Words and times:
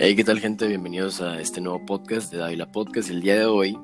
Hey, 0.00 0.14
¿qué 0.14 0.22
tal 0.22 0.38
gente? 0.38 0.68
Bienvenidos 0.68 1.20
a 1.20 1.40
este 1.40 1.60
nuevo 1.60 1.84
podcast 1.84 2.30
de 2.30 2.38
Davila 2.38 2.70
Podcast. 2.70 3.10
El 3.10 3.20
día 3.20 3.34
de 3.34 3.46
hoy 3.46 3.76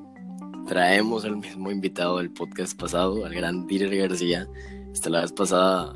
traemos 0.65 1.25
al 1.25 1.35
mismo 1.35 1.69
invitado 1.69 2.19
del 2.19 2.31
podcast 2.31 2.79
pasado, 2.79 3.25
al 3.25 3.33
gran 3.35 3.67
Dieter 3.67 3.93
García. 3.93 4.47
Esta 4.93 5.09
la 5.09 5.19
vez 5.19 5.33
pasada 5.33 5.93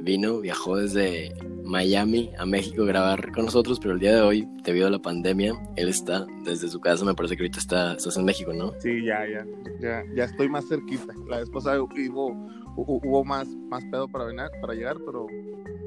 vino, 0.00 0.40
viajó 0.40 0.78
desde 0.78 1.34
Miami 1.64 2.30
a 2.38 2.46
México 2.46 2.84
a 2.84 2.86
grabar 2.86 3.30
con 3.32 3.44
nosotros, 3.44 3.78
pero 3.78 3.92
el 3.92 4.00
día 4.00 4.14
de 4.14 4.22
hoy, 4.22 4.48
debido 4.64 4.86
a 4.86 4.90
la 4.90 5.00
pandemia, 5.00 5.52
él 5.76 5.90
está 5.90 6.24
desde 6.46 6.68
su 6.68 6.80
casa, 6.80 7.04
me 7.04 7.12
parece 7.12 7.36
que 7.36 7.42
ahorita 7.42 7.58
está, 7.58 7.92
estás 7.92 8.16
en 8.16 8.24
México, 8.24 8.54
¿no? 8.54 8.72
Sí, 8.80 9.04
ya, 9.04 9.20
ya, 9.28 9.46
ya, 9.82 10.02
ya 10.16 10.24
estoy 10.24 10.48
más 10.48 10.66
cerquita. 10.66 11.12
La 11.28 11.40
vez 11.40 11.50
pasada 11.50 11.78
hubo, 11.82 12.34
hubo 12.74 13.22
más, 13.22 13.46
más 13.68 13.84
pedo 13.90 14.08
para, 14.08 14.24
venir, 14.24 14.46
para 14.62 14.72
llegar, 14.72 14.96
pero 15.04 15.26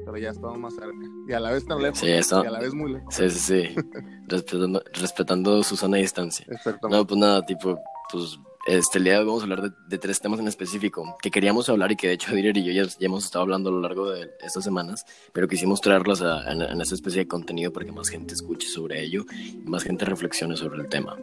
pero 0.06 0.18
ya 0.18 0.30
estamos 0.30 0.56
más 0.56 0.72
cerca. 0.74 0.94
Y 1.28 1.32
a 1.32 1.40
la 1.40 1.50
vez 1.50 1.66
tan 1.66 1.82
lejos. 1.82 1.98
Sí, 1.98 2.08
está... 2.08 2.44
Y 2.44 2.46
a 2.46 2.50
la 2.50 2.60
vez 2.60 2.72
muy 2.72 2.92
lejos. 2.92 3.12
Sí, 3.12 3.28
sí, 3.28 3.38
sí. 3.40 3.74
respetando, 4.28 4.82
respetando 4.92 5.62
su 5.64 5.76
zona 5.76 5.96
de 5.96 6.02
distancia. 6.02 6.46
Exactamente. 6.48 6.96
No, 6.96 7.04
pues 7.04 7.18
nada, 7.18 7.44
tipo, 7.44 7.76
pues 8.12 8.38
este, 8.68 8.98
el 8.98 9.04
día 9.04 9.14
de 9.14 9.18
hoy 9.18 9.24
vamos 9.26 9.42
a 9.42 9.44
hablar 9.44 9.62
de, 9.62 9.70
de, 9.88 9.98
tres 9.98 10.20
temas 10.20 10.38
en 10.38 10.46
específico 10.46 11.16
que 11.20 11.32
queríamos 11.32 11.68
hablar 11.68 11.90
y 11.90 11.96
que 11.96 12.06
de 12.06 12.14
hecho 12.14 12.32
Direr 12.36 12.56
y 12.56 12.64
yo 12.64 12.72
ya, 12.72 12.88
ya, 12.88 13.06
hemos 13.06 13.24
estado 13.24 13.42
hablando 13.42 13.70
a 13.70 13.72
lo 13.72 13.80
largo 13.80 14.08
de 14.10 14.30
estas 14.40 14.62
semanas, 14.62 15.04
pero 15.32 15.48
quisimos 15.48 15.80
traerlas 15.80 16.22
a, 16.22 16.52
en 16.52 16.80
esta 16.80 16.94
especie 16.94 17.22
de 17.22 17.28
contenido 17.28 17.72
para 17.72 17.84
que 17.84 17.92
más 17.92 18.08
gente 18.08 18.32
escuche 18.32 18.68
sobre 18.68 19.02
ello 19.02 19.24
y 19.32 19.68
más 19.68 19.82
gente 19.82 20.04
reflexione 20.04 20.56
sobre 20.56 20.82
el 20.82 20.88
tema. 20.88 21.16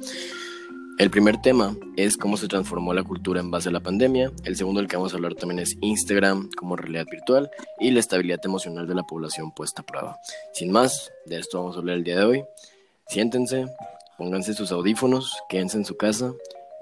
El 0.99 1.09
primer 1.09 1.41
tema 1.41 1.75
es 1.97 2.17
cómo 2.17 2.37
se 2.37 2.47
transformó 2.47 2.93
la 2.93 3.03
cultura 3.03 3.39
en 3.39 3.49
base 3.49 3.69
a 3.69 3.71
la 3.71 3.79
pandemia. 3.79 4.31
El 4.43 4.55
segundo 4.55 4.79
del 4.79 4.87
que 4.87 4.95
vamos 4.95 5.11
a 5.11 5.15
hablar 5.15 5.33
también 5.33 5.59
es 5.59 5.75
Instagram 5.81 6.49
como 6.55 6.75
realidad 6.75 7.05
virtual 7.09 7.49
y 7.79 7.89
la 7.91 7.99
estabilidad 7.99 8.39
emocional 8.43 8.87
de 8.87 8.93
la 8.93 9.03
población 9.03 9.51
puesta 9.51 9.81
a 9.81 9.85
prueba. 9.85 10.19
Sin 10.53 10.71
más, 10.71 11.11
de 11.25 11.39
esto 11.39 11.59
vamos 11.59 11.75
a 11.75 11.79
hablar 11.79 11.97
el 11.97 12.03
día 12.03 12.17
de 12.17 12.25
hoy. 12.25 12.43
Siéntense, 13.07 13.65
pónganse 14.19 14.53
sus 14.53 14.71
audífonos, 14.71 15.35
quédense 15.49 15.77
en 15.77 15.85
su 15.85 15.97
casa 15.97 16.31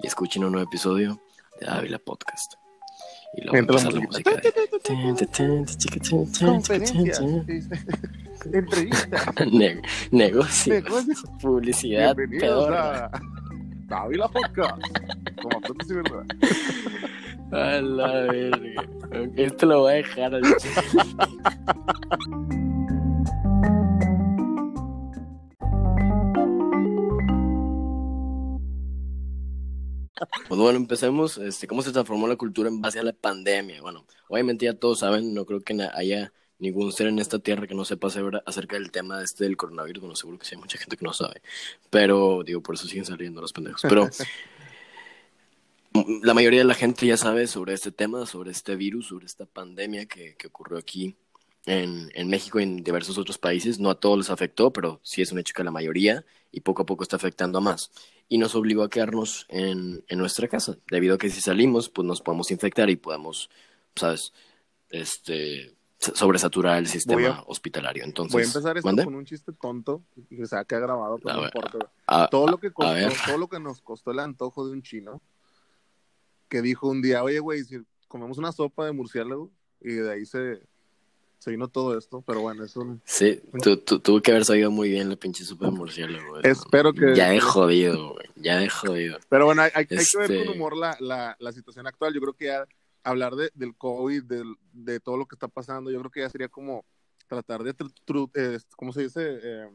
y 0.02 0.06
escuchen 0.06 0.44
un 0.44 0.52
nuevo 0.52 0.68
episodio 0.68 1.18
de 1.58 1.68
Ávila 1.68 1.98
Podcast. 1.98 2.54
Y 3.34 3.40
luego 3.42 3.56
empezar 3.56 3.94
la 3.94 4.00
música 4.00 4.30
de... 4.30 4.52
Entrevista. 8.52 9.32
Ne 9.52 9.80
negocio. 10.10 10.74
Negocio. 10.74 11.14
Publicidad. 11.40 12.14
Bienvenidos 12.14 12.68
a 12.68 13.10
Ávila 13.92 14.28
Podcast. 14.28 14.82
Como 15.40 15.60
pronto 15.60 15.84
sí, 15.86 15.94
verdad. 15.94 16.24
A 17.52 17.80
la 17.80 18.12
verga. 18.32 18.84
Esto 19.36 19.66
lo 19.66 19.80
voy 19.80 19.92
a 19.92 19.96
dejar 19.96 20.34
al 20.34 20.42
Pues 30.48 30.60
bueno, 30.60 30.76
empecemos. 30.76 31.38
Este, 31.38 31.66
¿Cómo 31.66 31.82
se 31.82 31.92
transformó 31.92 32.26
la 32.26 32.36
cultura 32.36 32.68
en 32.68 32.80
base 32.80 32.98
a 32.98 33.02
la 33.02 33.12
pandemia? 33.12 33.80
Bueno, 33.82 34.06
obviamente 34.28 34.66
ya 34.66 34.74
todos 34.74 35.00
saben, 35.00 35.34
no 35.34 35.44
creo 35.44 35.60
que 35.60 35.74
haya 35.94 36.32
ningún 36.62 36.92
ser 36.92 37.08
en 37.08 37.18
esta 37.18 37.40
tierra 37.40 37.66
que 37.66 37.74
no 37.74 37.84
sepa 37.84 38.08
acerca 38.46 38.76
del 38.76 38.92
tema 38.92 39.22
este 39.22 39.44
del 39.44 39.56
coronavirus. 39.56 40.00
Bueno, 40.00 40.16
seguro 40.16 40.38
que 40.38 40.46
sí 40.46 40.54
hay 40.54 40.60
mucha 40.60 40.78
gente 40.78 40.96
que 40.96 41.04
no 41.04 41.12
sabe. 41.12 41.42
Pero, 41.90 42.42
digo, 42.44 42.62
por 42.62 42.76
eso 42.76 42.86
siguen 42.86 43.04
saliendo 43.04 43.40
los 43.40 43.52
pendejos. 43.52 43.82
Pero 43.82 44.08
la 46.22 46.34
mayoría 46.34 46.60
de 46.60 46.64
la 46.64 46.74
gente 46.74 47.04
ya 47.04 47.16
sabe 47.16 47.48
sobre 47.48 47.74
este 47.74 47.90
tema, 47.90 48.24
sobre 48.26 48.52
este 48.52 48.76
virus, 48.76 49.08
sobre 49.08 49.26
esta 49.26 49.44
pandemia 49.44 50.06
que, 50.06 50.36
que 50.36 50.46
ocurrió 50.46 50.78
aquí 50.78 51.16
en, 51.66 52.10
en, 52.14 52.28
México 52.28 52.60
y 52.60 52.62
en 52.62 52.84
diversos 52.84 53.18
otros 53.18 53.38
países. 53.38 53.80
No 53.80 53.90
a 53.90 53.98
todos 53.98 54.16
les 54.16 54.30
afectó, 54.30 54.72
pero 54.72 55.00
sí 55.02 55.20
es 55.20 55.32
un 55.32 55.40
hecho 55.40 55.54
que 55.54 55.62
a 55.62 55.64
la 55.64 55.72
mayoría 55.72 56.24
y 56.52 56.60
poco 56.60 56.82
a 56.82 56.86
poco 56.86 57.02
está 57.02 57.16
afectando 57.16 57.58
a 57.58 57.60
más. 57.60 57.90
Y 58.28 58.38
nos 58.38 58.54
obligó 58.54 58.84
a 58.84 58.88
quedarnos 58.88 59.46
en, 59.48 60.04
en 60.06 60.18
nuestra 60.18 60.46
casa, 60.46 60.78
debido 60.88 61.16
a 61.16 61.18
que 61.18 61.28
si 61.28 61.40
salimos, 61.40 61.88
pues 61.88 62.06
nos 62.06 62.22
podemos 62.22 62.52
infectar 62.52 62.88
y 62.88 62.96
podemos, 62.96 63.50
¿sabes? 63.96 64.32
Este, 64.90 65.74
sobresaturar 66.14 66.78
el 66.78 66.86
sistema 66.88 67.28
a, 67.28 67.42
hospitalario. 67.46 68.02
Entonces, 68.04 68.32
voy 68.32 68.42
a 68.42 68.46
empezar 68.46 68.76
esto 68.76 68.86
¿mande? 68.88 69.04
con 69.04 69.14
un 69.14 69.24
chiste 69.24 69.52
tonto, 69.52 70.02
que 70.28 70.46
se 70.46 70.56
ha 70.56 70.64
grabado, 70.64 71.18
pero 71.18 71.36
no 71.36 71.44
importa. 71.44 71.78
a- 72.06 72.28
todo 72.28 72.48
lo 72.48 72.58
que 72.58 72.72
costó, 72.72 72.92
todo 73.26 73.38
lo 73.38 73.48
que 73.48 73.60
nos 73.60 73.80
costó 73.80 74.10
el 74.10 74.18
antojo 74.18 74.66
de 74.66 74.72
un 74.72 74.82
chino, 74.82 75.20
que 76.48 76.60
dijo 76.62 76.88
un 76.88 77.02
día, 77.02 77.22
oye, 77.22 77.38
güey, 77.38 77.62
si 77.64 77.78
comemos 78.08 78.38
una 78.38 78.52
sopa 78.52 78.84
de 78.86 78.92
murciélago, 78.92 79.50
y 79.80 79.94
de 79.94 80.12
ahí 80.12 80.26
se, 80.26 80.60
se 81.38 81.50
vino 81.50 81.68
todo 81.68 81.96
esto, 81.96 82.22
pero 82.26 82.40
bueno, 82.40 82.64
eso 82.64 82.98
Sí, 83.04 83.40
tu, 83.62 83.76
tu, 83.78 83.98
tuvo 84.00 84.20
que 84.20 84.30
haber 84.32 84.44
sabido 84.44 84.70
muy 84.70 84.88
bien 84.90 85.08
la 85.08 85.16
pinche 85.16 85.44
sopa 85.44 85.66
de 85.66 85.72
murciélago. 85.72 86.28
güey. 86.30 86.42
Espero 86.44 86.92
que- 86.92 87.14
Ya 87.16 87.32
he 87.34 87.40
jodido, 87.40 88.12
güey. 88.14 88.26
Ya 88.36 88.62
he 88.62 88.68
jodido. 88.68 89.18
Pero 89.28 89.46
bueno, 89.46 89.62
hay, 89.62 89.70
hay- 89.74 89.86
hay 89.90 90.04
que 90.04 90.18
ver 90.18 90.30
Este- 90.30 90.44
con 90.44 90.54
humor 90.56 90.76
la, 90.76 90.96
la, 91.00 91.36
la 91.40 91.52
situación 91.52 91.86
actual. 91.86 92.12
Yo 92.14 92.20
creo 92.20 92.32
que 92.34 92.44
ya 92.46 92.64
hablar 93.04 93.34
de, 93.34 93.50
del 93.54 93.76
COVID, 93.76 94.24
del, 94.24 94.54
de 94.72 95.00
todo 95.00 95.16
lo 95.16 95.26
que 95.26 95.34
está 95.34 95.48
pasando, 95.48 95.90
yo 95.90 95.98
creo 96.00 96.10
que 96.10 96.20
ya 96.20 96.30
sería 96.30 96.48
como 96.48 96.84
tratar 97.26 97.62
de, 97.62 97.70
eh, 98.34 98.58
¿cómo 98.76 98.92
se 98.92 99.02
dice? 99.02 99.38
Eh, 99.42 99.68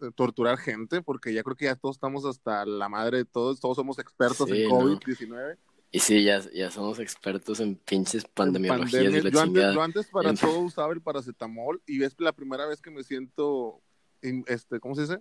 eh, 0.00 0.10
torturar 0.14 0.56
gente, 0.58 1.02
porque 1.02 1.32
ya 1.34 1.42
creo 1.42 1.56
que 1.56 1.64
ya 1.66 1.74
todos 1.76 1.96
estamos 1.96 2.24
hasta 2.24 2.64
la 2.64 2.88
madre 2.88 3.18
de 3.18 3.24
todos, 3.24 3.60
todos 3.60 3.76
somos 3.76 3.98
expertos 3.98 4.48
Sí, 4.48 4.62
en 4.62 4.68
¿no? 4.68 4.76
COVID-19. 4.76 5.56
Y 5.92 5.98
sí, 5.98 6.22
ya, 6.22 6.40
ya 6.54 6.70
somos 6.70 7.00
expertos 7.00 7.58
en 7.58 7.74
pinches 7.74 8.24
pandemiologías 8.24 8.92
pandemia. 8.92 9.18
y 9.18 9.22
la 9.24 9.30
Yo 9.30 9.40
antes, 9.40 9.74
yo 9.74 9.82
antes 9.82 10.06
para 10.06 10.30
En- 10.30 10.36
todo 10.36 10.60
usaba 10.60 10.92
el 10.92 11.00
paracetamol 11.02 11.82
y 11.84 12.04
es 12.04 12.14
la 12.20 12.32
primera 12.32 12.64
vez 12.66 12.80
que 12.80 12.92
me 12.92 13.02
siento, 13.02 13.80
este, 14.22 14.78
¿cómo 14.78 14.94
se 14.94 15.00
dice? 15.02 15.18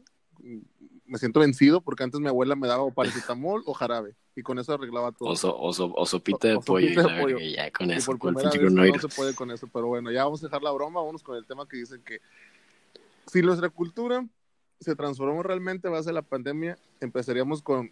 Me 1.05 1.17
siento 1.17 1.39
vencido 1.39 1.81
porque 1.81 2.03
antes 2.03 2.19
mi 2.19 2.27
abuela 2.27 2.55
me 2.55 2.67
daba 2.67 2.83
o 2.83 2.91
paracetamol 2.91 3.63
o 3.65 3.73
jarabe 3.73 4.15
y 4.35 4.41
con 4.43 4.59
eso 4.59 4.73
arreglaba 4.73 5.11
todo. 5.11 5.29
O, 5.29 5.35
so- 5.35 5.57
o, 5.59 5.73
so- 5.73 5.93
o 5.95 6.05
sopita 6.05 6.47
de 6.47 6.55
O- 6.55 6.61
pollo. 6.61 6.87
sopita 6.87 7.13
de 7.15 7.21
pollo. 7.21 7.39
y 7.39 7.53
ya 7.55 7.71
con 7.71 7.89
Y 7.89 7.93
eso, 7.93 8.11
por 8.17 8.19
primera 8.33 8.49
vez 8.51 8.93
no 8.93 9.09
se 9.09 9.15
puede 9.15 9.33
con 9.35 9.51
eso, 9.51 9.67
pero 9.73 9.87
bueno, 9.87 10.11
ya 10.11 10.23
vamos 10.23 10.41
a 10.43 10.47
dejar 10.47 10.61
la 10.61 10.71
broma, 10.71 11.01
vamos 11.01 11.23
con 11.23 11.35
el 11.35 11.45
tema 11.45 11.67
que 11.67 11.77
dicen 11.77 12.01
que 12.03 12.19
si 13.27 13.41
nuestra 13.41 13.69
cultura 13.69 14.25
se 14.79 14.95
transformó 14.95 15.43
realmente 15.43 15.87
a 15.87 15.91
base 15.91 16.09
de 16.09 16.13
la 16.13 16.21
pandemia, 16.21 16.77
empezaríamos 17.01 17.61
con 17.61 17.91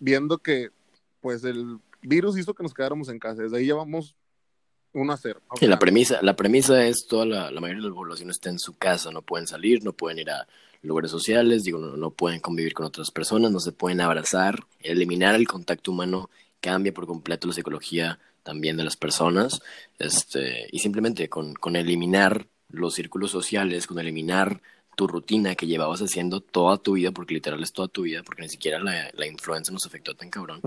viendo 0.00 0.38
que 0.38 0.70
pues 1.20 1.44
el 1.44 1.78
virus 2.02 2.36
hizo 2.38 2.54
que 2.54 2.62
nos 2.62 2.74
quedáramos 2.74 3.08
en 3.08 3.18
casa, 3.18 3.42
desde 3.42 3.56
ahí 3.58 3.64
llevamos 3.66 4.16
1 4.92 5.12
a 5.12 5.16
0. 5.16 5.40
O 5.48 5.56
Sí, 5.56 5.66
la 5.66 5.78
premisa, 5.78 6.20
la 6.22 6.36
premisa 6.36 6.84
es 6.86 7.06
toda 7.06 7.26
la, 7.26 7.50
la 7.50 7.60
mayoría 7.60 7.82
de 7.82 7.88
la 7.90 7.94
población 7.94 8.30
está 8.30 8.48
en 8.50 8.58
su 8.58 8.76
casa, 8.76 9.10
no 9.10 9.22
pueden 9.22 9.46
salir, 9.46 9.84
no 9.84 9.92
pueden 9.92 10.18
ir 10.18 10.30
a 10.30 10.46
lugares 10.86 11.10
sociales, 11.10 11.64
digo, 11.64 11.78
no, 11.78 11.96
no 11.96 12.10
pueden 12.10 12.40
convivir 12.40 12.74
con 12.74 12.86
otras 12.86 13.10
personas, 13.10 13.50
no 13.50 13.60
se 13.60 13.72
pueden 13.72 14.00
abrazar, 14.00 14.64
eliminar 14.80 15.34
el 15.34 15.46
contacto 15.46 15.90
humano 15.90 16.30
cambia 16.60 16.92
por 16.92 17.06
completo 17.06 17.46
la 17.46 17.54
psicología 17.54 18.18
también 18.42 18.76
de 18.76 18.84
las 18.84 18.96
personas, 18.96 19.60
este, 19.98 20.68
y 20.70 20.78
simplemente 20.78 21.28
con, 21.28 21.54
con 21.54 21.76
eliminar 21.76 22.46
los 22.70 22.94
círculos 22.94 23.30
sociales, 23.30 23.86
con 23.86 23.98
eliminar 23.98 24.62
tu 24.96 25.06
rutina 25.06 25.54
que 25.54 25.66
llevabas 25.66 26.00
haciendo 26.00 26.40
toda 26.40 26.78
tu 26.78 26.94
vida, 26.94 27.10
porque 27.10 27.34
literal 27.34 27.62
es 27.62 27.72
toda 27.72 27.88
tu 27.88 28.02
vida, 28.02 28.22
porque 28.22 28.42
ni 28.42 28.48
siquiera 28.48 28.78
la, 28.78 29.10
la 29.14 29.26
influenza 29.26 29.72
nos 29.72 29.84
afectó 29.84 30.14
tan 30.14 30.30
cabrón, 30.30 30.60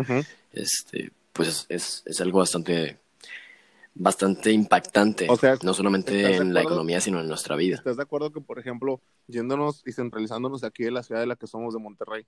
este, 0.54 1.12
pues 1.34 1.48
es, 1.50 1.66
es, 1.70 2.04
es 2.06 2.22
algo 2.22 2.40
bastante, 2.40 3.00
bastante 3.96 4.52
impactante, 4.52 5.28
O 5.30 5.36
sea, 5.36 5.56
no 5.64 5.74
solamente 5.74 6.16
¿estás 6.16 6.38
de 6.38 6.38
en 6.44 6.54
la 6.54 6.62
acuerdo? 6.62 6.76
economía, 6.78 7.02
sino 7.02 7.20
en 7.20 7.28
nuestra 7.28 7.56
vida. 7.56 7.76
¿Estás 7.76 7.98
de 7.98 8.04
acuerdo 8.04 8.32
que, 8.32 8.40
por 8.40 8.58
ejemplo, 8.60 9.02
yéndonos 9.28 9.84
y 9.86 9.92
centralizándonos 9.92 10.64
aquí 10.64 10.84
de 10.84 10.92
la 10.92 11.04
ciudad 11.04 11.22
de 11.22 11.28
la 11.28 11.36
que 11.36 11.48
somos 11.48 11.74
de 11.74 11.80
Monterrey, 11.80 12.26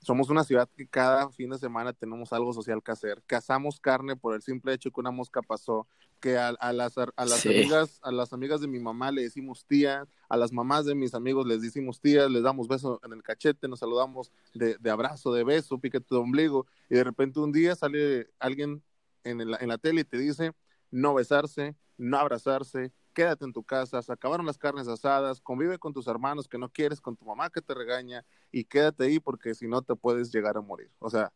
somos 0.00 0.28
una 0.28 0.44
ciudad 0.44 0.68
que 0.76 0.86
cada 0.86 1.30
fin 1.30 1.50
de 1.50 1.58
semana 1.58 1.92
tenemos 1.94 2.32
algo 2.32 2.52
social 2.52 2.82
que 2.82 2.92
hacer? 2.92 3.22
Cazamos 3.26 3.80
carne 3.80 4.16
por 4.16 4.34
el 4.34 4.42
simple 4.42 4.74
hecho 4.74 4.90
que 4.90 5.00
una 5.00 5.10
mosca 5.10 5.40
pasó, 5.40 5.86
que 6.20 6.36
a, 6.36 6.48
a 6.48 6.72
las, 6.72 6.96
a 6.98 7.24
las 7.24 7.40
Sí. 7.40 7.48
amigas, 7.48 8.00
a 8.02 8.10
las 8.12 8.32
amigas 8.32 8.60
de 8.60 8.66
mi 8.68 8.80
mamá 8.80 9.10
le 9.10 9.22
decimos 9.22 9.64
tía, 9.66 10.06
a 10.28 10.36
las 10.36 10.52
mamás 10.52 10.84
de 10.84 10.94
mis 10.94 11.14
amigos 11.14 11.46
les 11.46 11.62
decimos 11.62 12.00
tía, 12.00 12.28
les 12.28 12.42
damos 12.42 12.68
beso 12.68 13.00
en 13.04 13.12
el 13.12 13.22
cachete, 13.22 13.68
nos 13.68 13.80
saludamos 13.80 14.30
de, 14.52 14.76
de 14.78 14.90
abrazo, 14.90 15.32
de 15.32 15.44
beso, 15.44 15.78
piquete 15.78 16.06
de 16.10 16.16
ombligo, 16.20 16.66
y 16.90 16.96
de 16.96 17.04
repente 17.04 17.40
un 17.40 17.52
día 17.52 17.74
sale 17.76 18.28
alguien 18.38 18.82
en, 19.22 19.40
el- 19.40 19.56
en 19.60 19.68
la 19.68 19.78
tele 19.78 20.02
y 20.02 20.04
te 20.04 20.18
dice 20.18 20.52
no 20.94 21.12
besarse, 21.14 21.74
no 21.98 22.18
abrazarse, 22.18 22.92
quédate 23.12 23.44
en 23.44 23.52
tu 23.52 23.62
casa, 23.64 24.00
se 24.02 24.12
acabaron 24.12 24.46
las 24.46 24.58
carnes 24.58 24.86
asadas, 24.88 25.40
convive 25.40 25.78
con 25.78 25.92
tus 25.92 26.06
hermanos 26.06 26.46
que 26.48 26.58
no 26.58 26.68
quieres, 26.68 27.00
con 27.00 27.16
tu 27.16 27.24
mamá 27.24 27.50
que 27.50 27.60
te 27.60 27.74
regaña 27.74 28.24
y 28.52 28.64
quédate 28.64 29.04
ahí 29.04 29.18
porque 29.20 29.54
si 29.54 29.66
no 29.66 29.82
te 29.82 29.94
puedes 29.96 30.32
llegar 30.32 30.56
a 30.56 30.60
morir. 30.60 30.90
O 31.00 31.10
sea, 31.10 31.32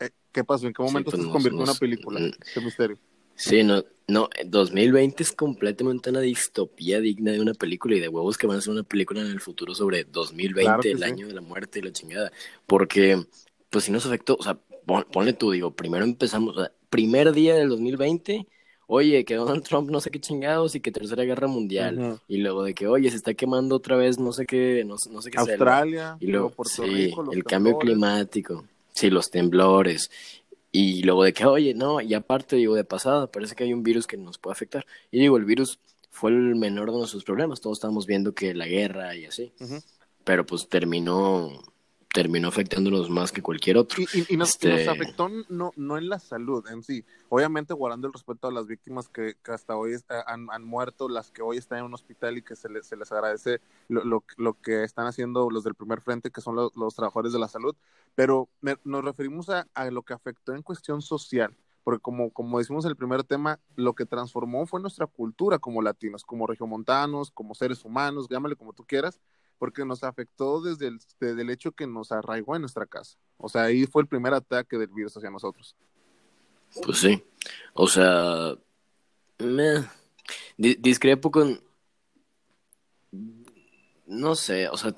eh, 0.00 0.10
¿qué 0.32 0.44
pasó? 0.44 0.66
¿En 0.66 0.72
qué 0.72 0.82
Sí, 0.82 0.88
momento 0.88 1.10
pues 1.10 1.20
se 1.20 1.26
nos- 1.26 1.32
convirtió 1.32 1.58
en 1.58 1.62
una 1.62 1.74
película? 1.78 2.20
Qué 2.52 2.60
misterio. 2.60 2.98
Sí, 3.36 3.64
no, 3.64 3.82
no, 4.06 4.28
2020 4.46 5.22
es 5.24 5.32
completamente 5.32 6.08
una 6.10 6.20
distopía 6.20 7.00
digna 7.00 7.32
de 7.32 7.40
una 7.40 7.52
película 7.54 7.96
y 7.96 8.00
de 8.00 8.08
huevos 8.08 8.38
que 8.38 8.46
van 8.46 8.56
a 8.56 8.58
hacer 8.60 8.72
una 8.72 8.84
película 8.84 9.20
en 9.20 9.26
el 9.26 9.40
futuro 9.40 9.74
sobre 9.74 10.04
2020, 10.04 10.64
Claro 10.64 10.82
el 10.84 10.98
sí. 10.98 11.04
año 11.04 11.26
de 11.28 11.34
la 11.34 11.40
muerte 11.40 11.80
y 11.80 11.82
la 11.82 11.92
chingada. 11.92 12.30
Porque, 12.66 13.24
pues 13.70 13.84
si 13.84 13.92
nos 13.92 14.06
afectó, 14.06 14.36
o 14.38 14.42
sea, 14.42 14.54
pon- 14.86 15.06
ponle 15.12 15.32
tú, 15.32 15.50
digo, 15.50 15.72
primero 15.74 16.04
empezamos, 16.04 16.56
o 16.56 16.60
sea, 16.60 16.72
primer 16.90 17.32
día 17.32 17.56
del 17.56 17.68
2020, 17.70 18.46
oye, 18.86 19.24
que 19.24 19.34
Donald 19.34 19.62
Trump 19.62 19.90
no 19.90 20.00
sé 20.00 20.10
qué 20.10 20.20
chingados 20.20 20.74
y 20.74 20.80
que 20.80 20.92
tercera 20.92 21.24
guerra 21.24 21.46
mundial. 21.46 22.20
Y 22.28 22.38
luego 22.38 22.62
de 22.62 22.74
que, 22.74 22.86
oye, 22.86 23.10
se 23.10 23.16
está 23.16 23.34
quemando 23.34 23.76
otra 23.76 23.96
vez 23.96 24.18
no 24.18 24.32
sé 24.32 24.46
qué, 24.46 24.84
no, 24.84 24.98
sé 24.98 25.30
qué 25.30 25.38
Australia, 25.38 26.16
y 26.20 26.26
luego, 26.26 26.50
Puerto 26.50 26.82
Rico, 26.82 27.32
el 27.32 27.44
cambio 27.44 27.78
climático, 27.78 28.64
sí, 28.92 29.10
los 29.10 29.30
temblores. 29.30 30.10
Y 30.72 31.04
luego 31.04 31.22
de 31.22 31.32
que, 31.32 31.46
oye, 31.46 31.72
no, 31.72 32.00
y 32.00 32.14
aparte, 32.14 32.56
digo, 32.56 32.74
de 32.74 32.82
pasada, 32.82 33.28
parece 33.28 33.54
que 33.54 33.62
hay 33.62 33.72
un 33.72 33.84
virus 33.84 34.08
que 34.08 34.16
nos 34.16 34.38
puede 34.38 34.54
afectar. 34.54 34.84
Y 35.12 35.20
digo, 35.20 35.36
el 35.36 35.44
virus 35.44 35.78
fue 36.10 36.30
el 36.30 36.56
menor 36.56 36.90
de 36.90 36.98
nuestros 36.98 37.22
problemas. 37.22 37.60
Todos 37.60 37.78
estábamos 37.78 38.06
viendo 38.06 38.34
que 38.34 38.54
la 38.54 38.66
guerra 38.66 39.14
y 39.14 39.26
así. 39.26 39.52
Pero 40.24 40.44
pues 40.44 40.68
terminó 40.68 41.62
terminó 42.14 42.46
afectándonos 42.46 43.10
más 43.10 43.32
que 43.32 43.42
cualquier 43.42 43.76
otro. 43.76 44.00
Y, 44.28 44.36
nos, 44.36 44.50
este 44.50 44.88
afectó 44.88 45.28
no, 45.48 45.72
no 45.74 45.98
en 45.98 46.08
la 46.08 46.20
salud 46.20 46.64
en 46.70 46.84
sí, 46.84 47.04
obviamente 47.28 47.74
guardando 47.74 48.06
el 48.06 48.12
respeto 48.12 48.46
a 48.46 48.52
las 48.52 48.68
víctimas 48.68 49.08
que, 49.08 49.34
hasta 49.48 49.76
hoy 49.76 49.96
han, 50.28 50.46
han, 50.48 50.64
muerto, 50.64 51.08
las 51.08 51.32
que 51.32 51.42
hoy 51.42 51.56
están 51.56 51.80
en 51.80 51.86
un 51.86 51.94
hospital 51.94 52.38
y 52.38 52.42
que 52.42 52.54
se, 52.54 52.68
se 52.84 52.96
les 52.96 53.10
agradece 53.10 53.60
lo, 53.88 54.22
lo, 54.36 54.54
que 54.62 54.84
están 54.84 55.08
haciendo 55.08 55.50
los 55.50 55.64
del 55.64 55.74
primer 55.74 56.00
frente, 56.00 56.30
que 56.30 56.40
son 56.40 56.54
los, 56.54 56.94
trabajadores 56.94 57.32
de 57.32 57.40
la 57.40 57.48
salud, 57.48 57.74
pero 58.14 58.48
nos 58.84 59.04
referimos 59.04 59.50
a, 59.50 59.66
a, 59.74 59.90
lo 59.90 60.02
que 60.02 60.12
afectó 60.12 60.54
en 60.54 60.62
cuestión 60.62 61.02
social. 61.02 61.56
Porque 61.82 62.00
como, 62.00 62.30
como 62.30 62.60
decimos 62.60 62.84
en 62.84 62.90
el 62.90 62.96
primer 62.96 63.24
tema, 63.24 63.58
lo 63.74 63.94
que 63.94 64.06
transformó 64.06 64.66
fue 64.66 64.80
nuestra 64.80 65.06
cultura 65.06 65.58
como 65.58 65.82
latinos, 65.82 66.24
como 66.24 66.46
regiomontanos, 66.46 67.32
como 67.32 67.54
seres 67.54 67.84
humanos, 67.84 68.28
llámale 68.30 68.56
como 68.56 68.72
tú 68.72 68.84
quieras, 68.84 69.20
porque 69.64 69.86
nos 69.86 70.04
afectó 70.04 70.60
desde 70.60 70.88
el, 70.88 70.98
desde 71.18 71.40
el 71.40 71.48
hecho 71.48 71.72
que 71.72 71.86
nos 71.86 72.12
arraigó 72.12 72.54
en 72.54 72.60
nuestra 72.60 72.84
casa. 72.84 73.16
O 73.38 73.48
sea, 73.48 73.62
ahí 73.62 73.86
fue 73.86 74.02
el 74.02 74.08
primer 74.08 74.34
ataque 74.34 74.76
del 74.76 74.88
virus 74.88 75.16
hacia 75.16 75.30
nosotros. 75.30 75.74
Pues 76.82 76.98
sí. 76.98 77.24
O 77.72 77.88
sea, 77.88 78.58
me 79.38 79.82
discrepo 80.58 81.30
con... 81.30 81.58
No 84.04 84.34
sé, 84.34 84.68
o 84.68 84.76
sea, 84.76 84.94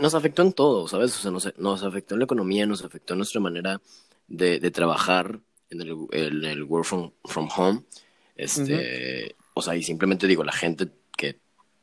nos 0.00 0.16
afectó 0.16 0.42
en 0.42 0.52
todo, 0.52 0.88
¿sabes? 0.88 1.16
O 1.16 1.20
sea, 1.20 1.30
nos, 1.30 1.56
nos 1.56 1.84
afectó 1.84 2.16
en 2.16 2.18
la 2.18 2.24
economía, 2.24 2.66
nos 2.66 2.82
afectó 2.82 3.14
en 3.14 3.18
nuestra 3.18 3.40
manera 3.40 3.80
de, 4.26 4.58
de 4.58 4.70
trabajar 4.72 5.38
en 5.70 5.80
el, 5.80 5.96
en 6.10 6.44
el 6.44 6.64
work 6.64 6.86
from, 6.86 7.12
from 7.24 7.48
home. 7.56 7.84
Este, 8.34 9.36
O 9.54 9.62
sea, 9.62 9.76
y 9.76 9.84
simplemente 9.84 10.26
digo, 10.26 10.42
la 10.42 10.50
gente 10.50 10.90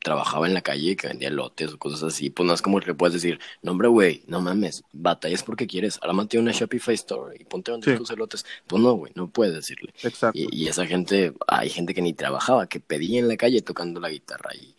trabajaba 0.01 0.47
en 0.47 0.53
la 0.53 0.61
calle, 0.61 0.95
que 0.95 1.07
vendía 1.07 1.29
lotes 1.29 1.73
o 1.73 1.77
cosas 1.77 2.03
así, 2.03 2.29
pues 2.29 2.47
no 2.47 2.53
es 2.53 2.61
como 2.61 2.79
que 2.79 2.93
puedes 2.93 3.13
decir, 3.13 3.39
no 3.61 3.71
hombre, 3.71 3.87
güey, 3.87 4.23
no 4.27 4.41
mames, 4.41 4.83
batallas 4.91 5.43
porque 5.43 5.67
quieres, 5.67 5.99
ahora 6.01 6.13
mantiene 6.13 6.43
una 6.43 6.51
Shopify 6.51 6.95
Store 6.95 7.35
y 7.39 7.43
ponte 7.45 7.71
donde 7.71 7.97
tus 7.97 8.09
elotes. 8.09 8.45
Pues 8.67 8.81
no, 8.81 8.93
güey, 8.93 9.11
no 9.15 9.29
puedes 9.29 9.53
decirle. 9.53 9.93
Exacto. 10.03 10.39
Y, 10.39 10.67
esa 10.67 10.85
gente, 10.85 11.33
hay 11.47 11.69
gente 11.69 11.93
que 11.93 12.01
ni 12.01 12.13
trabajaba, 12.13 12.67
que 12.67 12.79
pedía 12.79 13.19
en 13.19 13.27
la 13.27 13.37
calle 13.37 13.61
tocando 13.61 13.99
la 13.99 14.09
guitarra 14.09 14.51
y, 14.55 14.75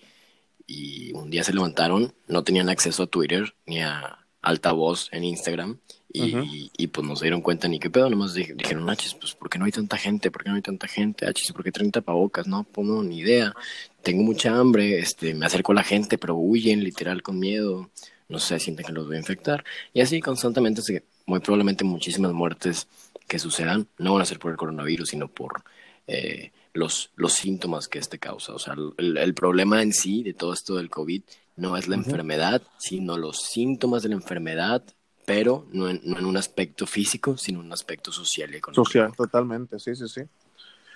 y 0.67 1.13
un 1.13 1.31
día 1.31 1.45
se 1.45 1.53
levantaron, 1.53 2.13
no 2.29 2.45
tenían 2.45 2.69
acceso 2.69 3.03
a 3.03 3.07
Twitter 3.07 3.55
ni 3.67 3.81
a 3.81 4.19
altavoz 4.43 5.09
en 5.13 5.25
Instagram 5.25 5.79
y, 6.13 6.71
y, 6.77 6.87
pues 6.89 7.07
no 7.07 7.15
se 7.15 7.27
dieron 7.27 7.41
cuenta 7.41 7.69
ni 7.69 7.79
qué 7.79 7.89
pedo, 7.89 8.11
nomás 8.11 8.35
dijeron, 8.35 8.91
achis, 8.91 9.15
pues 9.15 9.35
¿por 9.35 9.49
qué 9.49 9.61
no 9.61 9.65
hay 9.67 9.71
tanta 9.71 9.97
gente? 9.97 10.33
¿Por 10.33 10.43
qué 10.43 10.51
no 10.51 10.57
hay 10.57 10.63
tanta 10.63 10.89
gente? 10.89 11.27
Achis, 11.27 11.53
¿por 11.53 11.63
qué 11.63 11.71
30 11.71 12.01
pavocas? 12.01 12.49
No, 12.49 12.65
pues 12.65 12.85
no, 12.87 13.03
ni 13.03 13.19
idea. 13.19 13.55
Tengo 14.03 14.23
mucha 14.23 14.57
hambre, 14.57 14.99
este, 14.99 15.35
me 15.35 15.47
acerco 15.47 15.73
a 15.73 15.77
la 15.77 15.83
gente, 15.83 16.19
pero 16.19 16.35
huyen 16.35 16.83
literal 16.83 17.23
con 17.23 17.39
miedo. 17.39 17.91
No 18.29 18.39
sé, 18.39 18.59
sienten 18.59 18.87
que 18.87 18.93
los 18.93 19.07
voy 19.07 19.17
a 19.17 19.21
infectar. 19.21 19.65
Y 19.93 20.01
así 20.01 20.21
constantemente, 20.21 20.83
muy 21.27 21.41
probablemente 21.41 21.85
muchísimas 21.85 22.33
muertes 22.33 22.87
que 23.27 23.39
sucedan 23.39 23.87
no 23.99 24.13
van 24.13 24.23
a 24.23 24.27
ser 24.27 24.39
por 24.39 24.51
el 24.51 24.57
coronavirus, 24.57 25.11
sino 25.11 25.29
por 25.29 25.63
eh, 26.07 26.53
los, 26.73 27.11
los 27.17 27.33
síntomas 27.33 27.89
que 27.89 27.99
este 27.99 28.19
causa. 28.19 28.55
O 28.55 28.59
sea, 28.59 28.75
el, 28.97 29.17
el, 29.17 29.35
problema 29.35 29.83
en 29.83 29.93
sí 29.93 30.23
de 30.23 30.35
todo 30.35 30.53
esto 30.53 30.77
del 30.77 30.91
COVID 30.91 31.23
no 31.57 31.77
es 31.77 31.89
la 31.89 31.97
enfermedad, 31.97 32.63
sino 32.79 33.17
los 33.19 33.43
síntomas 33.43 34.03
de 34.03 34.11
la 34.11 34.15
enfermedad 34.15 34.83
pero 35.31 35.65
no 35.71 35.89
en, 35.89 36.01
no 36.03 36.19
en 36.19 36.25
un 36.25 36.37
aspecto 36.37 36.89
físico, 36.89 37.37
sino 37.37 37.61
en 37.61 37.67
un 37.67 37.73
aspecto 37.73 38.11
social 38.11 38.53
y 38.53 38.57
económico. 38.57 38.85
Social, 38.85 39.13
totalmente, 39.17 39.79
sí, 39.79 39.95
sí, 39.95 40.09
sí. 40.09 40.23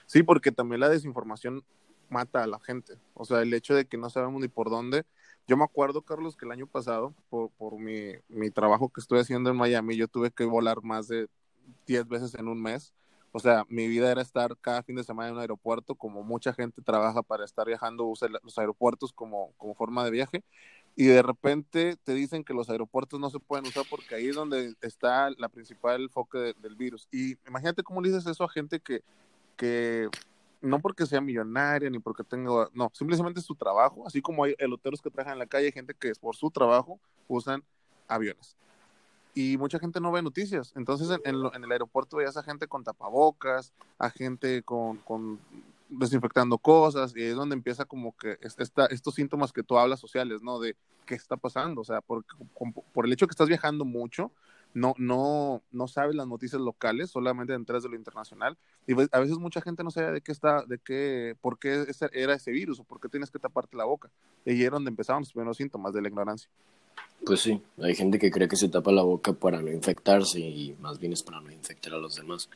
Sí, 0.06 0.24
porque 0.24 0.50
también 0.50 0.80
la 0.80 0.88
desinformación 0.88 1.62
mata 2.14 2.42
a 2.42 2.46
la 2.46 2.60
gente. 2.60 2.94
O 3.14 3.24
sea, 3.24 3.42
el 3.42 3.52
hecho 3.52 3.74
de 3.74 3.86
que 3.86 3.98
no 3.98 4.10
sabemos 4.10 4.40
ni 4.40 4.48
por 4.48 4.70
dónde. 4.70 5.04
Yo 5.46 5.56
me 5.56 5.64
acuerdo, 5.64 6.02
Carlos, 6.02 6.36
que 6.36 6.46
el 6.46 6.52
año 6.52 6.66
pasado, 6.66 7.14
por, 7.28 7.50
por 7.50 7.78
mi, 7.78 8.12
mi 8.28 8.50
trabajo 8.50 8.88
que 8.88 9.00
estoy 9.00 9.20
haciendo 9.20 9.50
en 9.50 9.56
Miami, 9.56 9.96
yo 9.96 10.08
tuve 10.08 10.30
que 10.30 10.44
volar 10.44 10.82
más 10.82 11.08
de 11.08 11.28
10 11.86 12.08
veces 12.08 12.34
en 12.34 12.48
un 12.48 12.62
mes. 12.62 12.94
O 13.32 13.40
sea, 13.40 13.64
mi 13.68 13.88
vida 13.88 14.10
era 14.10 14.22
estar 14.22 14.56
cada 14.58 14.82
fin 14.82 14.96
de 14.96 15.04
semana 15.04 15.30
en 15.30 15.34
un 15.34 15.40
aeropuerto, 15.40 15.96
como 15.96 16.22
mucha 16.22 16.52
gente 16.54 16.82
trabaja 16.82 17.22
para 17.22 17.44
estar 17.44 17.66
viajando, 17.66 18.04
usa 18.04 18.28
los 18.42 18.58
aeropuertos 18.58 19.12
como, 19.12 19.52
como 19.56 19.74
forma 19.74 20.04
de 20.04 20.12
viaje 20.12 20.44
y 20.96 21.06
de 21.06 21.22
repente 21.22 21.96
te 22.04 22.14
dicen 22.14 22.44
que 22.44 22.54
los 22.54 22.70
aeropuertos 22.70 23.18
no 23.18 23.28
se 23.30 23.40
pueden 23.40 23.66
usar 23.66 23.84
porque 23.90 24.14
ahí 24.14 24.28
es 24.28 24.36
donde 24.36 24.74
está 24.80 25.30
la 25.38 25.48
principal 25.48 26.08
foco 26.10 26.38
del 26.38 26.76
virus. 26.76 27.08
Y 27.10 27.36
imagínate 27.48 27.82
cómo 27.82 28.00
le 28.00 28.10
dices 28.10 28.26
eso 28.26 28.44
a 28.44 28.48
gente 28.48 28.78
que, 28.78 29.02
que 29.56 30.08
no 30.64 30.80
porque 30.80 31.06
sea 31.06 31.20
millonaria 31.20 31.90
ni 31.90 31.98
porque 31.98 32.24
tenga, 32.24 32.68
no, 32.72 32.90
simplemente 32.94 33.40
es 33.40 33.46
su 33.46 33.54
trabajo, 33.54 34.06
así 34.06 34.20
como 34.20 34.44
hay 34.44 34.54
eloteros 34.58 35.00
que 35.00 35.10
trabajan 35.10 35.34
en 35.34 35.38
la 35.40 35.46
calle, 35.46 35.70
gente 35.70 35.94
que 35.94 36.12
por 36.14 36.34
su 36.34 36.50
trabajo 36.50 36.98
usan 37.28 37.62
aviones. 38.08 38.56
Y 39.34 39.58
mucha 39.58 39.78
gente 39.78 40.00
no 40.00 40.12
ve 40.12 40.22
noticias. 40.22 40.72
Entonces 40.76 41.18
en, 41.24 41.34
en, 41.34 41.64
el 41.64 41.72
aeropuerto 41.72 42.16
veías 42.16 42.36
a 42.36 42.42
gente 42.42 42.66
con 42.68 42.84
tapabocas, 42.84 43.72
a 43.98 44.08
gente 44.08 44.62
con, 44.62 44.98
con 44.98 45.38
desinfectando 45.88 46.56
cosas 46.56 47.14
y 47.16 47.22
es 47.22 47.34
donde 47.34 47.54
empieza 47.54 47.84
como 47.84 48.16
que 48.16 48.38
esta, 48.40 48.86
estos 48.86 49.14
síntomas 49.14 49.52
que 49.52 49.62
tú 49.62 49.76
hablas 49.76 50.00
sociales, 50.00 50.40
¿no? 50.42 50.60
De 50.60 50.76
qué 51.04 51.14
está 51.14 51.36
pasando, 51.36 51.82
o 51.82 51.84
sea, 51.84 52.00
por, 52.00 52.24
por 52.92 53.04
el 53.04 53.12
hecho 53.12 53.26
que 53.26 53.32
estás 53.32 53.48
viajando 53.48 53.84
mucho, 53.84 54.30
no, 54.74 54.94
no, 54.98 55.62
no 55.70 55.88
sabes 55.88 56.14
las 56.14 56.26
noticias 56.26 56.60
locales, 56.60 57.10
solamente 57.10 57.54
entras 57.54 57.82
de 57.82 57.88
lo 57.88 57.96
internacional 57.96 58.58
y 58.86 58.92
a 58.92 59.20
veces 59.20 59.38
mucha 59.38 59.60
gente 59.60 59.82
no 59.84 59.90
sabe 59.90 60.12
de 60.12 60.20
qué 60.20 60.32
está, 60.32 60.64
de 60.66 60.78
qué, 60.78 61.36
por 61.40 61.58
qué 61.58 61.86
era 62.12 62.34
ese 62.34 62.50
virus 62.50 62.80
o 62.80 62.84
por 62.84 63.00
qué 63.00 63.08
tienes 63.08 63.30
que 63.30 63.38
taparte 63.38 63.76
la 63.76 63.84
boca. 63.84 64.10
Y 64.44 64.50
ahí 64.50 64.64
es 64.64 64.70
donde 64.70 64.90
empezaban 64.90 65.22
los 65.22 65.32
primeros 65.32 65.56
síntomas 65.56 65.94
de 65.94 66.02
la 66.02 66.08
ignorancia. 66.08 66.50
Pues 67.24 67.40
sí, 67.40 67.62
hay 67.80 67.94
gente 67.94 68.18
que 68.18 68.30
cree 68.30 68.48
que 68.48 68.56
se 68.56 68.68
tapa 68.68 68.92
la 68.92 69.02
boca 69.02 69.32
para 69.32 69.62
no 69.62 69.70
infectarse 69.70 70.40
y 70.40 70.76
más 70.80 70.98
bien 70.98 71.12
es 71.12 71.22
para 71.22 71.40
no 71.40 71.50
infectar 71.50 71.94
a 71.94 71.98
los 71.98 72.16
demás. 72.16 72.50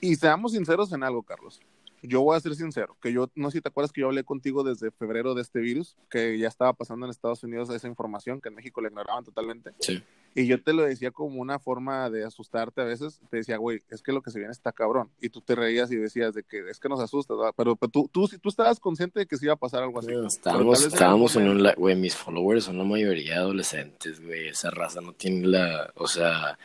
Y 0.00 0.16
seamos 0.16 0.52
sinceros 0.52 0.92
en 0.92 1.04
algo, 1.04 1.22
Carlos 1.22 1.60
yo 2.02 2.22
voy 2.22 2.36
a 2.36 2.40
ser 2.40 2.54
sincero, 2.54 2.96
que 3.00 3.12
yo 3.12 3.30
no 3.34 3.50
sé 3.50 3.58
si 3.58 3.62
te 3.62 3.68
acuerdas 3.68 3.92
que 3.92 4.00
yo 4.00 4.08
hablé 4.08 4.24
contigo 4.24 4.64
desde 4.64 4.90
febrero 4.90 5.34
de 5.34 5.42
este 5.42 5.60
virus, 5.60 5.96
que 6.10 6.38
ya 6.38 6.48
estaba 6.48 6.72
pasando 6.72 7.06
en 7.06 7.10
Estados 7.10 7.42
Unidos 7.44 7.70
esa 7.70 7.88
información, 7.88 8.40
que 8.40 8.48
en 8.48 8.54
México 8.54 8.80
le 8.80 8.88
ignoraban 8.88 9.24
totalmente. 9.24 9.72
Sí. 9.80 10.02
Y 10.34 10.46
yo 10.46 10.62
te 10.62 10.72
lo 10.72 10.84
decía 10.84 11.10
como 11.10 11.40
una 11.40 11.58
forma 11.58 12.08
de 12.08 12.24
asustarte 12.24 12.80
a 12.80 12.84
veces, 12.84 13.20
te 13.30 13.38
decía, 13.38 13.56
güey, 13.56 13.82
es 13.90 14.00
que 14.00 14.12
lo 14.12 14.22
que 14.22 14.30
se 14.30 14.38
viene 14.38 14.52
está 14.52 14.70
cabrón. 14.70 15.10
Y 15.20 15.28
tú 15.28 15.40
te 15.40 15.56
reías 15.56 15.90
y 15.90 15.96
decías 15.96 16.34
de 16.34 16.44
que 16.44 16.70
es 16.70 16.78
que 16.78 16.88
nos 16.88 17.00
asusta, 17.00 17.34
pero, 17.56 17.74
pero, 17.74 17.90
tú, 17.90 18.08
tú, 18.12 18.28
tú 18.40 18.48
estabas 18.48 18.78
consciente 18.78 19.18
de 19.20 19.26
que 19.26 19.36
sí 19.36 19.46
iba 19.46 19.54
a 19.54 19.56
pasar 19.56 19.82
algo 19.82 19.98
así. 19.98 20.12
estábamos 20.26 20.84
estábamos 20.84 21.34
en 21.36 21.48
un, 21.48 21.66
güey, 21.76 21.96
mis 21.96 22.14
followers 22.14 22.64
son 22.64 22.78
la 22.78 22.84
mayoría 22.84 23.38
adolescentes, 23.38 24.24
güey, 24.24 24.48
esa 24.48 24.70
raza 24.70 25.00
no 25.00 25.12
tiene 25.12 25.48
la, 25.48 25.92
o 25.96 26.06
sea, 26.06 26.58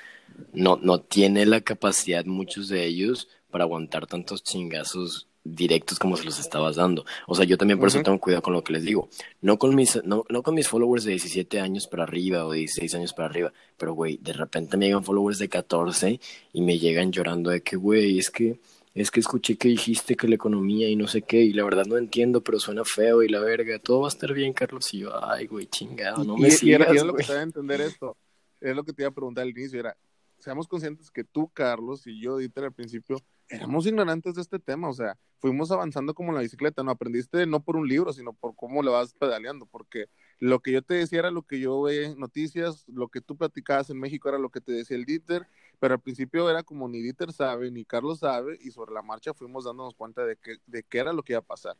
no, 0.53 0.77
no 0.81 1.01
tiene 1.01 1.45
la 1.45 1.61
capacidad, 1.61 2.23
muchos 2.25 2.69
de 2.69 2.85
ellos, 2.85 3.29
para 3.55 3.63
aguantar 3.63 4.05
tantos 4.05 4.43
chingazos 4.43 5.29
directos 5.45 5.97
como 5.97 6.17
se 6.17 6.25
los 6.25 6.39
estabas 6.39 6.75
dando. 6.75 7.05
O 7.25 7.35
sea, 7.35 7.45
yo 7.45 7.57
también 7.57 7.79
por 7.79 7.87
eso 7.87 8.03
tengo 8.03 8.19
cuidado 8.19 8.41
con 8.41 8.51
lo 8.51 8.65
que 8.65 8.73
les 8.73 8.83
digo. 8.83 9.07
No 9.39 9.57
con 9.57 9.73
mis, 9.73 10.03
no, 10.03 10.25
no 10.27 10.43
con 10.43 10.55
mis 10.55 10.67
followers 10.67 11.05
de 11.05 11.11
17 11.11 11.61
años 11.61 11.87
para 11.87 12.03
arriba 12.03 12.45
o 12.45 12.51
16 12.51 12.95
años 12.95 13.13
para 13.13 13.29
arriba, 13.29 13.53
pero 13.77 13.93
güey, 13.93 14.17
de 14.17 14.33
repente 14.33 14.75
me 14.75 14.87
llegan 14.87 15.05
followers 15.05 15.39
de 15.39 15.47
14 15.47 16.19
y 16.51 16.61
me 16.63 16.77
llegan 16.79 17.13
llorando 17.13 17.49
de 17.49 17.61
que, 17.61 17.77
güey, 17.77 18.19
es 18.19 18.29
que 18.29 18.59
es 18.93 19.09
que 19.09 19.21
escuché 19.21 19.55
que 19.55 19.69
dijiste 19.69 20.17
que 20.17 20.27
la 20.27 20.35
economía 20.35 20.89
y 20.89 20.97
no 20.97 21.07
sé 21.07 21.21
qué, 21.21 21.41
y 21.41 21.53
la 21.53 21.63
verdad 21.63 21.85
no 21.85 21.97
entiendo, 21.97 22.43
pero 22.43 22.59
suena 22.59 22.83
feo 22.83 23.23
y 23.23 23.29
la 23.29 23.39
verga, 23.39 23.79
todo 23.79 24.01
va 24.01 24.07
a 24.07 24.09
estar 24.09 24.33
bien, 24.33 24.51
Carlos. 24.51 24.93
Y 24.93 24.99
yo, 24.99 25.25
ay, 25.25 25.47
güey, 25.47 25.67
chingado, 25.67 26.25
no 26.25 26.35
me 26.35 26.49
y, 26.49 26.51
sigas, 26.51 26.93
y, 26.93 26.97
es 26.97 27.03
lo 27.05 27.13
que 27.15 27.23
te 27.23 27.31
a 27.31 27.41
entender 27.41 27.79
esto, 27.79 28.17
es 28.59 28.75
lo 28.75 28.83
que 28.83 28.91
te 28.91 29.03
iba 29.03 29.09
a 29.11 29.13
preguntar 29.13 29.43
al 29.43 29.51
inicio, 29.51 29.79
era, 29.79 29.95
seamos 30.39 30.67
conscientes 30.67 31.09
que 31.09 31.23
tú, 31.23 31.49
Carlos, 31.53 32.05
y 32.05 32.19
yo, 32.19 32.37
Dieter, 32.37 32.65
al 32.65 32.73
principio, 32.73 33.17
éramos 33.49 33.85
ignorantes 33.85 34.35
de 34.35 34.41
este 34.41 34.59
tema, 34.59 34.89
o 34.89 34.93
sea, 34.93 35.17
fuimos 35.39 35.71
avanzando 35.71 36.13
como 36.13 36.31
la 36.31 36.41
bicicleta, 36.41 36.83
no 36.83 36.91
aprendiste 36.91 37.45
no 37.45 37.61
por 37.61 37.75
un 37.75 37.87
libro, 37.87 38.11
sino 38.13 38.33
por 38.33 38.55
cómo 38.55 38.81
le 38.81 38.89
vas 38.89 39.13
pedaleando, 39.13 39.65
porque 39.65 40.07
lo 40.39 40.59
que 40.59 40.71
yo 40.71 40.81
te 40.81 40.95
decía 40.95 41.19
era 41.19 41.31
lo 41.31 41.43
que 41.43 41.59
yo 41.59 41.81
veía 41.81 42.07
en 42.07 42.19
noticias, 42.19 42.85
lo 42.87 43.07
que 43.09 43.21
tú 43.21 43.37
platicabas 43.37 43.89
en 43.89 43.99
México 43.99 44.29
era 44.29 44.39
lo 44.39 44.49
que 44.49 44.61
te 44.61 44.71
decía 44.71 44.97
el 44.97 45.05
Dieter, 45.05 45.47
pero 45.79 45.95
al 45.95 46.01
principio 46.01 46.49
era 46.49 46.63
como 46.63 46.87
ni 46.87 47.01
Dieter 47.01 47.31
sabe, 47.31 47.69
ni 47.71 47.85
Carlos 47.85 48.19
sabe, 48.19 48.57
y 48.61 48.71
sobre 48.71 48.93
la 48.93 49.01
marcha 49.01 49.33
fuimos 49.33 49.65
dándonos 49.65 49.93
cuenta 49.93 50.25
de, 50.25 50.37
que, 50.37 50.57
de 50.65 50.83
qué 50.83 50.99
era 50.99 51.13
lo 51.13 51.23
que 51.23 51.33
iba 51.33 51.39
a 51.39 51.43
pasar. 51.43 51.77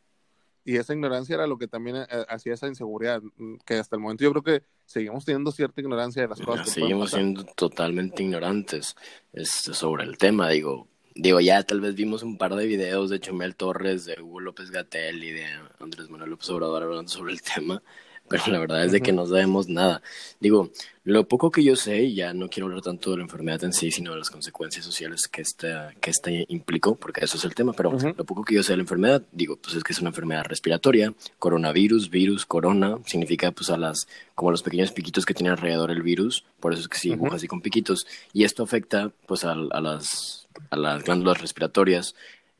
Y 0.68 0.78
esa 0.78 0.94
ignorancia 0.94 1.36
era 1.36 1.46
lo 1.46 1.60
que 1.60 1.68
también 1.68 1.98
eh, 1.98 2.08
hacía 2.28 2.56
esa 2.56 2.68
inseguridad, 2.68 3.22
mm, 3.22 3.58
que 3.66 3.76
hasta 3.76 3.96
el 3.96 4.02
momento 4.02 4.24
yo 4.24 4.32
creo 4.32 4.44
que 4.44 4.66
seguimos 4.86 5.24
teniendo 5.24 5.52
cierta 5.52 5.80
ignorancia 5.80 6.24
de 6.24 6.28
las 6.28 6.42
cosas. 6.42 6.70
seguimos 6.70 7.12
siendo 7.12 7.44
totalmente 7.44 8.24
ignorantes 8.24 8.96
sobre 9.44 10.06
el 10.06 10.18
tema, 10.18 10.50
digo, 10.50 10.88
digo, 11.16 11.40
ya 11.40 11.64
tal 11.64 11.82
vez 11.82 11.96
vimos 11.96 12.24
un 12.24 12.38
par 12.38 12.56
de 12.56 12.68
videos 12.68 13.10
de 13.10 13.20
Chumel 13.20 13.56
Torres, 13.56 14.06
de 14.06 14.22
Hugo 14.22 14.42
López 14.42 14.70
Gatel 14.70 15.24
y 15.24 15.32
de 15.32 15.46
Andrés 15.80 16.10
Manuel 16.10 16.32
López 16.32 16.50
Obrador 16.50 16.84
hablando 16.84 17.10
sobre 17.10 17.34
el 17.34 17.42
tema, 17.42 17.82
pero 18.28 18.44
la 18.48 18.60
verdad 18.60 18.84
es 18.84 18.92
de 18.92 19.02
que 19.02 19.14
no 19.14 19.26
sabemos 19.26 19.70
nada. 19.70 20.02
Digo, 20.40 20.72
lo 21.06 21.28
poco 21.28 21.52
que 21.52 21.64
yo 21.64 21.76
sé, 21.76 22.04
y 22.04 22.16
ya 22.16 22.34
no 22.34 22.50
quiero 22.50 22.66
hablar 22.66 22.82
tanto 22.82 23.12
de 23.12 23.18
la 23.18 23.24
enfermedad 23.24 23.64
en 23.64 23.72
sí, 23.72 23.92
sino 23.92 24.12
de 24.12 24.18
las 24.18 24.30
consecuencias 24.30 24.84
sociales 24.84 25.28
que 25.28 25.42
esta, 25.42 25.94
que 26.02 26.10
esta 26.10 26.32
implicó, 26.32 26.96
porque 26.96 27.24
eso 27.24 27.38
es 27.38 27.46
el 27.46 27.56
tema, 27.56 27.74
pero 27.74 27.92
lo 27.92 28.26
poco 28.26 28.44
que 28.44 28.56
yo 28.56 28.64
sé 28.64 28.74
de 28.74 28.78
la 28.78 28.84
enfermedad, 28.84 29.22
digo, 29.32 29.56
pues 29.56 29.76
es 29.76 29.84
que 29.84 29.94
es 29.94 30.00
una 30.00 30.10
enfermedad 30.10 30.44
respiratoria, 30.46 31.14
coronavirus, 31.40 32.10
virus, 32.10 32.46
corona, 32.46 32.98
significa 33.06 33.52
pues 33.52 33.70
a 33.70 33.78
las, 33.78 34.08
como 34.34 34.52
los 34.52 34.64
pequeños 34.64 34.92
piquitos 34.92 35.26
que 35.26 35.36
tiene 35.36 35.52
alrededor 35.52 35.92
el 35.92 36.02
virus, 36.02 36.44
por 36.60 36.74
eso 36.74 36.82
es 36.82 36.88
que 36.88 36.98
se 36.98 37.10
dibuja 37.10 37.36
así 37.36 37.48
con 37.48 37.62
piquitos, 37.62 38.08
y 38.34 38.44
esto 38.44 38.64
afecta 38.64 39.12
pues 39.28 39.46
a, 39.46 39.52
a, 39.52 39.82
las, 39.82 40.45
a 40.70 40.78
las 40.78 41.04
glándulas 41.04 41.42
respiratorias 41.42 42.16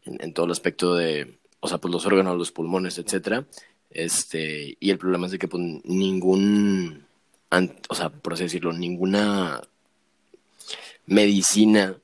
en, 0.06 0.34
todo 0.34 0.46
el 0.46 0.52
aspecto 0.52 0.96
de, 0.96 1.38
o 1.60 1.68
sea, 1.68 1.80
pues 1.80 1.92
los 1.92 2.06
órganos, 2.06 2.38
los 2.38 2.52
pulmones, 2.52 2.98
etcétera, 2.98 3.46
este, 3.90 4.78
y 4.80 4.90
el 4.90 4.98
problema 4.98 5.26
es 5.26 5.32
de 5.32 5.40
que 5.40 5.48
pues, 5.48 5.64
ningún, 5.84 7.06
o 7.90 7.96
sea, 7.96 8.10
por 8.10 8.34
así 8.34 8.44
decirlo, 8.44 8.74
ninguna 8.74 9.62
medicina 11.06 11.98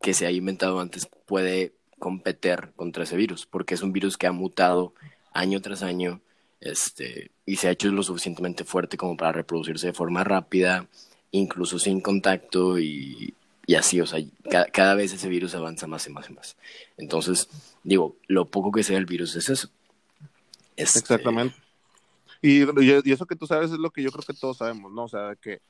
que 0.00 0.14
se 0.14 0.26
haya 0.26 0.36
inventado 0.36 0.80
antes 0.80 1.08
puede 1.26 1.72
competir 1.98 2.72
contra 2.76 3.04
ese 3.04 3.16
virus, 3.16 3.46
porque 3.46 3.74
es 3.74 3.82
un 3.82 3.92
virus 3.92 4.16
que 4.16 4.26
ha 4.26 4.32
mutado 4.32 4.94
año 5.32 5.60
tras 5.60 5.82
año, 5.82 6.20
este, 6.60 7.30
y 7.46 7.56
se 7.56 7.68
ha 7.68 7.72
hecho 7.72 7.88
lo 7.90 8.02
suficientemente 8.02 8.64
fuerte 8.64 8.96
como 8.96 9.16
para 9.16 9.32
reproducirse 9.32 9.88
de 9.88 9.92
forma 9.92 10.24
rápida, 10.24 10.88
incluso 11.30 11.78
sin 11.78 12.00
contacto 12.00 12.78
y, 12.78 13.34
y 13.66 13.74
así, 13.74 14.00
o 14.00 14.06
sea, 14.06 14.20
cada, 14.50 14.66
cada, 14.66 14.94
vez 14.94 15.12
ese 15.12 15.28
virus 15.28 15.54
avanza 15.54 15.86
más 15.86 16.06
y 16.06 16.10
más 16.10 16.28
y 16.28 16.32
más. 16.32 16.56
Entonces, 16.96 17.48
digo, 17.84 18.16
lo 18.26 18.46
poco 18.46 18.72
que 18.72 18.82
sea 18.82 18.98
el 18.98 19.06
virus 19.06 19.36
es 19.36 19.48
eso, 19.48 19.68
este, 20.76 20.98
Exactamente. 21.00 21.56
Y, 22.40 22.62
y, 22.82 23.12
eso 23.12 23.26
que 23.26 23.36
tú 23.36 23.46
sabes 23.46 23.70
es 23.70 23.78
lo 23.78 23.90
que 23.90 24.02
yo 24.02 24.10
creo 24.10 24.24
que 24.26 24.34
todos 24.34 24.58
sabemos, 24.58 24.92
¿no? 24.92 25.04
O 25.04 25.08
sea, 25.08 25.36
que 25.40 25.60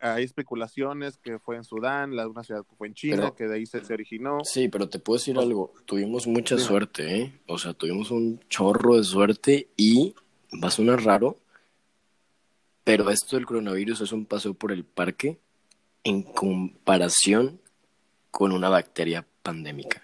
hay 0.00 0.24
especulaciones 0.24 1.18
que 1.18 1.38
fue 1.38 1.56
en 1.56 1.64
Sudán, 1.64 2.16
la 2.16 2.26
una 2.26 2.42
ciudad 2.42 2.64
que 2.64 2.76
fue 2.76 2.86
en 2.86 2.94
China, 2.94 3.34
que 3.36 3.46
de 3.46 3.56
ahí 3.56 3.66
se, 3.66 3.80
originó. 3.92 4.38
Sí, 4.44 4.68
pero 4.68 4.88
te 4.88 4.98
puedo 4.98 5.18
decir 5.18 5.38
algo, 5.38 5.74
tuvimos 5.84 6.26
mucha 6.26 6.56
suerte, 6.56 7.20
¿eh? 7.20 7.40
O 7.46 7.58
sea, 7.58 7.74
tuvimos 7.74 8.10
un 8.10 8.40
chorro 8.48 8.96
de 8.96 9.04
suerte 9.04 9.68
y 9.76 10.14
va 10.62 10.68
a 10.68 10.70
sonar 10.70 11.02
raro, 11.02 11.38
pero 12.84 13.10
esto 13.10 13.36
del 13.36 13.44
coronavirus 13.44 14.00
es 14.00 14.12
un 14.12 14.24
paseo 14.24 14.54
por 14.54 14.72
el 14.72 14.84
parque 14.84 15.38
en 16.04 16.22
comparación 16.22 17.60
con 18.30 18.52
una 18.52 18.68
bacteria 18.68 19.26
pandémica. 19.42 20.02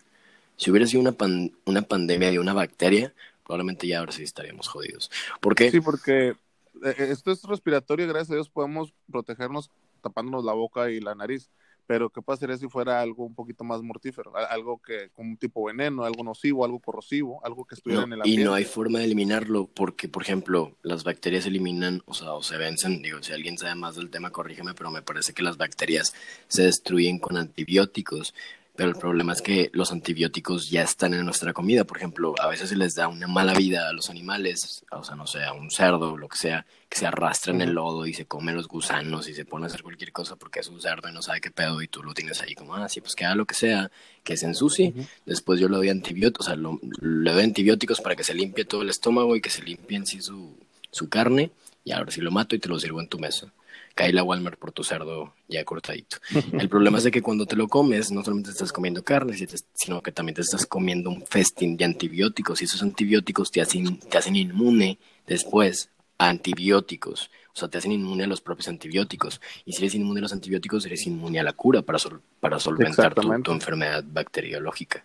Si 0.57 0.71
hubiera 0.71 0.87
sido 0.87 1.01
una, 1.01 1.17
una 1.65 1.83
pandemia 1.83 2.31
de 2.31 2.39
una 2.39 2.53
bacteria, 2.53 3.15
probablemente 3.45 3.87
ya 3.87 4.01
ahora 4.01 4.13
sí 4.13 4.23
estaríamos 4.23 4.69
jodidos. 4.69 5.11
¿Por 5.41 5.55
qué? 5.55 5.71
Sí, 5.71 5.81
porque 5.81 6.37
eh, 6.85 6.95
esto 6.99 7.31
es 7.31 7.43
respiratorio, 7.45 8.07
gracias 8.07 8.31
a 8.31 8.35
Dios 8.35 8.51
podemos 8.51 8.93
protegernos 9.11 9.71
tapándonos 10.03 10.45
la 10.45 10.53
boca 10.53 10.91
y 10.91 11.01
la 11.01 11.15
nariz. 11.15 11.51
Pero 11.89 12.11
¿qué 12.11 12.21
pasaría 12.21 12.59
si 12.59 12.69
fuera 12.69 13.01
algo 13.01 13.25
un 13.25 13.35
poquito 13.35 13.65
más 13.65 13.81
mortífero? 13.81 14.37
Algo 14.37 14.79
que 14.79 15.09
con 15.15 15.27
un 15.27 15.37
tipo 15.39 15.65
veneno, 15.65 16.05
algo 16.05 16.23
nocivo, 16.23 16.63
algo 16.63 16.81
corrosivo, 16.81 17.41
algo 17.47 17.65
que 17.65 17.77
estuviera 17.77 18.03
en 18.03 18.13
el 18.13 18.21
ambiente. 18.21 18.43
Y 18.43 18.45
no 18.45 18.53
hay 18.53 18.65
forma 18.65 18.99
de 18.99 19.07
eliminarlo 19.07 19.71
porque, 19.73 20.07
por 20.07 20.23
ejemplo, 20.23 20.77
las 20.83 21.03
bacterias 21.03 21.45
se 21.45 21.49
eliminan, 21.49 22.03
o 22.05 22.13
sea, 22.13 22.35
o 22.35 22.43
se 22.43 22.59
vencen. 22.59 23.01
Digo, 23.01 23.23
si 23.23 23.33
alguien 23.33 23.57
sabe 23.57 23.75
más 23.75 23.97
del 23.97 24.11
tema, 24.11 24.31
corrígeme, 24.31 24.75
pero 24.75 24.91
me 24.91 25.01
parece 25.01 25.33
que 25.33 25.43
las 25.43 25.57
bacterias 25.57 26.13
se 26.47 26.65
destruyen 26.65 27.19
con 27.19 27.39
antibióticos. 27.39 28.35
Pero 28.79 28.91
el 28.91 28.97
problema 28.97 29.33
es 29.33 29.43
que 29.43 29.71
los 29.73 29.91
antibióticos 29.91 30.71
ya 30.71 30.83
están 30.83 31.13
en 31.13 31.25
nuestra 31.25 31.53
comida. 31.53 31.83
Por 31.83 31.97
ejemplo, 31.97 32.37
a 32.41 32.47
veces 32.47 32.69
se 32.69 32.77
les 32.77 32.95
da 32.95 33.09
una 33.09 33.27
mala 33.27 33.53
vida 33.53 33.89
a 33.89 33.93
los 33.93 34.09
animales, 34.09 34.85
o 34.93 35.03
sea, 35.03 35.17
no 35.17 35.27
sé, 35.27 35.43
a 35.43 35.53
un 35.53 35.69
cerdo, 35.69 36.17
lo 36.17 36.29
que 36.29 36.39
sea, 36.39 36.65
que 36.89 36.97
se 36.97 37.05
arrastra 37.05 37.53
en 37.53 37.61
el 37.61 37.73
lodo 37.73 38.07
y 38.07 38.15
se 38.15 38.27
come 38.27 38.53
los 38.53 38.69
gusanos 38.69 39.27
y 39.27 39.35
se 39.35 39.45
pone 39.45 39.65
a 39.65 39.67
hacer 39.67 39.83
cualquier 39.83 40.13
cosa 40.13 40.37
porque 40.37 40.61
es 40.61 40.69
un 40.69 40.81
cerdo 40.81 41.09
y 41.09 41.13
no 41.13 41.23
sabe 41.23 41.41
qué 41.41 41.51
pedo 41.51 41.83
y 41.83 41.89
tú 41.89 42.05
lo 42.05 42.15
tienes 42.15 42.41
ahí 42.41 42.55
como, 42.55 42.77
ah, 42.77 42.89
sí, 42.89 43.01
pues 43.01 43.17
que 43.17 43.25
haga 43.25 43.35
lo 43.35 43.47
que 43.47 43.57
sea, 43.57 43.91
que 44.23 44.37
se 44.37 44.47
ensucie. 44.47 44.95
Después 45.27 45.59
yo 45.59 45.69
le 45.69 45.77
doy 45.77 45.89
antibióticos, 45.89 46.47
o 46.47 46.51
sea, 46.51 46.57
le 46.57 47.33
doy 47.33 47.43
antibióticos 47.43 48.01
para 48.01 48.15
que 48.15 48.23
se 48.23 48.35
limpie 48.35 48.65
todo 48.65 48.83
el 48.83 48.91
estómago 48.91 49.35
y 49.35 49.41
que 49.41 49.51
se 49.51 49.65
limpie 49.65 49.97
en 49.97 50.07
sí 50.07 50.23
su, 50.23 50.57
su 50.93 51.09
carne. 51.09 51.51
Y 51.83 51.91
ahora 51.91 52.13
sí 52.13 52.21
lo 52.21 52.31
mato 52.31 52.55
y 52.55 52.61
te 52.61 52.69
lo 52.69 52.79
sirvo 52.79 53.01
en 53.01 53.09
tu 53.09 53.19
mesa 53.19 53.53
cae 53.99 54.13
la 54.13 54.23
Walmart 54.23 54.61
por 54.61 54.71
tu 54.71 54.85
cerdo 54.85 55.35
ya 55.49 55.65
cortadito. 55.65 56.19
El 56.53 56.69
problema 56.69 56.99
es 56.99 57.05
de 57.05 57.11
que 57.11 57.21
cuando 57.21 57.47
te 57.47 57.57
lo 57.57 57.67
comes, 57.67 58.13
no 58.13 58.23
solamente 58.23 58.51
estás 58.51 58.73
comiendo 58.73 59.03
carne, 59.03 59.37
sino 59.75 60.01
que 60.03 60.13
también 60.13 60.37
te 60.37 60.43
estás 60.43 60.67
comiendo 60.67 61.11
un 61.11 61.27
festín 61.27 61.77
de 61.77 61.85
antibióticos 61.85 62.63
y 62.63 62.67
esos 62.67 62.81
antibióticos 62.81 63.51
te 63.51 63.61
hacen, 63.61 63.99
te 63.99 64.17
hacen 64.17 64.37
inmune 64.37 65.01
después 65.27 65.91
a 66.17 66.29
antibióticos. 66.29 67.29
O 67.53 67.59
sea, 67.59 67.67
te 67.67 67.79
hacen 67.79 67.91
inmune 67.91 68.23
a 68.23 68.29
los 68.29 68.41
propios 68.41 68.69
antibióticos. 68.69 69.41
Y 69.65 69.73
si 69.73 69.83
eres 69.83 69.97
inmune 69.97 70.21
a 70.21 70.23
los 70.23 70.33
antibióticos, 70.33 70.87
eres 70.87 71.05
inmune 71.09 71.41
a 71.41 71.43
la 71.43 71.55
cura 71.55 71.83
para, 71.83 71.99
para 72.39 72.61
solventar 72.61 73.17
tu 73.43 73.51
enfermedad 73.51 74.05
bacteriológica. 74.07 75.05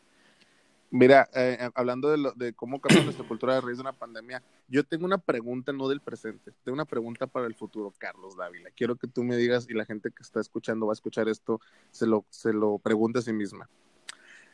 Mira, 0.96 1.28
eh, 1.34 1.58
eh, 1.60 1.70
hablando 1.74 2.12
de, 2.12 2.20
lo, 2.20 2.34
de 2.34 2.54
cómo 2.54 2.80
cambió 2.80 3.04
nuestra 3.04 3.28
cultura 3.28 3.58
a 3.58 3.62
raíz 3.62 3.78
de 3.78 3.82
una 3.82 3.94
pandemia, 3.94 4.44
yo 4.68 4.84
tengo 4.84 5.06
una 5.06 5.18
pregunta, 5.18 5.74
no 5.74 5.90
del 5.90 6.02
presente, 6.02 6.54
tengo 6.64 6.76
una 6.76 6.86
pregunta 6.86 7.26
para 7.26 7.48
el 7.48 7.56
futuro, 7.56 7.92
Carlos 7.98 8.38
Dávila. 8.38 8.70
Quiero 8.70 8.96
que 8.96 9.08
tú 9.08 9.24
me 9.24 9.36
digas 9.36 9.66
y 9.68 9.74
la 9.74 9.86
gente 9.86 10.12
que 10.12 10.22
está 10.22 10.40
escuchando 10.40 10.86
va 10.86 10.92
a 10.92 10.94
escuchar 10.94 11.28
esto, 11.28 11.60
se 11.90 12.06
lo, 12.06 12.28
se 12.30 12.54
lo 12.54 12.78
pregunte 12.78 13.18
a 13.18 13.22
sí 13.24 13.34
misma. 13.34 13.68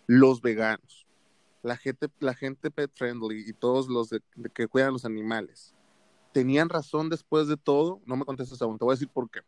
Los 0.08 0.42
veganos, 0.42 1.06
la 1.62 1.76
gente, 1.76 2.08
la 2.22 2.34
gente 2.34 2.72
pet 2.72 2.90
friendly 2.96 3.44
y 3.46 3.52
todos 3.52 3.90
los 3.90 4.12
que 4.54 4.68
cuidan 4.70 4.94
los 4.94 5.04
animales, 5.04 5.76
¿tenían 6.32 6.70
razón 6.70 7.10
después 7.10 7.50
de 7.50 7.58
todo? 7.58 8.00
No 8.06 8.16
me 8.16 8.24
contestes 8.24 8.62
aún, 8.62 8.78
te 8.78 8.86
voy 8.86 8.94
a 8.94 8.96
decir 8.96 9.10
por 9.10 9.30
qué. 9.30 9.42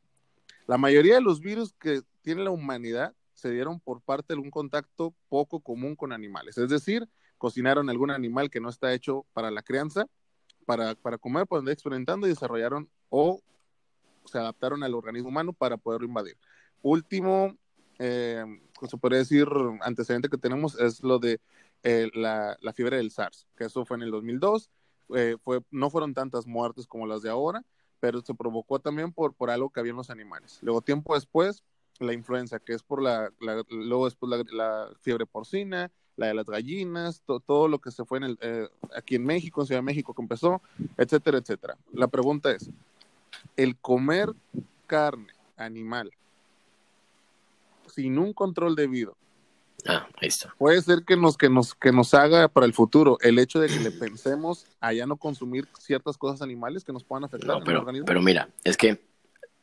La 0.67 0.77
mayoría 0.77 1.15
de 1.15 1.21
los 1.21 1.39
virus 1.39 1.71
que 1.71 2.01
tiene 2.21 2.43
la 2.43 2.51
humanidad 2.51 3.15
se 3.41 3.51
dieron 3.51 3.79
por 3.79 4.01
parte 4.01 4.35
de 4.35 4.39
un 4.39 4.51
contacto 4.51 5.13
poco 5.27 5.59
común 5.59 5.95
con 5.95 6.13
animales. 6.13 6.57
Es 6.57 6.69
decir, 6.69 7.09
cocinaron 7.37 7.89
algún 7.89 8.11
animal 8.11 8.49
que 8.49 8.59
no 8.59 8.69
está 8.69 8.93
hecho 8.93 9.25
para 9.33 9.49
la 9.49 9.63
crianza, 9.63 10.05
para, 10.65 10.93
para 10.95 11.17
comer, 11.17 11.47
pues 11.47 11.67
experimentando 11.67 12.27
y 12.27 12.29
desarrollaron 12.29 12.89
o 13.09 13.41
se 14.25 14.37
adaptaron 14.37 14.83
al 14.83 14.93
organismo 14.93 15.29
humano 15.29 15.53
para 15.53 15.77
poderlo 15.77 16.07
invadir. 16.07 16.37
Último, 16.83 17.57
eh, 17.97 18.45
se 18.87 18.97
podría 18.97 19.19
decir, 19.19 19.47
antecedente 19.81 20.29
que 20.29 20.37
tenemos 20.37 20.79
es 20.79 21.01
lo 21.01 21.17
de 21.17 21.41
eh, 21.83 22.09
la, 22.13 22.55
la, 22.61 22.73
fiebre 22.73 22.97
del 22.97 23.09
SARS, 23.09 23.47
que 23.55 23.65
eso 23.65 23.85
fue 23.85 23.97
en 23.97 24.03
el 24.03 24.11
2002. 24.11 24.69
Eh, 25.15 25.37
fue, 25.43 25.61
no 25.71 25.89
fueron 25.89 26.13
tantas 26.13 26.45
muertes 26.45 26.85
como 26.85 27.07
las 27.07 27.23
de 27.23 27.31
ahora, 27.31 27.65
pero 27.99 28.21
se 28.21 28.35
provocó 28.35 28.79
también 28.79 29.11
por, 29.11 29.33
por 29.33 29.49
algo 29.49 29.71
que 29.71 29.79
había 29.79 29.91
en 29.91 29.97
los 29.97 30.11
animales. 30.11 30.59
Luego, 30.61 30.81
tiempo 30.81 31.15
después, 31.15 31.63
la 32.01 32.13
influenza, 32.13 32.59
que 32.59 32.73
es 32.73 32.83
por 32.83 33.01
la, 33.01 33.31
luego 33.69 34.05
después 34.05 34.45
la, 34.51 34.89
fiebre 35.01 35.25
porcina, 35.25 35.91
la 36.17 36.27
de 36.27 36.33
las 36.33 36.45
gallinas, 36.45 37.23
todo 37.25 37.67
lo 37.67 37.79
que 37.79 37.91
se 37.91 38.05
fue 38.05 38.19
en 38.19 38.23
el, 38.25 38.37
eh, 38.41 38.67
aquí 38.95 39.15
en 39.15 39.25
México, 39.25 39.61
en 39.61 39.67
Ciudad 39.67 39.79
de 39.79 39.85
México 39.85 40.13
que 40.13 40.21
empezó, 40.21 40.61
etcétera, 40.97 41.37
etcétera. 41.37 41.77
La 41.93 42.07
pregunta 42.07 42.51
es, 42.51 42.69
¿el 43.55 43.77
comer 43.77 44.33
carne 44.87 45.33
animal 45.57 46.11
sin 47.87 48.17
un 48.17 48.33
control 48.33 48.75
debido 48.75 49.15
Ah, 49.87 50.07
ahí 50.21 50.27
está. 50.27 50.53
Puede 50.57 50.81
ser 50.81 51.03
que 51.03 51.17
nos, 51.17 51.37
que 51.37 51.49
nos, 51.49 51.73
que 51.73 51.91
nos 51.91 52.13
haga 52.13 52.47
para 52.47 52.65
el 52.65 52.73
futuro 52.73 53.17
el 53.21 53.39
hecho 53.39 53.59
de 53.59 53.67
que 53.67 53.79
le 53.79 53.91
pensemos 53.91 54.65
a 54.79 54.93
ya 54.93 55.05
no 55.05 55.17
consumir 55.17 55.67
ciertas 55.79 56.17
cosas 56.17 56.41
animales 56.41 56.83
que 56.83 56.93
nos 56.93 57.03
puedan 57.03 57.23
afectar 57.23 57.61
pero, 57.65 57.79
organismo. 57.79 58.05
Pero 58.05 58.21
mira, 58.21 58.49
es 58.63 58.77
que 58.77 59.01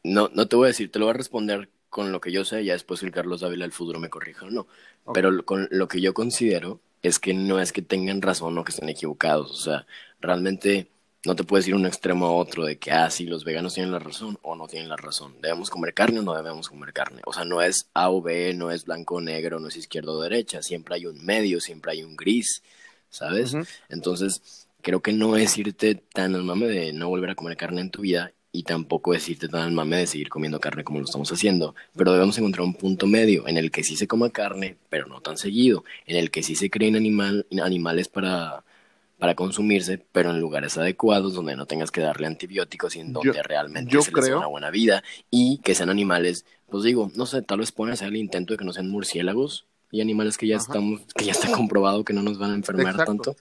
no, 0.02 0.28
no 0.34 0.48
te 0.48 0.56
voy 0.56 0.66
a 0.66 0.68
decir, 0.68 0.90
te 0.90 0.98
lo 0.98 1.06
voy 1.06 1.14
a 1.14 1.16
responder 1.16 1.68
con 1.90 2.12
lo 2.12 2.20
que 2.20 2.32
yo 2.32 2.44
sé, 2.44 2.64
ya 2.64 2.74
después 2.74 3.02
el 3.02 3.10
Carlos 3.10 3.40
Dávila 3.40 3.64
del 3.64 3.72
futuro 3.72 4.00
me 4.00 4.10
corrija 4.10 4.46
o 4.46 4.50
no. 4.50 4.66
Pero 5.14 5.44
con 5.44 5.68
lo 5.70 5.88
que 5.88 6.00
yo 6.00 6.14
considero 6.14 6.80
es 7.02 7.18
que 7.18 7.34
no 7.34 7.60
es 7.60 7.72
que 7.72 7.82
tengan 7.82 8.22
razón 8.22 8.58
o 8.58 8.64
que 8.64 8.72
estén 8.72 8.88
equivocados. 8.88 9.50
O 9.50 9.56
sea, 9.56 9.86
realmente 10.20 10.88
no 11.24 11.34
te 11.34 11.44
puedes 11.44 11.66
ir 11.66 11.74
un 11.74 11.86
extremo 11.86 12.26
a 12.26 12.32
otro 12.32 12.64
de 12.64 12.78
que, 12.78 12.90
ah, 12.90 13.10
sí, 13.10 13.24
los 13.24 13.44
veganos 13.44 13.74
tienen 13.74 13.92
la 13.92 13.98
razón 13.98 14.38
o 14.42 14.54
no 14.54 14.68
tienen 14.68 14.88
la 14.88 14.96
razón. 14.96 15.34
¿Debemos 15.40 15.70
comer 15.70 15.94
carne 15.94 16.20
o 16.20 16.22
no 16.22 16.34
debemos 16.34 16.68
comer 16.68 16.92
carne? 16.92 17.22
O 17.26 17.32
sea, 17.32 17.44
no 17.44 17.62
es 17.62 17.88
A 17.94 18.10
o 18.10 18.22
B, 18.22 18.54
no 18.54 18.70
es 18.70 18.84
blanco 18.84 19.16
o 19.16 19.20
negro, 19.20 19.58
no 19.58 19.68
es 19.68 19.76
izquierdo 19.76 20.14
o 20.14 20.22
derecha. 20.22 20.62
Siempre 20.62 20.96
hay 20.96 21.06
un 21.06 21.24
medio, 21.24 21.60
siempre 21.60 21.92
hay 21.92 22.02
un 22.02 22.16
gris, 22.16 22.62
¿sabes? 23.10 23.56
Entonces, 23.88 24.68
creo 24.82 25.00
que 25.00 25.12
no 25.12 25.36
es 25.36 25.56
irte 25.58 25.94
tan 25.94 26.34
al 26.34 26.44
mame 26.44 26.66
de 26.66 26.92
no 26.92 27.08
volver 27.08 27.30
a 27.30 27.34
comer 27.34 27.56
carne 27.56 27.80
en 27.80 27.90
tu 27.90 28.02
vida 28.02 28.32
y 28.50 28.62
tampoco 28.62 29.12
decirte 29.12 29.48
tan 29.48 29.62
al 29.62 29.72
mame 29.72 29.98
de 29.98 30.06
seguir 30.06 30.28
comiendo 30.28 30.60
carne 30.60 30.84
como 30.84 31.00
lo 31.00 31.04
estamos 31.04 31.30
haciendo, 31.30 31.74
pero 31.96 32.12
debemos 32.12 32.38
encontrar 32.38 32.64
un 32.64 32.74
punto 32.74 33.06
medio 33.06 33.46
en 33.46 33.56
el 33.56 33.70
que 33.70 33.84
sí 33.84 33.96
se 33.96 34.06
coma 34.06 34.30
carne, 34.30 34.76
pero 34.88 35.06
no 35.06 35.20
tan 35.20 35.36
seguido, 35.36 35.84
en 36.06 36.16
el 36.16 36.30
que 36.30 36.42
sí 36.42 36.54
se 36.54 36.70
creen 36.70 36.96
animal, 36.96 37.46
animales 37.62 38.08
para, 38.08 38.64
para 39.18 39.34
consumirse, 39.34 39.98
pero 40.12 40.30
en 40.30 40.40
lugares 40.40 40.78
adecuados 40.78 41.34
donde 41.34 41.56
no 41.56 41.66
tengas 41.66 41.90
que 41.90 42.00
darle 42.00 42.26
antibióticos 42.26 42.96
y 42.96 43.00
en 43.00 43.12
donde 43.12 43.42
realmente 43.42 44.00
se 44.00 44.12
les 44.12 44.28
una 44.28 44.46
buena 44.46 44.70
vida 44.70 45.02
y 45.30 45.58
que 45.58 45.74
sean 45.74 45.90
animales, 45.90 46.46
pues 46.70 46.84
digo, 46.84 47.10
no 47.14 47.26
sé, 47.26 47.42
tal 47.42 47.58
vez 47.58 47.70
pones 47.72 48.00
el 48.02 48.16
intento 48.16 48.54
de 48.54 48.58
que 48.58 48.64
no 48.64 48.72
sean 48.72 48.88
murciélagos, 48.88 49.66
y 49.90 50.00
animales 50.00 50.36
que 50.36 50.46
ya 50.46 50.56
estamos, 50.56 51.00
que 51.14 51.24
ya 51.24 51.32
está 51.32 51.50
comprobado 51.50 52.04
que 52.04 52.12
no 52.12 52.22
nos 52.22 52.38
van 52.38 52.52
a 52.52 52.54
enfermar 52.54 52.96
tanto. 53.04 53.36